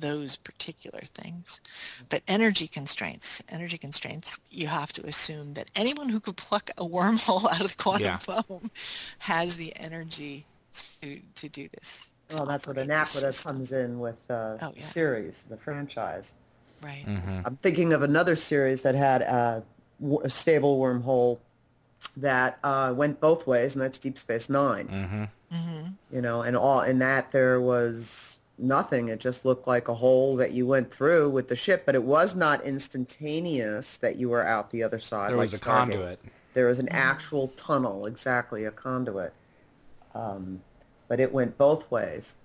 those 0.01 0.35
particular 0.35 0.99
things. 1.13 1.61
But 2.09 2.21
energy 2.27 2.67
constraints, 2.67 3.41
energy 3.49 3.77
constraints, 3.77 4.39
you 4.49 4.67
have 4.67 4.91
to 4.93 5.05
assume 5.07 5.53
that 5.53 5.71
anyone 5.77 6.09
who 6.09 6.19
could 6.19 6.35
pluck 6.35 6.69
a 6.77 6.83
wormhole 6.83 7.45
out 7.51 7.61
of 7.61 7.77
the 7.77 7.81
quantum 7.83 8.05
Yeah. 8.05 8.17
foam 8.17 8.69
has 9.19 9.55
the 9.55 9.73
energy 9.77 10.45
to, 11.01 11.21
to 11.35 11.47
do 11.49 11.69
this. 11.79 12.11
to 12.29 12.35
Well, 12.35 12.45
that's 12.45 12.67
what 12.67 12.77
operate 12.77 12.89
this 12.89 13.15
naquadah 13.23 13.45
comes 13.47 13.71
in 13.71 13.99
with 13.99 14.19
uh, 14.29 14.57
Oh, 14.61 14.71
the 14.71 14.75
yeah. 14.75 14.81
series, 14.81 15.43
the 15.43 15.55
franchise. 15.57 16.35
Right. 16.83 17.05
I'm 17.45 17.55
thinking 17.61 17.93
of 17.93 18.03
another 18.03 18.35
series 18.35 18.81
that 18.83 18.93
had 18.93 19.21
a 19.21 19.63
stable 20.27 20.77
wormhole 20.79 21.39
that 22.17 22.59
uh, 22.63 22.93
went 22.95 23.19
both 23.19 23.47
ways, 23.47 23.73
and 23.75 23.81
that's 23.83 23.97
Deep 23.97 24.17
Space 24.17 24.49
9 24.49 24.87
Mm-hmm. 24.87 25.23
Hmm 25.51 25.81
You 26.11 26.21
know, 26.21 26.41
and 26.41 26.55
all 26.55 26.81
in 26.81 26.99
that 26.99 27.31
there 27.31 27.59
was 27.61 28.39
nothing. 28.57 29.09
It 29.09 29.19
just 29.19 29.45
looked 29.45 29.67
like 29.67 29.87
a 29.87 29.93
hole 29.93 30.35
that 30.37 30.51
you 30.51 30.65
went 30.67 30.93
through 30.93 31.29
with 31.29 31.47
the 31.47 31.55
ship, 31.55 31.83
but 31.85 31.95
it 31.95 32.03
was 32.03 32.35
not 32.35 32.63
instantaneous 32.63 33.97
that 33.97 34.15
you 34.17 34.29
were 34.29 34.45
out 34.45 34.71
the 34.71 34.83
other 34.83 34.99
side. 34.99 35.29
There 35.29 35.37
like 35.37 35.45
was 35.45 35.53
a 35.53 35.57
Stargate. 35.57 35.91
conduit. 35.91 36.19
There 36.53 36.67
was 36.67 36.79
an 36.79 36.89
actual 36.89 37.49
tunnel, 37.49 38.05
exactly 38.05 38.65
a 38.65 38.71
conduit. 38.71 39.33
Um, 40.15 40.61
but 41.07 41.19
it 41.19 41.31
went 41.31 41.57
both 41.57 41.89
ways. 41.91 42.35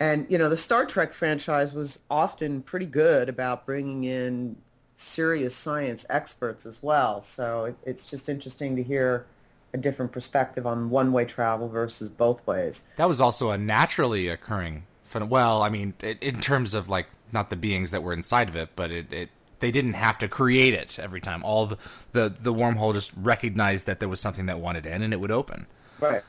And 0.00 0.26
you 0.28 0.38
know, 0.38 0.48
the 0.48 0.56
Star 0.56 0.86
Trek 0.86 1.12
franchise 1.12 1.72
was 1.72 2.00
often 2.10 2.62
pretty 2.62 2.86
good 2.86 3.28
about 3.28 3.66
bringing 3.66 4.04
in 4.04 4.56
serious 4.94 5.54
science 5.54 6.06
experts 6.08 6.64
as 6.66 6.82
well. 6.82 7.20
So 7.20 7.66
it, 7.66 7.76
it's 7.84 8.06
just 8.06 8.28
interesting 8.28 8.74
to 8.76 8.82
hear 8.82 9.26
a 9.74 9.78
different 9.78 10.12
perspective 10.12 10.66
on 10.66 10.90
one-way 10.90 11.24
travel 11.24 11.68
versus 11.68 12.08
both 12.08 12.46
ways. 12.46 12.82
That 12.96 13.08
was 13.08 13.20
also 13.20 13.50
a 13.50 13.58
naturally 13.58 14.28
occurring. 14.28 14.84
phen- 15.08 15.28
Well, 15.28 15.62
I 15.62 15.68
mean, 15.68 15.94
i 16.02 16.16
in 16.20 16.40
terms 16.40 16.74
of 16.74 16.88
like 16.88 17.06
not 17.32 17.50
the 17.50 17.56
beings 17.56 17.90
that 17.90 18.02
were 18.02 18.12
inside 18.12 18.48
of 18.48 18.56
it, 18.56 18.70
but 18.76 18.90
it, 18.90 19.12
it 19.12 19.30
they 19.60 19.70
didn't 19.70 19.94
have 19.94 20.18
to 20.18 20.28
create 20.28 20.74
it 20.74 20.98
every 20.98 21.20
time. 21.20 21.42
All 21.44 21.66
the, 21.66 21.78
the 22.12 22.28
the 22.28 22.52
wormhole 22.52 22.92
just 22.92 23.12
recognized 23.16 23.86
that 23.86 24.00
there 24.00 24.08
was 24.08 24.20
something 24.20 24.46
that 24.46 24.58
wanted 24.60 24.84
in, 24.86 25.02
and 25.02 25.12
it 25.12 25.20
would 25.20 25.30
open. 25.30 25.66
Right. 26.00 26.22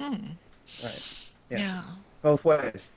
Hmm. 0.00 0.14
Right. 0.82 1.28
Yeah. 1.50 1.58
Yeah. 1.58 1.82
Both 2.22 2.44
ways. 2.44 2.92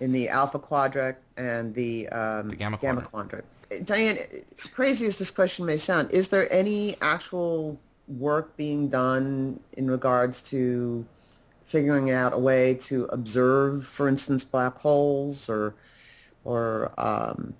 In 0.00 0.12
the 0.12 0.28
Alpha 0.28 0.60
Quadrant 0.60 1.18
and 1.36 1.74
the, 1.74 2.08
um, 2.10 2.48
The 2.50 2.56
Gamma 2.56 2.78
Quadrant. 2.78 3.44
Diane, 3.84 4.16
as 4.56 4.66
crazy 4.66 5.06
as 5.08 5.18
this 5.18 5.30
question 5.32 5.66
may 5.66 5.76
sound, 5.76 6.12
is 6.12 6.28
there 6.28 6.50
any 6.52 6.94
actual 7.02 7.78
work 8.08 8.56
being 8.56 8.88
done 8.88 9.60
in 9.76 9.90
regards 9.90 10.42
to 10.50 11.06
figuring 11.64 12.10
out 12.10 12.32
a 12.32 12.38
way 12.38 12.74
to 12.74 13.04
observe, 13.06 13.86
for 13.86 14.08
instance, 14.08 14.42
black 14.44 14.76
holes, 14.78 15.48
or, 15.48 15.74
or, 16.44 16.92
um, 16.98 17.54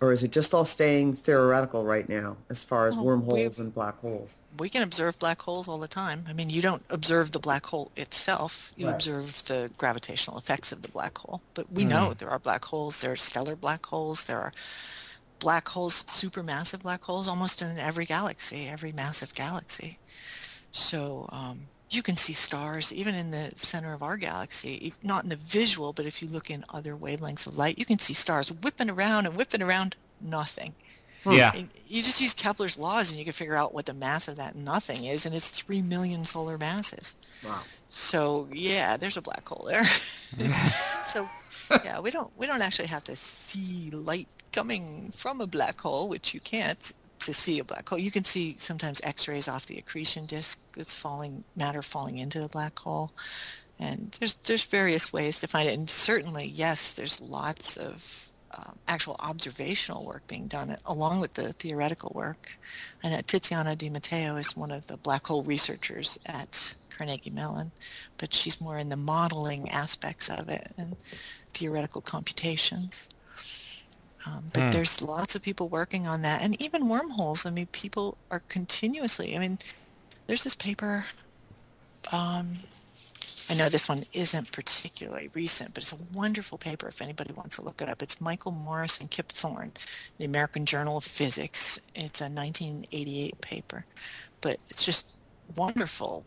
or 0.00 0.12
is 0.12 0.22
it 0.24 0.32
just 0.32 0.52
all 0.52 0.64
staying 0.64 1.12
theoretical 1.12 1.84
right 1.84 2.08
now 2.08 2.36
as 2.50 2.64
far 2.64 2.88
as 2.88 2.96
Well, 2.96 3.04
wormholes 3.06 3.58
and 3.58 3.72
black 3.72 3.98
holes? 4.00 4.38
we 4.58 4.68
can 4.68 4.82
observe 4.82 5.18
black 5.18 5.40
holes 5.42 5.68
all 5.68 5.78
the 5.78 5.88
time. 5.88 6.24
I 6.28 6.32
mean, 6.32 6.50
you 6.50 6.60
don't 6.60 6.82
observe 6.90 7.30
the 7.32 7.38
black 7.38 7.66
hole 7.66 7.90
itself. 7.96 8.72
You 8.76 8.86
Right. 8.86 8.94
observe 8.94 9.44
the 9.44 9.70
gravitational 9.78 10.36
effects 10.36 10.72
of 10.72 10.82
the 10.82 10.88
black 10.88 11.16
hole. 11.18 11.40
But 11.54 11.72
we 11.72 11.84
know 11.84 12.12
there 12.12 12.28
are 12.30 12.38
black 12.40 12.64
holes. 12.66 13.00
There 13.00 13.12
are 13.12 13.16
stellar 13.16 13.56
black 13.56 13.86
holes. 13.86 14.24
There 14.24 14.38
are 14.38 14.52
black 15.44 15.68
holes, 15.68 16.02
supermassive 16.04 16.80
black 16.82 17.02
holes, 17.02 17.28
almost 17.28 17.60
in 17.60 17.78
every 17.78 18.06
galaxy, 18.06 18.66
every 18.66 18.92
massive 18.92 19.34
galaxy. 19.34 19.98
So 20.72 21.28
um, 21.30 21.66
you 21.90 22.02
can 22.02 22.16
see 22.16 22.32
stars 22.32 22.90
even 22.92 23.14
in 23.14 23.30
the 23.30 23.52
center 23.54 23.92
of 23.92 24.02
our 24.02 24.16
galaxy, 24.16 24.88
e- 24.88 24.94
not 25.02 25.22
in 25.22 25.28
the 25.28 25.36
visual, 25.36 25.92
but 25.92 26.06
if 26.06 26.22
you 26.22 26.28
look 26.28 26.48
in 26.50 26.64
other 26.70 26.96
wavelengths 26.96 27.46
of 27.46 27.58
light, 27.58 27.78
you 27.78 27.84
can 27.84 27.98
see 27.98 28.14
stars 28.14 28.50
whipping 28.50 28.88
around 28.88 29.26
and 29.26 29.36
whipping 29.36 29.60
around 29.62 29.96
nothing. 30.18 30.74
Yeah, 31.26 31.52
And 31.54 31.68
you 31.86 32.02
just 32.02 32.20
use 32.20 32.34
Kepler's 32.34 32.76
laws 32.76 33.10
and 33.10 33.18
you 33.18 33.24
can 33.24 33.32
figure 33.32 33.56
out 33.56 33.72
what 33.72 33.86
the 33.86 33.94
mass 33.94 34.28
of 34.28 34.36
that 34.36 34.54
nothing 34.56 35.04
is, 35.04 35.24
and 35.24 35.34
it's 35.34 35.48
3 35.50 35.80
million 35.80 36.24
solar 36.24 36.58
masses. 36.58 37.16
Wow. 37.44 37.60
So 37.88 38.48
yeah, 38.52 38.96
there's 38.98 39.16
a 39.16 39.22
black 39.22 39.46
hole 39.48 39.66
there. 39.66 39.84
so 41.04 41.26
yeah, 41.82 42.00
we 42.00 42.10
don't 42.10 42.30
we 42.36 42.46
don't 42.46 42.60
actually 42.60 42.88
have 42.88 43.04
to 43.04 43.16
see 43.16 43.90
light 43.90 44.28
coming 44.54 45.12
from 45.16 45.40
a 45.40 45.46
black 45.46 45.80
hole, 45.80 46.08
which 46.08 46.32
you 46.32 46.40
can't 46.40 46.92
to 47.20 47.34
see 47.34 47.58
a 47.58 47.64
black 47.64 47.88
hole. 47.88 47.98
You 47.98 48.10
can 48.10 48.24
see 48.24 48.56
sometimes 48.58 49.00
X-rays 49.02 49.48
off 49.48 49.66
the 49.66 49.78
accretion 49.78 50.26
disk 50.26 50.58
that's 50.76 50.94
falling 50.94 51.44
matter 51.56 51.82
falling 51.82 52.18
into 52.18 52.40
the 52.40 52.48
black 52.48 52.78
hole. 52.78 53.10
And 53.78 54.16
there's 54.20 54.34
there's 54.34 54.64
various 54.64 55.12
ways 55.12 55.40
to 55.40 55.48
find 55.48 55.68
it, 55.68 55.76
and 55.76 55.90
certainly 55.90 56.46
yes, 56.46 56.92
there's 56.92 57.20
lots 57.20 57.76
of 57.76 58.30
um, 58.56 58.78
actual 58.86 59.16
observational 59.18 60.04
work 60.04 60.24
being 60.28 60.46
done 60.46 60.76
along 60.86 61.20
with 61.20 61.34
the 61.34 61.52
theoretical 61.54 62.12
work. 62.14 62.52
And 63.02 63.14
uh, 63.14 63.22
Tiziana 63.22 63.76
Di 63.76 63.88
Matteo 63.90 64.36
is 64.36 64.56
one 64.56 64.70
of 64.70 64.86
the 64.86 64.96
black 64.96 65.26
hole 65.26 65.42
researchers 65.42 66.18
at 66.26 66.74
Carnegie 66.96 67.30
Mellon, 67.30 67.72
but 68.18 68.32
she's 68.32 68.60
more 68.60 68.78
in 68.78 68.90
the 68.90 68.96
modeling 68.96 69.68
aspects 69.70 70.30
of 70.30 70.48
it 70.48 70.72
and 70.78 70.94
theoretical 71.52 72.00
computations. 72.00 73.08
Um, 74.26 74.44
but 74.52 74.72
there's 74.72 75.02
lots 75.02 75.34
of 75.34 75.42
people 75.42 75.68
working 75.68 76.06
on 76.06 76.22
that, 76.22 76.42
and 76.42 76.60
even 76.60 76.88
wormholes. 76.88 77.44
I 77.44 77.50
mean, 77.50 77.66
people 77.66 78.16
are 78.30 78.40
continuously. 78.48 79.36
I 79.36 79.38
mean, 79.38 79.58
there's 80.26 80.44
this 80.44 80.54
paper. 80.54 81.04
Um, 82.10 82.58
I 83.50 83.54
know 83.54 83.68
this 83.68 83.88
one 83.88 84.04
isn't 84.14 84.52
particularly 84.52 85.28
recent, 85.34 85.74
but 85.74 85.82
it's 85.82 85.92
a 85.92 85.98
wonderful 86.14 86.56
paper 86.56 86.88
if 86.88 87.02
anybody 87.02 87.34
wants 87.34 87.56
to 87.56 87.62
look 87.62 87.82
it 87.82 87.88
up. 87.88 88.02
It's 88.02 88.20
Michael 88.20 88.52
Morris 88.52 88.98
and 88.98 89.10
Kip 89.10 89.28
Thorne, 89.28 89.72
the 90.16 90.24
American 90.24 90.64
Journal 90.64 90.96
of 90.96 91.04
Physics. 91.04 91.78
It's 91.94 92.22
a 92.22 92.24
1988 92.24 93.40
paper, 93.42 93.84
but 94.40 94.58
it's 94.70 94.84
just 94.84 95.18
wonderful. 95.54 96.24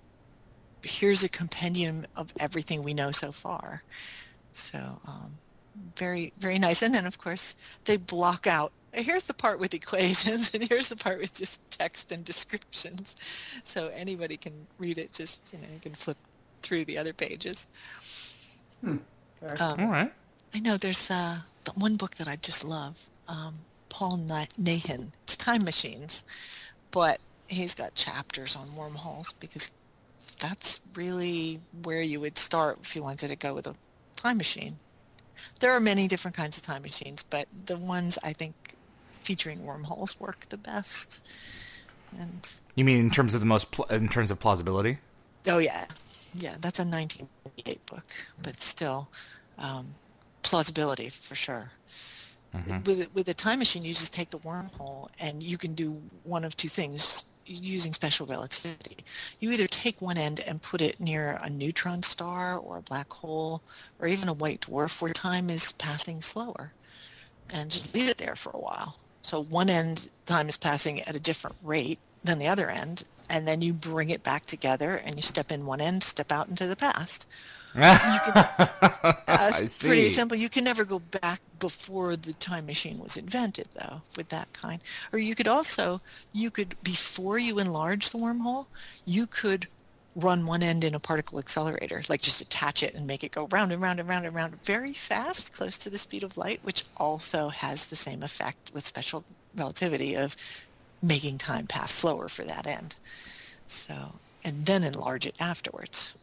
Here's 0.84 1.24
a 1.24 1.30
compendium 1.30 2.06
of 2.16 2.32
everything 2.40 2.84
we 2.84 2.94
know 2.94 3.10
so 3.10 3.32
far. 3.32 3.82
So 4.52 4.78
um, 5.08 5.40
very, 5.96 6.34
very 6.40 6.60
nice. 6.60 6.82
And 6.82 6.94
then, 6.94 7.06
of 7.06 7.18
course, 7.18 7.56
they 7.86 7.98
block 7.98 8.48
out. 8.48 8.72
Here's 8.94 9.24
the 9.24 9.34
part 9.34 9.60
with 9.60 9.74
equations, 9.74 10.52
and 10.54 10.64
here's 10.64 10.90
the 10.90 10.96
part 10.96 11.20
with 11.20 11.34
just 11.34 11.60
text 11.72 12.12
and 12.12 12.24
descriptions. 12.24 13.16
So 13.64 13.90
anybody 13.90 14.38
can 14.38 14.54
read 14.78 14.98
it. 14.98 15.14
Just 15.14 15.54
you 15.54 15.60
know, 15.60 15.68
you 15.74 15.80
can 15.80 15.94
flip 15.94 16.18
through 16.62 16.86
the 16.86 16.98
other 16.98 17.14
pages. 17.14 17.68
Um, 18.84 19.80
all 19.80 19.88
right. 19.92 20.12
I 20.54 20.60
know 20.60 20.78
there's 20.78 21.12
uh, 21.12 21.40
the 21.66 21.72
one 21.72 21.96
book 21.96 22.16
that 22.16 22.28
I 22.28 22.38
just 22.38 22.64
love, 22.64 23.10
um, 23.28 23.56
Paul 23.90 24.18
Na- 24.18 24.46
Nahin. 24.60 25.10
It's 25.24 25.38
Time 25.38 25.64
Machines, 25.64 26.24
but 26.92 27.20
he's 27.48 27.76
got 27.76 27.94
chapters 27.94 28.56
on 28.56 28.76
wormholes 28.76 29.34
because 29.34 29.72
that's 30.40 30.82
really 30.96 31.60
where 31.84 32.02
you 32.02 32.20
would 32.20 32.38
start 32.38 32.80
if 32.82 32.96
you 32.96 33.04
wanted 33.04 33.28
to 33.30 33.36
go 33.36 33.54
with 33.54 33.68
a 33.68 33.76
time 34.16 34.38
machine. 34.38 34.78
There 35.60 35.72
are 35.72 35.80
many 35.80 36.08
different 36.08 36.36
kinds 36.36 36.58
of 36.58 36.64
time 36.64 36.82
machines, 36.82 37.24
but 37.24 37.48
the 37.66 37.78
ones 37.78 38.18
I 38.24 38.34
think 38.34 38.54
featuring 39.22 39.66
wormholes 39.66 40.20
work 40.20 40.48
the 40.50 40.58
best. 40.58 41.22
And 42.18 42.52
You 42.76 42.86
mean 42.86 43.00
in 43.00 43.10
terms 43.12 43.34
of 43.34 43.40
the 43.42 43.46
most 43.46 43.72
pl- 43.72 43.86
in 43.86 44.08
terms 44.08 44.32
of 44.32 44.40
plausibility? 44.40 45.00
Oh 45.48 45.58
yeah, 45.58 45.86
yeah. 46.34 46.56
That's 46.60 46.80
a 46.80 46.86
1988 46.86 47.86
book, 47.86 48.06
but 48.42 48.60
still, 48.62 49.10
um, 49.58 49.96
plausibility 50.44 51.10
for 51.10 51.36
sure. 51.36 51.72
With 52.86 53.14
with 53.14 53.28
a 53.28 53.34
time 53.34 53.60
machine, 53.60 53.84
you 53.84 53.94
just 53.94 54.14
take 54.14 54.32
the 54.32 54.40
wormhole, 54.40 55.10
and 55.20 55.44
you 55.44 55.58
can 55.58 55.76
do 55.76 56.02
one 56.24 56.44
of 56.44 56.56
two 56.58 56.70
things 56.70 57.24
using 57.48 57.94
special 57.94 58.26
relativity. 58.26 58.98
You 59.40 59.52
either 59.52 59.68
take 59.68 60.02
one 60.02 60.18
end 60.18 60.40
and 60.40 60.62
put 60.62 60.82
it 60.82 61.00
near 61.00 61.40
a 61.42 61.50
neutron 61.50 62.04
star 62.04 62.58
or 62.58 62.78
a 62.78 62.82
black 62.82 63.12
hole, 63.12 63.62
or 64.00 64.08
even 64.08 64.30
a 64.30 64.34
white 64.34 64.62
dwarf 64.62 65.02
where 65.02 65.14
time 65.14 65.50
is 65.50 65.72
passing 65.74 66.22
slower, 66.22 66.74
and 67.50 67.72
just 67.72 67.94
leave 67.94 68.10
it 68.10 68.18
there 68.18 68.36
for 68.36 68.52
a 68.52 68.60
while. 68.60 68.98
So 69.22 69.44
one 69.44 69.70
end 69.70 70.10
time 70.26 70.48
is 70.50 70.58
passing 70.58 71.02
at 71.02 71.16
a 71.16 71.20
different 71.20 71.58
rate 71.64 72.00
than 72.24 72.40
the 72.40 72.48
other 72.48 72.70
end, 72.70 73.04
and 73.30 73.48
then 73.48 73.62
you 73.62 73.74
bring 73.74 74.10
it 74.10 74.24
back 74.24 74.46
together 74.46 74.96
and 74.96 75.16
you 75.16 75.22
step 75.22 75.52
in 75.52 75.66
one 75.66 75.82
end, 75.82 76.04
step 76.04 76.32
out 76.32 76.48
into 76.48 76.68
the 76.68 76.76
past. 76.76 77.26
That's 77.76 79.26
I 79.28 79.66
see. 79.66 79.88
pretty 79.88 80.10
simple. 80.10 80.38
You 80.38 80.50
can 80.50 80.64
never 80.64 80.86
go 80.86 81.00
back 81.00 81.42
before 81.60 82.16
the 82.16 82.34
time 82.34 82.66
machine 82.66 83.00
was 83.00 83.18
invented, 83.18 83.68
though, 83.76 84.02
with 84.16 84.30
that 84.30 84.52
kind. 84.54 84.82
Or 85.14 85.20
you 85.20 85.36
could 85.36 85.48
also, 85.48 86.02
you 86.34 86.50
could, 86.52 86.76
before 86.84 87.38
you 87.38 87.60
enlarge 87.60 88.10
the 88.10 88.18
wormhole, 88.18 88.68
you 89.06 89.28
could 89.28 89.68
run 90.16 90.48
one 90.48 90.64
end 90.64 90.84
in 90.84 90.96
a 90.96 91.00
particle 91.00 91.38
accelerator, 91.38 92.02
like 92.10 92.22
just 92.22 92.42
attach 92.42 92.82
it 92.82 92.96
and 92.96 93.06
make 93.06 93.24
it 93.24 93.32
go 93.32 93.48
round 93.52 93.72
and 93.72 93.82
round 93.82 94.00
and 94.00 94.10
round 94.10 94.26
and 94.26 94.36
round 94.36 94.64
very 94.64 94.92
fast, 94.94 95.54
close 95.54 95.78
to 95.78 95.90
the 95.92 95.98
speed 95.98 96.24
of 96.24 96.38
light, 96.38 96.60
which 96.64 96.86
also 96.98 97.50
has 97.50 97.88
the 97.88 97.96
same 97.96 98.24
effect 98.24 98.72
with 98.74 98.86
special 98.86 99.24
relativity 99.56 100.16
of 100.16 100.36
making 101.04 101.38
time 101.38 101.68
pass 101.68 101.92
slower 101.92 102.28
for 102.28 102.44
that 102.44 102.66
end. 102.66 102.96
So, 103.68 104.14
and 104.44 104.66
then 104.66 104.84
enlarge 104.84 105.28
it 105.28 105.36
afterwards. 105.40 106.18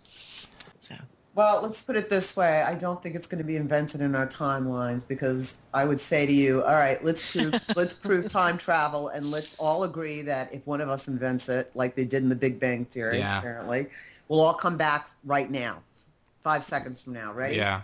So. 1.34 1.40
Well, 1.40 1.62
let's 1.62 1.82
put 1.82 1.96
it 1.96 2.08
this 2.10 2.36
way. 2.36 2.62
I 2.62 2.74
don't 2.74 3.02
think 3.02 3.14
it's 3.14 3.26
going 3.26 3.38
to 3.38 3.44
be 3.44 3.56
invented 3.56 4.00
in 4.00 4.14
our 4.14 4.26
timelines 4.26 5.06
because 5.06 5.60
I 5.72 5.84
would 5.84 6.00
say 6.00 6.26
to 6.26 6.32
you, 6.32 6.62
all 6.62 6.74
right, 6.74 7.02
let's 7.04 7.30
prove 7.32 7.54
let's 7.76 7.94
prove 7.94 8.28
time 8.28 8.56
travel 8.56 9.08
and 9.08 9.30
let's 9.30 9.54
all 9.58 9.84
agree 9.84 10.22
that 10.22 10.52
if 10.54 10.66
one 10.66 10.80
of 10.80 10.88
us 10.88 11.08
invents 11.08 11.48
it, 11.48 11.70
like 11.74 11.94
they 11.94 12.04
did 12.04 12.22
in 12.22 12.28
the 12.28 12.36
Big 12.36 12.60
Bang 12.60 12.84
Theory, 12.84 13.18
Yeah. 13.18 13.38
apparently, 13.38 13.88
we'll 14.28 14.40
all 14.40 14.54
come 14.54 14.76
back 14.76 15.10
right 15.24 15.50
now, 15.50 15.82
five 16.40 16.62
seconds 16.64 17.00
from 17.00 17.14
now. 17.14 17.32
Ready? 17.32 17.56
Yeah. 17.56 17.82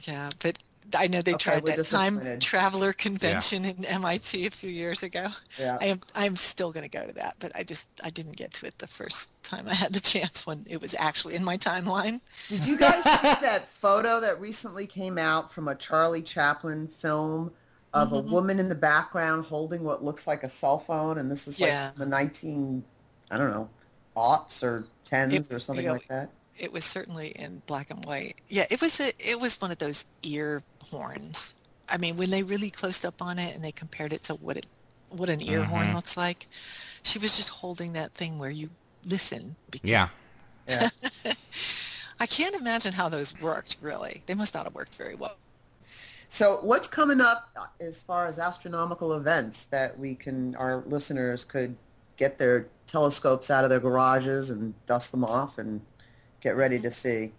Yeah, 0.00 0.28
but 0.42 0.58
I 0.96 1.06
know 1.06 1.22
they 1.22 1.32
Okay, 1.34 1.38
tried 1.50 1.62
we're 1.64 1.76
that 1.76 1.84
time 1.86 2.14
disappointed. 2.16 2.40
traveler 2.40 2.92
convention 2.92 3.64
in 3.64 3.84
MIT 3.84 4.46
a 4.46 4.50
few 4.50 4.70
years 4.70 5.02
ago. 5.02 5.28
Yeah. 5.58 5.78
I 5.80 5.84
am 5.86 6.00
I'm 6.14 6.36
still 6.36 6.70
going 6.72 6.88
to 6.88 6.98
go 6.98 7.06
to 7.06 7.12
that, 7.14 7.36
but 7.38 7.52
I 7.54 7.62
just 7.62 7.88
I 8.04 8.10
didn't 8.10 8.36
get 8.36 8.52
to 8.54 8.66
it 8.66 8.78
the 8.78 8.86
first 8.86 9.42
time 9.44 9.66
I 9.68 9.74
had 9.74 9.92
the 9.92 10.00
chance 10.12 10.46
when 10.46 10.66
it 10.68 10.80
was 10.80 10.94
actually 10.98 11.34
in 11.34 11.44
my 11.44 11.56
timeline. 11.56 12.20
Did 12.48 12.66
you 12.66 12.76
guys 12.76 13.04
see 13.04 13.34
that 13.42 13.66
photo 13.66 14.20
that 14.20 14.40
recently 14.40 14.86
came 14.86 15.18
out 15.18 15.52
from 15.52 15.68
a 15.68 15.74
Charlie 15.74 16.22
Chaplin 16.22 16.88
film 16.88 17.52
of 17.94 18.08
Mm-hmm. 18.08 18.28
a 18.28 18.32
woman 18.32 18.58
in 18.58 18.68
the 18.70 18.74
background 18.74 19.44
holding 19.44 19.84
what 19.84 20.02
looks 20.02 20.26
like 20.26 20.42
a 20.44 20.48
cell 20.48 20.78
phone, 20.78 21.18
and 21.18 21.30
this 21.30 21.46
is 21.46 21.60
like 21.60 21.94
the 21.96 22.06
19, 22.06 22.82
I 23.30 23.36
don't 23.36 23.50
know, 23.50 23.68
aughts 24.16 24.62
or 24.62 24.86
tens 25.04 25.34
It- 25.34 25.52
or 25.52 25.60
something 25.60 25.84
yeah, 25.84 25.92
like 25.92 26.08
that. 26.08 26.30
It 26.58 26.72
was 26.72 26.84
certainly 26.84 27.28
in 27.28 27.62
black 27.66 27.90
and 27.90 28.04
white. 28.04 28.36
Yeah, 28.48 28.66
it 28.70 28.80
was 28.80 29.00
a 29.00 29.12
it 29.18 29.40
was 29.40 29.60
one 29.60 29.70
of 29.70 29.78
those 29.78 30.04
ear 30.22 30.62
horns. 30.90 31.54
I 31.88 31.96
mean, 31.98 32.16
when 32.16 32.30
they 32.30 32.42
really 32.42 32.70
closed 32.70 33.04
up 33.04 33.20
on 33.20 33.38
it 33.38 33.54
and 33.54 33.64
they 33.64 33.72
compared 33.72 34.12
it 34.12 34.22
to 34.24 34.34
what 34.34 34.56
it 34.56 34.66
what 35.08 35.28
an 35.28 35.40
ear 35.42 35.64
horn 35.64 35.88
Mhm. 35.88 35.94
looks 35.94 36.16
like, 36.16 36.46
she 37.02 37.18
was 37.18 37.36
just 37.36 37.48
holding 37.50 37.92
that 37.94 38.14
thing 38.14 38.38
where 38.38 38.50
you 38.50 38.70
listen 39.04 39.56
because 39.70 39.90
Yeah. 39.90 40.08
Yeah. 40.68 40.88
I 42.20 42.26
can't 42.26 42.54
imagine 42.54 42.92
how 42.92 43.08
those 43.08 43.38
worked 43.40 43.76
really. 43.80 44.22
They 44.26 44.34
must 44.34 44.54
not 44.54 44.64
have 44.64 44.74
worked 44.74 44.94
very 44.94 45.14
well. 45.14 45.36
So 46.28 46.60
what's 46.62 46.88
coming 46.88 47.20
up 47.20 47.50
as 47.80 48.00
far 48.02 48.26
as 48.26 48.38
astronomical 48.38 49.12
events 49.14 49.64
that 49.64 49.98
we 49.98 50.14
can, 50.14 50.54
our 50.56 50.82
listeners 50.86 51.44
could 51.44 51.76
get 52.16 52.38
their 52.38 52.68
telescopes 52.86 53.50
out 53.50 53.64
of 53.64 53.70
their 53.70 53.80
garages 53.80 54.48
and 54.50 54.72
dust 54.86 55.10
them 55.10 55.24
off 55.24 55.58
and 55.58 55.82
get 56.42 56.56
ready 56.56 56.78
to 56.80 56.90
see? 56.90 57.32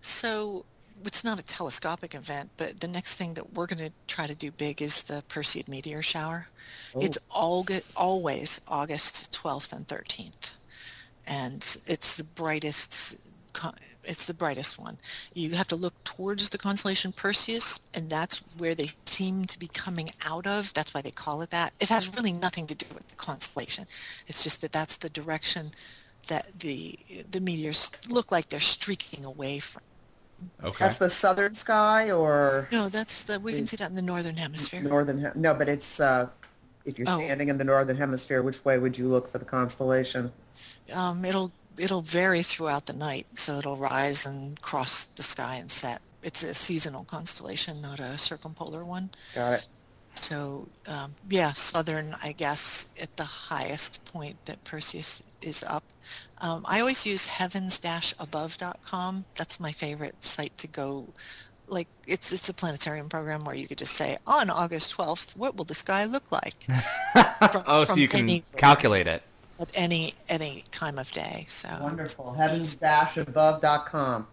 So 0.00 0.64
it's 1.04 1.24
not 1.24 1.38
a 1.38 1.44
telescopic 1.44 2.14
event, 2.14 2.50
but 2.56 2.80
the 2.80 2.88
next 2.88 3.16
thing 3.16 3.34
that 3.34 3.54
we're 3.54 3.66
going 3.66 3.78
to 3.78 3.92
try 4.06 4.26
to 4.26 4.34
do 4.34 4.50
big 4.50 4.82
is 4.82 5.02
the 5.04 5.22
Perseid 5.28 5.68
meteor 5.68 6.02
shower. 6.02 6.48
Oh. 6.94 7.00
It's 7.00 7.18
all 7.30 7.66
always 7.96 8.60
August 8.68 9.32
12th 9.32 9.72
and 9.72 9.86
13th. 9.86 10.52
And 11.26 11.62
it's 11.86 12.16
the 12.16 12.24
brightest 12.24 13.18
it's 14.04 14.24
the 14.24 14.34
brightest 14.34 14.78
one. 14.78 14.96
You 15.34 15.50
have 15.50 15.68
to 15.68 15.76
look 15.76 15.92
towards 16.02 16.48
the 16.48 16.58
constellation 16.58 17.12
Perseus, 17.12 17.90
and 17.94 18.08
that's 18.08 18.38
where 18.56 18.74
they 18.74 18.90
seem 19.04 19.44
to 19.44 19.58
be 19.58 19.66
coming 19.66 20.08
out 20.24 20.46
of. 20.46 20.72
That's 20.72 20.94
why 20.94 21.02
they 21.02 21.10
call 21.10 21.42
it 21.42 21.50
that. 21.50 21.74
It 21.78 21.90
has 21.90 22.14
really 22.14 22.32
nothing 22.32 22.66
to 22.68 22.74
do 22.74 22.86
with 22.94 23.06
the 23.08 23.16
constellation. 23.16 23.86
It's 24.26 24.42
just 24.42 24.62
that 24.62 24.72
that's 24.72 24.96
the 24.96 25.10
direction 25.10 25.72
that 26.28 26.58
the 26.60 26.98
the 27.30 27.40
meteors 27.40 27.90
look 28.08 28.30
like 28.32 28.48
they're 28.48 28.60
streaking 28.60 29.24
away 29.24 29.58
from. 29.58 29.82
Okay. 30.62 30.76
That's 30.78 30.98
the 30.98 31.10
southern 31.10 31.54
sky 31.54 32.10
or 32.12 32.68
No, 32.70 32.88
that's 32.88 33.24
the 33.24 33.40
we 33.40 33.54
can 33.54 33.66
see 33.66 33.76
that 33.76 33.90
in 33.90 33.96
the 33.96 34.02
northern 34.02 34.36
hemisphere. 34.36 34.80
northern? 34.80 35.18
Hem- 35.20 35.32
No, 35.34 35.52
but 35.52 35.68
it's 35.68 35.98
uh, 35.98 36.28
if 36.84 36.96
you're 36.98 37.08
Oh. 37.10 37.18
standing 37.18 37.48
in 37.48 37.58
the 37.58 37.64
northern 37.64 37.96
hemisphere, 37.96 38.40
which 38.42 38.64
way 38.64 38.78
would 38.78 38.96
you 38.96 39.08
look 39.08 39.28
for 39.30 39.38
the 39.38 39.44
constellation? 39.44 40.32
Um, 40.92 41.24
it'll 41.24 41.50
it'll 41.76 42.02
vary 42.02 42.42
throughout 42.42 42.86
the 42.86 42.92
night, 42.92 43.26
so 43.34 43.58
it'll 43.58 43.76
rise 43.76 44.24
and 44.26 44.60
cross 44.62 45.04
the 45.04 45.22
sky 45.24 45.56
and 45.56 45.70
set. 45.70 46.00
It's 46.22 46.42
a 46.42 46.54
seasonal 46.54 47.04
constellation, 47.04 47.80
not 47.80 48.00
a 48.00 48.16
circumpolar 48.18 48.84
one. 48.84 49.10
Got 49.34 49.52
it. 49.54 49.68
So 50.24 50.68
um, 50.86 51.14
yeah, 51.28 51.52
southern, 51.52 52.16
I 52.22 52.32
guess, 52.32 52.88
at 53.00 53.16
the 53.16 53.24
highest 53.24 54.04
point 54.04 54.36
that 54.46 54.62
Perseus 54.64 55.22
is 55.40 55.62
up. 55.62 55.84
Um, 56.40 56.64
I 56.68 56.80
always 56.80 57.04
use 57.06 57.26
heavens-above.com. 57.26 59.24
That's 59.36 59.58
my 59.60 59.72
favorite 59.72 60.22
site 60.22 60.56
to 60.58 60.66
go. 60.66 61.06
Like 61.66 61.88
it's 62.06 62.32
it's 62.32 62.48
a 62.48 62.54
planetarium 62.54 63.08
program 63.08 63.44
where 63.44 63.54
you 63.54 63.68
could 63.68 63.78
just 63.78 63.92
say 63.94 64.16
on 64.26 64.48
August 64.50 64.96
12th, 64.96 65.36
what 65.36 65.56
will 65.56 65.64
the 65.66 65.74
sky 65.74 66.04
look 66.06 66.30
like? 66.32 66.64
From- 67.52 67.62
Oh, 67.66 67.84
so 67.84 67.94
you 67.94 68.08
can 68.08 68.42
calculate 68.56 69.06
it. 69.06 69.22
at 69.60 69.70
any 69.74 70.14
any 70.28 70.64
time 70.70 70.98
of 70.98 71.10
day. 71.12 71.44
So 71.48 71.68
Wonderful. 71.80 72.32
Heavens-above.com. 72.34 74.26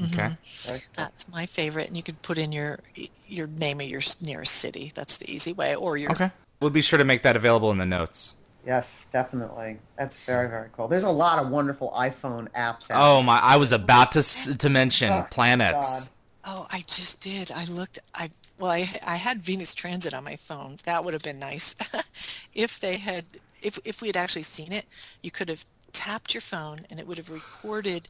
Mm-hmm. 0.00 0.70
Okay. 0.70 0.82
That's 0.94 1.28
my 1.28 1.46
favorite, 1.46 1.88
and 1.88 1.96
you 1.96 2.02
could 2.02 2.20
put 2.22 2.38
in 2.38 2.52
your 2.52 2.80
your 3.28 3.46
name 3.46 3.80
of 3.80 3.88
your 3.88 4.02
nearest 4.20 4.56
city. 4.56 4.92
That's 4.94 5.18
the 5.18 5.30
easy 5.30 5.52
way, 5.52 5.74
or 5.74 5.96
your 5.96 6.12
Okay. 6.12 6.30
We'll 6.60 6.70
be 6.70 6.82
sure 6.82 6.98
to 6.98 7.04
make 7.04 7.22
that 7.22 7.36
available 7.36 7.70
in 7.70 7.78
the 7.78 7.86
notes. 7.86 8.32
Yes, 8.66 9.06
definitely. 9.12 9.78
That's 9.98 10.24
very, 10.24 10.48
very 10.48 10.68
cool. 10.72 10.88
There's 10.88 11.04
a 11.04 11.10
lot 11.10 11.38
of 11.38 11.50
wonderful 11.50 11.90
iPhone 11.96 12.50
apps 12.52 12.90
out 12.90 13.18
Oh 13.18 13.22
my! 13.22 13.38
I 13.38 13.56
was 13.56 13.72
about 13.72 14.12
to 14.12 14.56
to 14.56 14.70
mention 14.70 15.10
Oh, 15.10 15.26
planets. 15.30 16.10
Oh, 16.44 16.66
I 16.70 16.82
just 16.86 17.20
did. 17.20 17.50
I 17.50 17.64
looked. 17.64 17.98
I 18.14 18.30
well, 18.58 18.70
I 18.72 18.88
I 19.06 19.16
had 19.16 19.42
Venus 19.42 19.74
Transit 19.74 20.14
on 20.14 20.24
my 20.24 20.36
phone. 20.36 20.78
That 20.84 21.04
would 21.04 21.14
have 21.14 21.22
been 21.22 21.38
nice 21.38 21.74
if 22.54 22.80
they 22.80 22.96
had. 22.96 23.24
If 23.62 23.78
if 23.84 24.00
we 24.00 24.08
had 24.08 24.16
actually 24.16 24.42
seen 24.42 24.72
it, 24.72 24.86
you 25.22 25.30
could 25.30 25.48
have 25.48 25.64
tapped 25.92 26.34
your 26.34 26.40
phone 26.40 26.80
and 26.90 26.98
it 26.98 27.06
would 27.06 27.18
have 27.18 27.30
recorded 27.30 28.08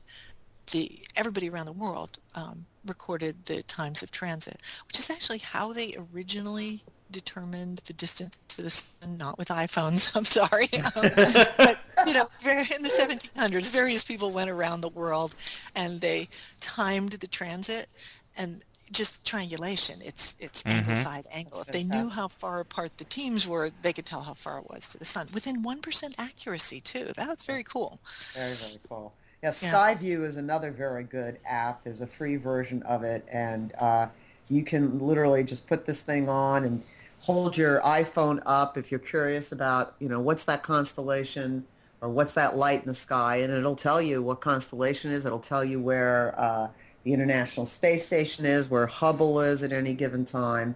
the 0.71 1.01
everybody 1.17 1.49
around 1.49 1.67
the 1.67 1.73
world 1.73 2.19
um, 2.35 2.67
recorded 2.85 3.47
the 3.47 3.63
times 3.63 4.03
of 4.03 4.11
transit, 4.11 4.61
which 4.87 4.99
is 4.99 5.11
actually 5.11 5.39
how 5.39 5.73
they 5.73 5.97
originally 6.13 6.83
determined 7.11 7.79
the 7.87 7.93
distance 7.93 8.37
to 8.49 8.63
the 8.63 8.71
sun, 8.71 9.17
not 9.17 9.39
with 9.39 9.49
iPhones. 9.49 10.11
I'm 10.15 10.25
sorry, 10.25 10.69
um, 10.97 11.51
but 11.57 11.79
you 12.07 12.15
know, 12.15 12.29
in 12.45 12.83
the 12.83 12.89
1700s, 12.89 13.71
various 13.71 14.03
people 14.03 14.31
went 14.31 14.51
around 14.51 14.81
the 14.81 14.89
world 14.89 15.35
and 15.75 16.01
they 16.01 16.29
timed 16.61 17.13
the 17.13 17.27
transit 17.27 17.89
and 18.37 18.63
just 18.93 19.27
triangulation. 19.27 20.01
It's 20.05 20.37
it's 20.39 20.63
angle 20.67 20.97
side 20.97 21.25
angle. 21.33 21.61
If 21.61 21.69
they 21.69 21.85
knew 21.85 22.09
how 22.09 22.29
far 22.29 22.61
apart 22.61 22.99
the 22.99 23.05
teams 23.05 23.47
were, 23.47 23.71
they 23.83 23.93
could 23.93 24.07
tell 24.07 24.23
how 24.23 24.35
far 24.35 24.59
it 24.59 24.71
was 24.71 24.89
to 24.89 24.99
the 24.99 25.05
sun 25.05 25.27
within 25.33 25.63
one 25.63 25.81
percent 25.81 26.15
accuracy 26.19 26.81
too. 26.81 27.07
That 27.17 27.29
was 27.29 27.43
very 27.43 27.65
cool. 27.65 28.01
Very, 28.35 28.53
very 28.53 28.79
cool. 28.89 29.15
Yeah, 29.45 29.53
Yeah. 29.61 29.73
Skyview 29.95 30.25
is 30.27 30.39
another 30.39 30.71
very 30.71 31.05
good 31.05 31.39
app. 31.45 31.85
There's 31.85 32.01
a 32.01 32.07
free 32.07 32.37
version 32.37 32.83
of 32.85 33.03
it, 33.03 33.27
and 33.31 33.75
uh, 33.79 34.07
you 34.49 34.65
can 34.65 34.99
literally 34.99 35.45
just 35.45 35.67
put 35.67 35.85
this 35.85 36.01
thing 36.01 36.31
on 36.31 36.65
and 36.65 36.83
hold 37.21 37.55
your 37.55 37.81
iPhone 37.83 38.43
up 38.47 38.79
if 38.79 38.91
you're 38.91 39.01
curious 39.01 39.53
about, 39.53 39.97
you 39.99 40.09
know, 40.09 40.19
what's 40.19 40.45
that 40.45 40.63
constellation 40.63 41.63
or 42.01 42.09
what's 42.09 42.33
that 42.33 42.57
light 42.57 42.81
in 42.81 42.87
the 42.87 42.95
sky, 42.95 43.37
and 43.37 43.53
it'll 43.53 43.77
tell 43.77 44.01
you 44.01 44.23
what 44.23 44.41
constellation 44.41 45.11
is. 45.11 45.27
It'll 45.27 45.39
tell 45.39 45.63
you 45.63 45.79
where 45.79 46.35
uh, 46.41 46.69
the 47.03 47.13
International 47.13 47.67
Space 47.67 48.07
Station 48.07 48.47
is, 48.47 48.71
where 48.71 48.87
Hubble 48.87 49.41
is 49.43 49.63
at 49.63 49.73
any 49.75 49.93
given 49.93 50.25
time. 50.25 50.75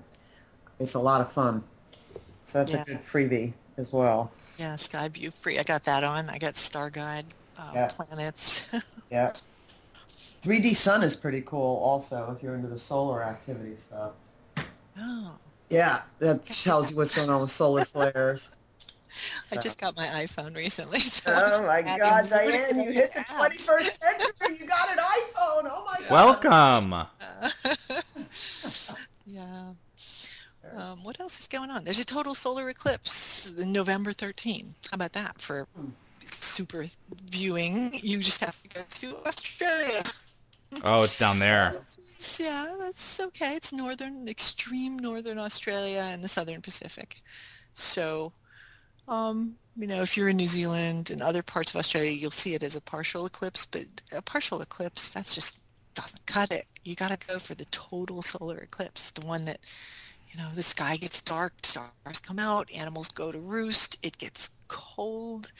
It's 0.78 0.92
a 0.92 1.00
lot 1.00 1.22
of 1.22 1.32
fun. 1.32 1.64
So 2.44 2.58
that's 2.58 2.72
Yeah. 2.74 2.82
a 2.82 2.84
good 2.84 3.02
freebie 3.02 3.54
as 3.78 3.94
well. 3.94 4.30
Yeah, 4.58 4.74
Skyview 4.74 5.32
free. 5.32 5.58
I 5.58 5.62
got 5.62 5.84
that 5.84 6.04
on. 6.04 6.28
I 6.28 6.36
got 6.36 6.56
Star 6.56 6.90
Guide, 6.90 7.24
uh, 7.58 7.70
Yeah. 7.74 7.88
planets. 7.88 8.66
Yeah. 9.10 9.32
3D 10.44 10.74
Sun 10.76 11.02
is 11.02 11.16
pretty 11.16 11.40
cool 11.40 11.78
also 11.82 12.32
if 12.36 12.42
you're 12.42 12.54
into 12.54 12.68
the 12.68 12.78
solar 12.78 13.22
activity 13.24 13.74
stuff. 13.74 14.12
oh, 14.98 15.32
Yeah, 15.70 16.02
that 16.18 16.44
tells 16.44 16.90
you 16.90 16.96
what's 16.96 17.16
going 17.16 17.30
on 17.30 17.40
with 17.40 17.50
solar 17.50 17.84
flares. 17.84 18.50
I 19.52 19.56
just 19.56 19.80
got 19.80 19.96
my 19.96 20.06
iPhone 20.06 20.54
recently. 20.56 21.00
So 21.18 21.32
Oh 21.34 21.62
my 21.66 21.80
God, 21.82 22.28
Diane, 22.28 22.80
you 22.80 22.92
hit 22.92 23.12
the 23.14 23.20
apps. 23.20 23.56
21st 23.56 23.98
century. 23.98 24.58
You 24.60 24.66
got 24.66 24.90
an 24.90 24.98
iPhone. 24.98 25.70
Oh 25.72 25.84
my 25.86 26.00
God. 26.08 26.10
Welcome. 26.10 27.08
Yeah. 29.26 29.72
Um, 30.76 31.02
what 31.02 31.18
else 31.18 31.40
is 31.40 31.48
going 31.48 31.70
on? 31.70 31.84
There's 31.84 31.98
a 31.98 32.04
total 32.04 32.34
solar 32.34 32.68
eclipse 32.68 33.52
November 33.56 34.12
13. 34.12 34.74
How 34.90 34.94
about 34.94 35.12
that 35.14 35.40
for 35.40 35.66
super 36.58 36.86
viewing? 37.30 37.92
You 38.02 38.18
just 38.18 38.40
have 38.40 38.60
to 38.62 38.68
go 38.68 38.80
to 38.88 39.16
Australia. 39.28 40.02
Oh, 40.82 41.04
it's 41.04 41.16
down 41.16 41.38
there. 41.38 41.76
Yeah, 42.38 42.76
that's 42.80 43.20
okay. 43.20 43.54
It's 43.54 43.72
northern, 43.72 44.28
extreme 44.28 44.98
northern 44.98 45.38
Australia 45.38 46.04
and 46.12 46.22
the 46.22 46.28
southern 46.28 46.60
Pacific. 46.60 47.22
So, 47.74 48.32
um, 49.06 49.54
you 49.76 49.86
know, 49.86 50.02
if 50.02 50.16
you're 50.16 50.28
in 50.28 50.36
New 50.36 50.48
Zealand 50.48 51.10
and 51.10 51.22
other 51.22 51.44
parts 51.44 51.70
of 51.70 51.76
Australia, 51.76 52.10
you'll 52.10 52.32
see 52.32 52.54
it 52.54 52.64
as 52.64 52.74
a 52.74 52.80
partial 52.80 53.24
eclipse, 53.24 53.64
but 53.64 53.86
a 54.10 54.20
partial 54.20 54.60
eclipse, 54.60 55.10
that's 55.10 55.34
just 55.34 55.60
doesn't 55.94 56.26
cut 56.26 56.50
it. 56.50 56.66
You 56.84 56.96
got 56.96 57.12
to 57.12 57.26
go 57.26 57.38
for 57.38 57.54
the 57.54 57.66
total 57.66 58.20
solar 58.22 58.58
eclipse, 58.58 59.12
the 59.12 59.24
one 59.24 59.44
that 59.44 59.60
you 60.30 60.38
know, 60.38 60.50
the 60.54 60.62
sky 60.62 60.96
gets 60.96 61.22
dark, 61.22 61.54
stars 61.62 62.20
come 62.20 62.38
out, 62.38 62.68
animals 62.74 63.08
go 63.08 63.32
to 63.32 63.38
roost, 63.38 63.96
it 64.02 64.18
gets 64.18 64.50
cold. 64.68 65.52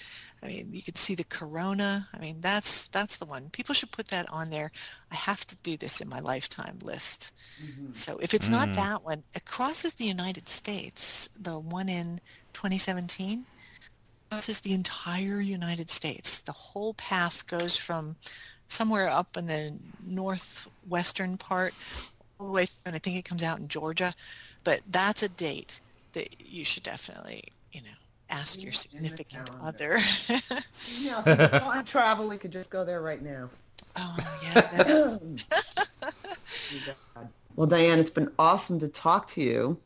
I 0.43 0.47
mean, 0.47 0.69
you 0.73 0.83
could 0.83 0.97
see 0.97 1.15
the 1.15 1.25
corona. 1.25 2.09
I 2.13 2.19
mean, 2.19 2.41
that's 2.41 2.87
that's 2.89 3.17
the 3.17 3.27
one. 3.27 3.51
People 3.51 3.75
should 3.75 3.91
put 3.91 4.09
that 4.09 4.29
on 4.31 4.51
there. 4.51 4.71
I 5.11 5.17
have 5.17 5.45
to 5.47 5.57
do 5.57 5.77
this 5.77 6.01
in 6.01 6.09
my 6.09 6.21
lifetime 6.21 6.79
list. 6.85 7.33
Mm-hmm. 7.63 7.93
So 7.93 8.19
if 8.23 8.35
it's 8.35 8.49
not 8.49 8.69
mm. 8.69 8.77
that 8.77 9.05
one, 9.05 9.25
it 9.35 9.45
crosses 9.45 9.95
the 9.95 10.05
United 10.05 10.49
States. 10.49 11.29
The 11.39 11.59
one 11.59 11.89
in 11.89 12.21
2017 12.53 13.47
crosses 14.31 14.61
the 14.61 14.73
entire 14.75 15.41
United 15.41 15.91
States. 15.91 16.41
The 16.41 16.53
whole 16.53 16.95
path 16.95 17.47
goes 17.47 17.77
from 17.77 18.17
somewhere 18.69 19.09
up 19.09 19.37
in 19.37 19.47
the 19.47 19.75
northwestern 20.07 21.37
part 21.39 21.75
all 22.39 22.47
the 22.47 22.53
way, 22.53 22.67
through, 22.67 22.83
and 22.87 22.95
I 22.95 22.99
think 22.99 23.17
it 23.17 23.25
comes 23.25 23.43
out 23.43 23.59
in 23.59 23.69
Georgia. 23.69 24.15
But 24.65 24.81
that's 24.89 25.23
a 25.23 25.29
date 25.29 25.81
that 26.13 26.47
you 26.47 26.65
should 26.65 26.83
definitely, 26.83 27.45
you 27.73 27.81
know, 27.81 27.89
ask 28.31 28.62
your 28.62 28.72
significant 28.72 29.51
other. 29.62 30.01
You 30.97 31.11
know, 31.11 31.22
if 31.26 31.53
we 31.53 31.59
want 31.66 31.85
to 31.87 31.91
travel, 31.93 32.29
we 32.29 32.37
could 32.39 32.53
just 32.53 32.70
go 32.70 32.85
there 32.85 33.01
right 33.03 33.20
now. 33.22 33.51
oh 33.97 34.16
yeah, 34.43 35.18
Well, 37.57 37.66
Diane, 37.66 37.99
it's 37.99 38.11
been 38.11 38.31
awesome 38.39 38.79
to 38.81 38.89
talk 38.89 39.26
to 39.29 39.43
you. 39.43 39.81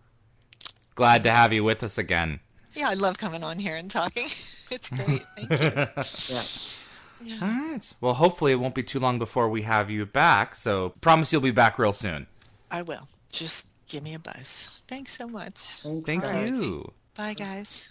Glad 0.94 1.24
to 1.24 1.30
have 1.30 1.52
you 1.52 1.64
with 1.64 1.82
us 1.82 1.96
again. 1.98 2.40
yeah. 2.74 2.88
I 2.90 2.94
love 2.94 3.18
coming 3.18 3.42
on 3.42 3.58
here 3.58 3.76
and 3.76 3.90
talking. 3.90 4.28
It's 4.70 4.88
great. 4.88 5.22
Thank 5.36 5.50
you. 5.50 5.68
Yeah. 7.24 7.38
All 7.42 7.48
right. 7.48 7.92
Well, 8.00 8.14
hopefully 8.14 8.52
it 8.52 8.54
won't 8.56 8.74
be 8.74 8.82
too 8.82 8.98
long 8.98 9.18
before 9.18 9.50
we 9.50 9.62
have 9.62 9.90
you 9.90 10.06
back. 10.06 10.54
So 10.54 10.94
promise 11.02 11.30
you'll 11.30 11.42
be 11.42 11.50
back 11.50 11.78
real 11.78 11.92
soon. 11.92 12.26
I 12.70 12.80
will. 12.80 13.06
Just 13.30 13.66
give 13.86 14.02
me 14.02 14.14
a 14.14 14.18
buzz. 14.18 14.80
Thanks 14.88 15.12
so 15.14 15.28
much. 15.28 15.58
Thanks, 15.82 16.06
Thank 16.06 16.22
guys. 16.22 16.56
you. 16.58 16.90
Bye, 17.14 17.34
guys. 17.34 17.90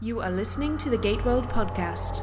You 0.00 0.20
are 0.20 0.30
listening 0.30 0.76
to 0.78 0.90
the 0.90 0.98
Gate 0.98 1.24
World 1.24 1.48
podcast. 1.48 2.22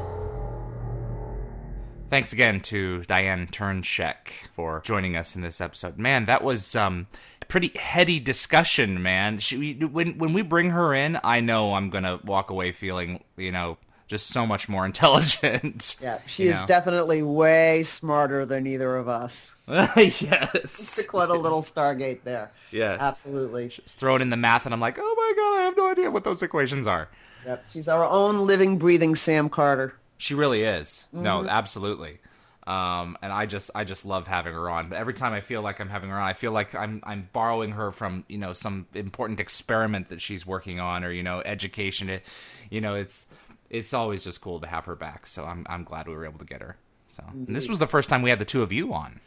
Thanks 2.10 2.34
again 2.34 2.60
to 2.62 3.02
Diane 3.04 3.46
Turnshek 3.46 4.48
for 4.52 4.82
joining 4.84 5.16
us 5.16 5.34
in 5.34 5.40
this 5.40 5.60
episode. 5.62 5.98
Man, 5.98 6.26
that 6.26 6.44
was 6.44 6.76
um, 6.76 7.06
a 7.40 7.46
pretty 7.46 7.72
heady 7.74 8.20
discussion, 8.20 9.02
man. 9.02 9.38
She, 9.38 9.72
when 9.74 10.18
when 10.18 10.34
we 10.34 10.42
bring 10.42 10.70
her 10.70 10.92
in, 10.94 11.18
I 11.24 11.40
know 11.40 11.72
I'm 11.72 11.88
gonna 11.88 12.20
walk 12.22 12.50
away 12.50 12.72
feeling, 12.72 13.24
you 13.38 13.50
know, 13.50 13.78
just 14.06 14.28
so 14.28 14.46
much 14.46 14.68
more 14.68 14.84
intelligent. 14.90 15.96
Yeah, 16.00 16.18
she 16.26 16.44
you 16.44 16.50
is 16.50 16.60
know? 16.60 16.66
definitely 16.66 17.22
way 17.22 17.82
smarter 17.82 18.46
than 18.46 18.66
either 18.66 18.96
of 18.96 19.08
us. 19.08 19.52
yes. 19.96 20.96
To 20.96 21.02
quote 21.04 21.30
a 21.30 21.34
little 21.34 21.62
Stargate 21.62 22.22
there. 22.22 22.52
Yeah. 22.70 22.96
Absolutely. 23.00 23.68
She's 23.70 23.94
throw 23.94 24.16
it 24.16 24.22
in 24.22 24.30
the 24.30 24.36
math, 24.36 24.64
and 24.64 24.72
I'm 24.74 24.80
like, 24.80 24.96
oh 25.00 25.14
my 25.16 25.32
god, 25.36 25.60
I 25.60 25.64
have 25.64 25.76
no 25.76 25.90
idea 25.90 26.10
what 26.10 26.24
those 26.24 26.42
equations 26.42 26.86
are. 26.86 27.08
Yep. 27.44 27.64
She's 27.72 27.88
our 27.88 28.04
own 28.04 28.46
living, 28.46 28.78
breathing 28.78 29.14
Sam 29.14 29.48
Carter. 29.48 29.96
She 30.18 30.34
really 30.34 30.62
is. 30.62 31.06
No, 31.12 31.40
Mm-hmm. 31.40 31.48
absolutely. 31.48 32.18
Um, 32.66 33.16
and 33.22 33.32
I 33.32 33.46
just, 33.46 33.70
I 33.76 33.84
just 33.84 34.04
love 34.04 34.26
having 34.26 34.52
her 34.52 34.68
on. 34.68 34.88
But 34.88 34.98
every 34.98 35.14
time 35.14 35.32
I 35.32 35.40
feel 35.40 35.62
like 35.62 35.78
I'm 35.80 35.88
having 35.88 36.10
her 36.10 36.16
on, 36.16 36.28
I 36.28 36.32
feel 36.32 36.50
like 36.50 36.74
I'm, 36.74 37.00
I'm 37.04 37.28
borrowing 37.32 37.70
her 37.72 37.92
from, 37.92 38.24
you 38.28 38.38
know, 38.38 38.52
some 38.52 38.86
important 38.94 39.38
experiment 39.38 40.08
that 40.08 40.20
she's 40.20 40.44
working 40.44 40.80
on, 40.80 41.04
or 41.04 41.12
you 41.12 41.22
know, 41.22 41.40
education. 41.44 42.08
It, 42.08 42.24
you 42.68 42.80
know, 42.80 42.96
it's, 42.96 43.26
it's 43.70 43.92
always 43.94 44.24
just 44.24 44.40
cool 44.40 44.60
to 44.60 44.66
have 44.66 44.84
her 44.86 44.94
back. 44.96 45.26
So 45.26 45.44
I'm, 45.44 45.66
I'm 45.68 45.84
glad 45.84 46.06
we 46.08 46.14
were 46.14 46.24
able 46.24 46.38
to 46.38 46.44
get 46.44 46.60
her. 46.60 46.76
So, 47.08 47.22
and 47.32 47.54
this 47.54 47.68
was 47.68 47.78
the 47.78 47.86
first 47.86 48.08
time 48.08 48.22
we 48.22 48.30
had 48.30 48.38
the 48.38 48.44
two 48.44 48.62
of 48.62 48.72
you 48.72 48.92
on. 48.92 49.20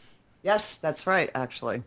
Yes, 0.44 0.76
that's 0.78 1.08
right, 1.08 1.30
actually. 1.36 1.84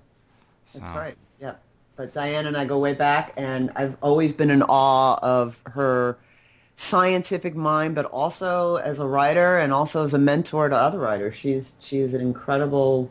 That's 0.73 0.87
So- 0.87 0.95
right. 0.95 1.17
Yeah. 1.39 1.55
But 1.97 2.13
Diane 2.15 2.47
and 2.47 2.57
I 2.57 2.65
go 2.65 2.79
way 2.79 2.95
back, 2.95 3.35
and 3.37 3.71
I've 3.77 3.97
always 4.01 4.33
been 4.33 4.51
in 4.51 4.63
awe 4.63 5.19
of 5.23 5.61
her 5.67 6.19
scientific 6.77 7.55
mind, 7.55 7.95
but 7.95 8.07
also 8.07 8.77
as 8.77 8.99
a 8.99 9.07
writer 9.07 9.59
and 9.59 9.73
also 9.73 10.03
as 10.05 10.15
a 10.15 10.19
mentor 10.19 10.69
to 10.69 10.77
other 10.77 10.99
writers. 10.99 11.35
She's 11.35 11.73
she's 11.81 12.15
an 12.15 12.21
incredible. 12.23 13.11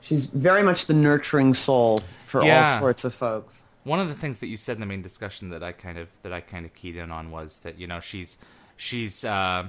She's 0.00 0.26
very 0.26 0.62
much 0.62 0.86
the 0.86 0.94
nurturing 0.94 1.54
soul 1.54 2.00
for 2.24 2.44
Yeah. 2.44 2.72
all 2.74 2.78
sorts 2.80 3.04
of 3.04 3.14
folks. 3.14 3.64
one 3.84 4.00
of 4.00 4.08
the 4.08 4.14
things 4.14 4.38
that 4.38 4.48
you 4.48 4.56
said 4.56 4.76
in 4.76 4.80
the 4.80 4.86
main 4.86 5.02
discussion 5.02 5.48
that 5.50 5.62
I 5.62 5.70
kind 5.70 5.96
of 5.96 6.08
that 6.22 6.32
I 6.32 6.40
kind 6.40 6.66
of 6.66 6.74
keyed 6.74 6.96
in 6.96 7.12
on 7.12 7.30
was 7.30 7.60
that 7.60 7.78
you 7.78 7.86
know 7.86 8.00
she's 8.00 8.36
she's 8.76 9.24
uh, 9.24 9.66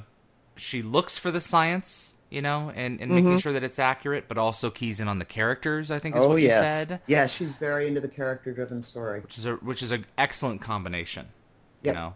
she 0.55 0.81
looks 0.81 1.17
for 1.17 1.31
the 1.31 1.41
science 1.41 2.15
you 2.29 2.41
know 2.41 2.71
and, 2.75 2.99
and 2.99 3.09
making 3.11 3.37
sure 3.39 3.53
that 3.53 3.63
it's 3.63 3.79
accurate 3.79 4.25
but 4.27 4.37
also 4.37 4.69
keys 4.69 4.99
in 4.99 5.07
on 5.07 5.17
the 5.19 5.25
characters 5.25 5.89
I 5.91 5.99
think 5.99 6.15
is 6.15 6.21
Mm-hmm. 6.21 6.29
oh 6.31 6.33
what 6.33 6.41
yes, 6.41 6.61
you 6.81 6.85
said 6.95 6.99
yeah. 7.07 7.27
She's 7.27 7.55
very 7.55 7.87
into 7.87 8.01
the 8.01 8.09
character-driven 8.09 8.81
story. 8.81 9.21
which 9.21 9.37
is 9.37 9.45
a 9.45 9.55
which 9.55 9.81
is 9.81 9.91
an 9.91 10.05
excellent 10.17 10.59
combination 10.61 11.27
you 11.83 11.93
know 11.93 12.13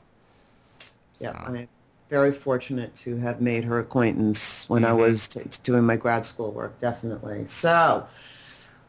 Yeah, 1.19 1.31
So- 1.31 1.37
I'm 1.45 1.67
very 2.09 2.33
fortunate 2.33 2.93
to 2.95 3.15
have 3.17 3.39
made 3.39 3.63
her 3.63 3.79
acquaintance 3.79 4.67
when 4.69 4.83
Mm-hmm. 4.83 4.91
I 4.91 4.95
was 4.95 5.29
t- 5.29 5.39
doing 5.63 5.85
my 5.85 5.95
grad 5.95 6.25
school 6.25 6.51
work. 6.51 6.77
Definitely. 6.81 7.45
So, 7.45 8.05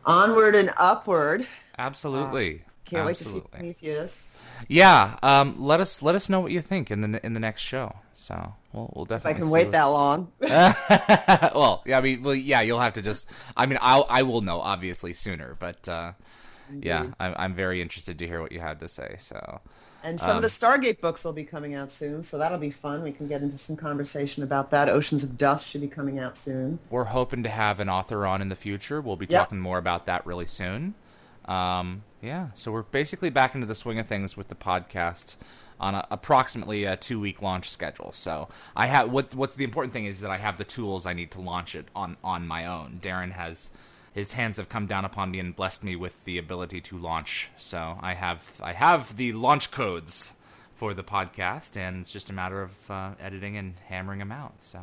onward 0.04 0.56
and 0.56 0.70
upward. 0.76 1.46
absolutely 1.78 2.62
Can't 2.84 3.06
wait 3.06 3.14
to 3.18 3.22
see 3.22 3.28
absolutely 3.38 3.58
Prometheus. 3.58 4.31
Yeah 4.68 5.16
um 5.22 5.56
let 5.58 5.80
us 5.80 6.02
let 6.02 6.14
us 6.14 6.28
know 6.28 6.40
what 6.40 6.52
you 6.52 6.60
think 6.60 6.90
in 6.90 7.00
the 7.12 7.24
in 7.26 7.34
the 7.34 7.40
next 7.40 7.62
show 7.62 7.96
so 8.14 8.54
we'll, 8.72 8.92
we'll 8.94 9.12
If 9.12 9.24
I 9.26 9.32
can 9.32 9.48
wait 9.50 9.70
that 9.72 9.84
long. 9.84 10.30
well, 10.40 11.82
yeah, 11.86 11.98
I 11.98 12.00
mean, 12.02 12.22
well, 12.22 12.34
yeah, 12.34 12.60
you'll 12.60 12.78
have 12.80 12.92
to 12.92 13.02
just. 13.02 13.28
I 13.56 13.64
mean, 13.66 13.78
I'll 13.80 14.06
I 14.08 14.22
will 14.22 14.42
know 14.42 14.60
obviously 14.60 15.14
sooner, 15.14 15.56
but 15.58 15.88
uh, 15.88 16.12
yeah, 16.80 17.06
I'm 17.18 17.34
I'm 17.38 17.54
very 17.54 17.80
interested 17.80 18.18
to 18.18 18.26
hear 18.26 18.40
what 18.42 18.52
you 18.52 18.60
had 18.60 18.80
to 18.80 18.88
say. 18.88 19.16
So 19.18 19.60
And 20.02 20.20
some 20.20 20.32
Um, 20.32 20.36
of 20.36 20.42
the 20.42 20.48
Stargate 20.48 21.00
books 21.00 21.24
will 21.24 21.32
be 21.32 21.44
coming 21.44 21.74
out 21.74 21.90
soon, 21.90 22.22
so 22.22 22.36
that'll 22.38 22.58
be 22.58 22.70
fun. 22.70 23.02
We 23.02 23.12
can 23.12 23.28
get 23.28 23.42
into 23.42 23.56
some 23.58 23.76
conversation 23.76 24.42
about 24.42 24.70
that. 24.70 24.88
Oceans 24.88 25.22
of 25.24 25.38
Dust 25.38 25.66
should 25.66 25.80
be 25.80 25.88
coming 25.88 26.18
out 26.18 26.36
soon. 26.36 26.78
we're 26.90 27.04
hoping 27.04 27.42
to 27.44 27.48
have 27.48 27.80
an 27.80 27.88
author 27.88 28.26
on 28.26 28.42
in 28.42 28.48
the 28.50 28.56
future. 28.56 29.00
We'll 29.00 29.16
be 29.16 29.26
Yep. 29.28 29.48
talking 29.50 29.60
more 29.60 29.78
about 29.78 30.06
that 30.06 30.26
really 30.26 30.46
soon. 30.46 30.94
Um, 31.46 32.04
yeah, 32.20 32.48
so 32.54 32.70
we're 32.72 32.82
basically 32.82 33.30
back 33.30 33.54
into 33.54 33.66
the 33.66 33.74
swing 33.74 33.98
of 33.98 34.06
things 34.06 34.36
with 34.36 34.48
the 34.48 34.54
podcast 34.54 35.36
on 35.80 35.94
a, 35.96 36.06
approximately 36.10 36.84
a 36.84 36.96
two 36.96 37.18
week 37.18 37.42
launch 37.42 37.68
schedule. 37.68 38.12
So 38.12 38.48
I 38.76 38.86
have 38.86 39.10
what 39.10 39.34
what's 39.34 39.56
the 39.56 39.64
important 39.64 39.92
thing 39.92 40.06
is 40.06 40.20
that 40.20 40.30
I 40.30 40.38
have 40.38 40.56
the 40.58 40.64
tools 40.64 41.04
I 41.06 41.12
need 41.12 41.30
to 41.32 41.40
launch 41.40 41.74
it 41.74 41.86
on 41.96 42.16
on 42.22 42.46
my 42.46 42.64
own. 42.66 43.00
Darren 43.02 43.32
has 43.32 43.70
his 44.12 44.32
hands 44.34 44.58
have 44.58 44.68
come 44.68 44.86
down 44.86 45.04
upon 45.04 45.30
me 45.32 45.40
and 45.40 45.56
blessed 45.56 45.82
me 45.82 45.96
with 45.96 46.24
the 46.24 46.38
ability 46.38 46.80
to 46.82 46.98
launch. 46.98 47.48
So 47.56 47.98
I 48.00 48.14
have 48.14 48.60
I 48.62 48.72
have 48.72 49.16
the 49.16 49.32
launch 49.32 49.70
codes 49.72 50.34
for 50.74 50.94
the 50.94 51.02
podcast, 51.04 51.76
and 51.76 52.02
it's 52.02 52.12
just 52.12 52.28
a 52.30 52.32
matter 52.32 52.60
of 52.60 52.90
uh, 52.90 53.10
editing 53.20 53.56
and 53.56 53.74
hammering 53.86 54.18
them 54.18 54.32
out. 54.32 54.54
So 54.60 54.80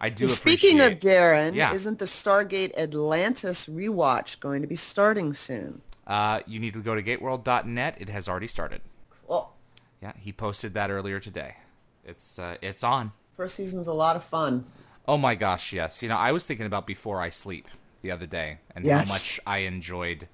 I 0.00 0.08
do. 0.10 0.26
Speaking 0.26 0.80
of 0.80 0.98
Darren, 0.98 1.54
Yeah. 1.54 1.72
isn't 1.72 1.98
the 1.98 2.04
Stargate 2.06 2.76
Atlantis 2.76 3.66
rewatch 3.66 4.40
going 4.40 4.60
to 4.62 4.68
be 4.68 4.74
starting 4.74 5.32
soon? 5.34 5.80
Uh, 6.06 6.40
you 6.46 6.60
need 6.60 6.74
to 6.74 6.82
go 6.82 6.94
to 6.94 7.02
gateworld.net. 7.02 7.96
It 7.98 8.08
has 8.08 8.28
already 8.28 8.46
started. 8.48 8.80
Well, 9.26 9.54
Yeah, 10.02 10.12
he 10.18 10.32
posted 10.32 10.74
that 10.74 10.90
earlier 10.90 11.18
today. 11.20 11.56
It's 12.04 12.38
uh, 12.38 12.56
it's 12.60 12.84
on. 12.84 13.12
first 13.36 13.56
season's 13.56 13.86
a 13.88 13.92
lot 13.94 14.16
of 14.16 14.24
fun. 14.24 14.66
Oh 15.08 15.16
my 15.16 15.34
gosh, 15.34 15.72
yes. 15.72 16.02
You 16.02 16.08
know, 16.08 16.16
I 16.16 16.32
was 16.32 16.44
thinking 16.46 16.66
about 16.66 16.86
before 16.86 17.20
I 17.20 17.30
sleep 17.30 17.68
the 18.02 18.10
other 18.10 18.26
day 18.26 18.58
and 18.74 18.84
Yes. 18.84 19.08
how 19.08 19.14
much 19.14 19.40
I 19.46 19.58
enjoyed 19.58 20.28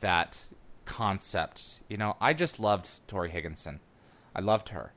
that 0.00 0.44
concept. 0.86 1.80
You 1.88 1.96
know, 1.96 2.16
I 2.20 2.32
just 2.34 2.58
loved 2.60 3.06
Torri 3.08 3.30
Higginson. 3.30 3.80
I 4.34 4.40
loved 4.40 4.70
her. 4.70 4.92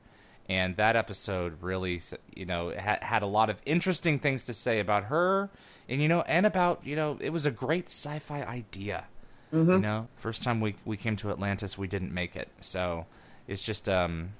And 0.48 0.76
that 0.76 0.94
episode 0.96 1.62
really, 1.62 2.00
you 2.34 2.44
know, 2.44 2.68
had, 2.70 3.02
had 3.02 3.22
a 3.22 3.26
lot 3.26 3.48
of 3.48 3.62
interesting 3.64 4.18
things 4.18 4.44
to 4.44 4.52
say 4.54 4.78
about 4.78 5.04
her 5.04 5.48
and, 5.88 6.02
you 6.02 6.08
know, 6.08 6.20
and 6.22 6.44
about, 6.44 6.84
you 6.84 6.96
know, 6.96 7.16
it 7.20 7.30
was 7.30 7.46
a 7.46 7.50
great 7.50 7.86
sci 7.86 8.18
fi 8.18 8.42
idea. 8.42 9.06
You 9.54 9.78
know, 9.78 10.08
first 10.16 10.42
time 10.42 10.60
we, 10.60 10.74
we 10.84 10.96
came 10.96 11.16
to 11.16 11.30
Atlantis, 11.30 11.78
we 11.78 11.86
didn't 11.86 12.12
make 12.12 12.34
it. 12.36 12.48
So 12.60 13.06
it's 13.46 13.64
just, 13.64 13.88
um, 13.88 14.30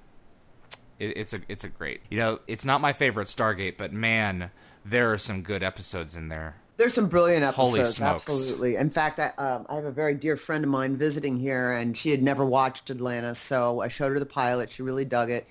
it, 0.98 1.16
it's 1.16 1.32
a 1.34 1.40
it's 1.48 1.64
a 1.64 1.68
great. 1.68 2.00
You 2.10 2.18
know, 2.18 2.40
it's 2.46 2.64
not 2.64 2.80
my 2.80 2.92
favorite 2.92 3.28
Stargate, 3.28 3.76
but 3.76 3.92
man, 3.92 4.50
there 4.84 5.12
are 5.12 5.18
some 5.18 5.42
good 5.42 5.62
episodes 5.62 6.16
in 6.16 6.28
there. 6.28 6.56
There's 6.76 6.94
some 6.94 7.08
brilliant 7.08 7.44
Holy 7.54 7.80
episodes, 7.80 7.96
smokes. 7.98 8.24
absolutely. 8.28 8.74
In 8.76 8.90
fact, 8.90 9.20
I, 9.20 9.28
um, 9.38 9.64
I 9.68 9.76
have 9.76 9.84
a 9.84 9.92
very 9.92 10.14
dear 10.14 10.36
friend 10.36 10.64
of 10.64 10.70
mine 10.70 10.96
visiting 10.96 11.38
here, 11.38 11.70
and 11.72 11.96
she 11.96 12.10
had 12.10 12.20
never 12.20 12.44
watched 12.44 12.90
Atlantis, 12.90 13.38
so 13.38 13.80
I 13.80 13.86
showed 13.88 14.10
her 14.12 14.18
the 14.18 14.26
pilot. 14.26 14.70
She 14.70 14.82
really 14.82 15.04
dug 15.04 15.30
it, 15.30 15.46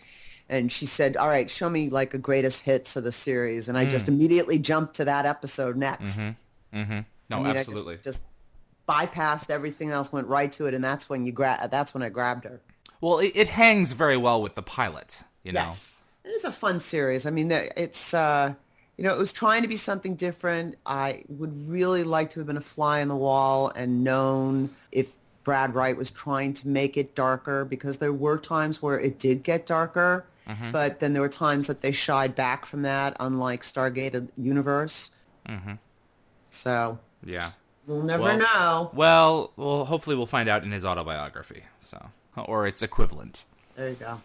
and 0.50 0.70
she 0.70 0.86
said, 0.86 1.16
"All 1.16 1.30
right, 1.30 1.50
show 1.50 1.70
me 1.70 1.90
like 1.90 2.14
a 2.14 2.18
greatest 2.18 2.64
hits 2.64 2.98
of 2.98 3.06
the 3.06 3.14
series." 3.14 3.70
And 3.70 3.78
I 3.78 3.86
Hmm. 3.86 3.90
just 3.92 4.08
immediately 4.10 4.60
jumped 4.60 4.96
to 4.96 5.06
that 5.06 5.26
episode 5.26 5.78
next. 5.78 6.20
Mm-hmm. 6.20 7.00
No, 7.30 7.38
I 7.38 7.40
mean, 7.40 7.48
I 7.48 7.54
just- 7.54 7.70
absolutely. 7.70 8.00
just, 8.04 8.22
bypassed 8.88 9.50
everything 9.50 9.92
else, 9.92 10.12
went 10.12 10.28
right 10.28 10.52
to 10.54 10.66
it, 10.66 10.74
and 10.74 10.84
that's 10.84 11.10
when 11.10 11.26
you 11.26 11.32
grab. 11.32 11.70
That's 11.72 11.94
when 11.94 12.04
I 12.04 12.10
grabbed 12.10 12.44
her. 12.46 12.62
Well, 13.02 13.20
it, 13.20 13.32
it 13.36 13.48
hangs 13.50 13.94
very 13.94 14.18
well 14.18 14.42
with 14.42 14.56
the 14.56 14.62
pilot. 14.64 15.24
You 15.44 15.52
know. 15.54 15.62
Yes, 15.62 16.04
it 16.24 16.30
is 16.30 16.44
a 16.46 16.52
fun 16.52 16.80
series. 16.80 17.26
I 17.26 17.30
mean, 17.30 17.52
it's 17.52 18.14
uh, 18.14 18.54
you 18.98 19.04
know, 19.04 19.14
it 19.14 19.20
was 19.20 19.34
trying 19.34 19.62
to 19.64 19.68
be 19.68 19.76
something 19.76 20.16
different. 20.16 20.76
I 20.86 21.24
would 21.28 21.68
really 21.70 22.04
like 22.04 22.30
to 22.32 22.40
have 22.40 22.48
been 22.48 22.58
a 22.58 22.62
fly 22.62 23.02
on 23.02 23.08
the 23.08 23.16
wall 23.16 23.72
and 23.76 24.04
known 24.04 24.70
if 24.92 25.16
Brad 25.44 25.76
Wright 25.76 25.98
was 25.98 26.10
trying 26.12 26.54
to 26.54 26.68
make 26.70 26.96
it 26.96 27.16
darker 27.16 27.66
because 27.66 27.98
there 27.98 28.14
were 28.14 28.38
times 28.38 28.82
where 28.82 29.00
it 29.00 29.20
did 29.20 29.44
get 29.44 29.66
darker, 29.66 30.26
Mm-hmm. 30.48 30.72
but 30.72 31.00
then 31.00 31.14
there 31.14 31.22
were 31.22 31.30
times 31.30 31.68
that 31.68 31.82
they 31.82 31.94
shied 31.94 32.36
back 32.36 32.66
from 32.66 32.82
that, 32.82 33.16
unlike 33.22 33.62
Stargate 33.62 34.28
Universe. 34.38 35.12
Mm-hmm. 35.48 35.76
So 36.50 37.00
Yeah. 37.26 37.52
We'll 37.88 38.02
never 38.02 38.24
Well- 38.24 38.38
know. 38.38 38.92
Well, 38.94 39.52
well, 39.56 39.86
hopefully 39.86 40.16
we'll 40.16 40.26
find 40.26 40.50
out 40.50 40.64
in 40.64 40.72
his 40.72 40.86
autobiography. 40.86 41.64
So, 41.80 42.10
or 42.36 42.68
its 42.68 42.82
equivalent. 42.82 43.46
There 43.76 43.90
you 43.90 43.96
go. 43.96 44.22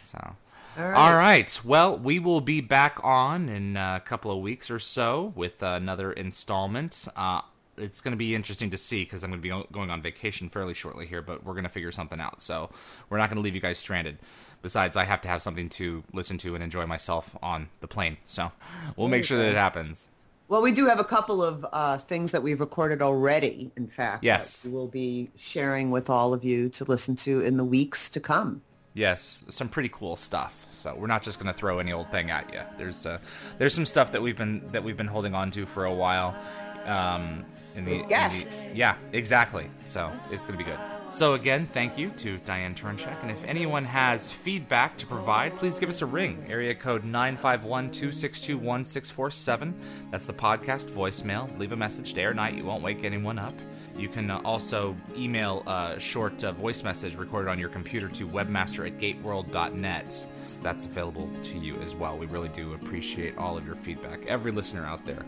So. 0.00 0.34
All 0.78 0.84
right. 0.84 0.94
All 0.96 1.16
right. 1.16 1.60
Well, 1.64 1.98
we 1.98 2.18
will 2.18 2.40
be 2.40 2.60
back 2.62 2.98
on 3.04 3.48
in 3.48 3.76
a 3.76 4.00
couple 4.04 4.30
of 4.30 4.38
weeks 4.40 4.70
or 4.70 4.78
so 4.78 5.32
with 5.36 5.62
another 5.62 6.12
installment. 6.12 7.06
Uh, 7.14 7.42
it's 7.76 8.00
going 8.00 8.12
to 8.12 8.16
be 8.18 8.34
interesting 8.34 8.70
to 8.70 8.78
see 8.78 9.04
because 9.04 9.22
I'm 9.22 9.30
going 9.30 9.42
to 9.42 9.48
be 9.66 9.72
going 9.72 9.90
on 9.90 10.00
vacation 10.00 10.48
fairly 10.48 10.72
shortly 10.74 11.06
here, 11.06 11.20
but 11.20 11.44
we're 11.44 11.52
going 11.52 11.64
to 11.64 11.70
figure 11.70 11.92
something 11.92 12.20
out. 12.20 12.40
So 12.40 12.70
we're 13.10 13.18
not 13.18 13.28
going 13.28 13.36
to 13.36 13.42
leave 13.42 13.54
you 13.54 13.60
guys 13.60 13.78
stranded. 13.78 14.18
Besides, 14.62 14.96
I 14.96 15.04
have 15.04 15.20
to 15.22 15.28
have 15.28 15.42
something 15.42 15.68
to 15.70 16.04
listen 16.12 16.38
to 16.38 16.54
and 16.54 16.62
enjoy 16.62 16.86
myself 16.86 17.36
on 17.42 17.68
the 17.80 17.88
plane. 17.88 18.16
So 18.26 18.52
we'll 18.96 19.08
make 19.08 19.24
sure 19.24 19.36
that 19.38 19.48
it 19.48 19.56
happens. 19.56 20.08
Well, 20.52 20.60
we 20.60 20.72
do 20.72 20.84
have 20.84 21.00
a 21.00 21.04
couple 21.04 21.42
of 21.42 21.64
uh, 21.72 21.96
things 21.96 22.30
that 22.32 22.42
we've 22.42 22.60
recorded 22.60 23.00
already, 23.00 23.72
in 23.74 23.86
fact. 23.86 24.22
Yes. 24.22 24.60
That 24.60 24.68
we 24.68 24.74
will 24.74 24.86
be 24.86 25.30
sharing 25.34 25.90
with 25.90 26.10
all 26.10 26.34
of 26.34 26.44
you 26.44 26.68
to 26.68 26.84
listen 26.84 27.16
to 27.24 27.40
in 27.40 27.56
the 27.56 27.64
weeks 27.64 28.10
to 28.10 28.20
come. 28.20 28.60
Yes, 28.92 29.44
some 29.48 29.70
pretty 29.70 29.88
cool 29.88 30.14
stuff. 30.14 30.66
So 30.70 30.94
we're 30.94 31.06
not 31.06 31.22
just 31.22 31.40
going 31.40 31.50
to 31.50 31.58
throw 31.58 31.78
any 31.78 31.94
old 31.94 32.10
thing 32.10 32.30
at 32.30 32.52
you. 32.52 32.60
There's 32.76 33.06
uh, 33.06 33.16
there's 33.56 33.72
some 33.72 33.86
stuff 33.86 34.12
that 34.12 34.20
we've 34.20 34.36
been 34.36 34.60
that 34.72 34.84
we've 34.84 34.98
been 34.98 35.06
holding 35.06 35.34
on 35.34 35.50
to 35.52 35.64
for 35.64 35.86
a 35.86 35.94
while. 35.94 36.36
Um, 36.84 37.46
in 37.74 37.86
the, 37.86 38.02
in 38.02 38.08
the- 38.08 38.70
yeah, 38.74 38.96
exactly. 39.12 39.70
So 39.84 40.12
it's 40.30 40.44
going 40.44 40.58
to 40.58 40.62
be 40.62 40.70
good. 40.70 40.78
So 41.12 41.34
again, 41.34 41.66
thank 41.66 41.98
you 41.98 42.08
to 42.08 42.38
Diane 42.38 42.74
Turnshek. 42.74 43.20
And 43.20 43.30
if 43.30 43.44
anyone 43.44 43.84
has 43.84 44.30
feedback 44.30 44.96
to 44.96 45.06
provide, 45.06 45.54
please 45.58 45.78
give 45.78 45.90
us 45.90 46.00
a 46.00 46.06
ring. 46.06 46.42
Area 46.48 46.74
code 46.74 47.04
951-262-1647. 47.04 49.74
That's 50.10 50.24
the 50.24 50.32
podcast 50.32 50.90
voicemail. 50.90 51.54
Leave 51.58 51.72
a 51.72 51.76
message 51.76 52.14
day 52.14 52.24
or 52.24 52.32
night. 52.32 52.54
You 52.54 52.64
won't 52.64 52.82
wake 52.82 53.04
anyone 53.04 53.38
up. 53.38 53.52
You 53.94 54.08
can 54.08 54.30
uh, 54.30 54.40
also 54.42 54.96
email 55.14 55.62
a 55.66 56.00
short 56.00 56.42
uh, 56.44 56.52
voice 56.52 56.82
message 56.82 57.14
recorded 57.14 57.50
on 57.50 57.58
your 57.58 57.68
computer 57.68 58.08
to 58.08 58.26
webmaster 58.26 58.86
at 58.86 58.96
gateworld.net. 58.96 60.26
That's 60.62 60.86
available 60.86 61.28
to 61.42 61.58
you 61.58 61.76
as 61.82 61.94
well. 61.94 62.16
We 62.16 62.24
really 62.24 62.48
do 62.48 62.72
appreciate 62.72 63.36
all 63.36 63.58
of 63.58 63.66
your 63.66 63.76
feedback. 63.76 64.24
Every 64.28 64.50
listener 64.50 64.86
out 64.86 65.04
there. 65.04 65.26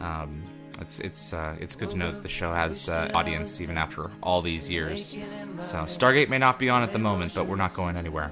Um, 0.00 0.42
it's 0.80 1.00
it's 1.00 1.32
uh, 1.32 1.56
it's 1.60 1.74
good 1.76 1.90
to 1.90 1.96
know 1.96 2.12
that 2.12 2.22
the 2.22 2.28
show 2.28 2.52
has 2.52 2.88
uh, 2.88 3.10
audience 3.14 3.60
even 3.60 3.76
after 3.78 4.10
all 4.22 4.42
these 4.42 4.68
years. 4.70 5.16
So 5.60 5.78
Stargate 5.84 6.28
may 6.28 6.38
not 6.38 6.58
be 6.58 6.68
on 6.68 6.82
at 6.82 6.92
the 6.92 6.98
moment, 6.98 7.34
but 7.34 7.46
we're 7.46 7.56
not 7.56 7.74
going 7.74 7.96
anywhere. 7.96 8.30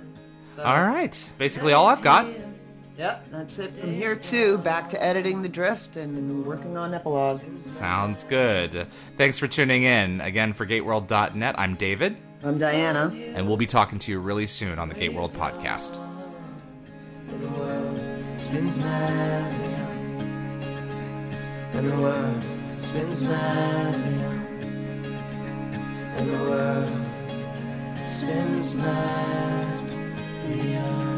All 0.65 0.83
right, 0.85 1.31
basically 1.39 1.73
all 1.73 1.87
I've 1.87 2.03
got. 2.03 2.27
Yep, 2.97 3.27
that's 3.33 3.59
it 3.59 3.73
from 3.77 3.91
here 3.93 4.15
too. 4.15 4.59
Back 4.59 4.89
to 4.91 5.03
editing 5.03 5.43
the 5.43 5.49
drift 5.49 5.97
and 5.97 6.47
working 6.47 6.77
on 6.77 6.95
epilogue. 6.95 7.43
Sounds 7.59 8.23
good. 8.23 8.87
Thanks 9.17 9.37
for 9.39 9.49
tuning 9.49 9.83
in 9.83 10.21
again 10.21 10.53
for 10.53 10.65
GateWorld.net. 10.65 11.59
I'm 11.59 11.75
David, 11.75 12.17
I'm 12.45 12.57
Diana. 12.57 13.13
and 13.35 13.49
we'll 13.49 13.57
be 13.57 13.67
talking 13.67 13.99
to 13.99 14.13
you 14.13 14.21
really 14.21 14.47
soon 14.47 14.79
on 14.79 14.89
the 14.89 14.95
Gate 14.95 15.13
World 15.13 15.35
podcast 15.35 15.99
and 21.77 21.89
the 21.89 21.97
world 21.97 22.45
spins 22.79 23.25
madly 23.25 24.21
and 26.17 26.31
the 26.31 26.39
world 26.39 27.09
spins 28.07 28.75
madly 28.75 30.77
on. 30.77 31.15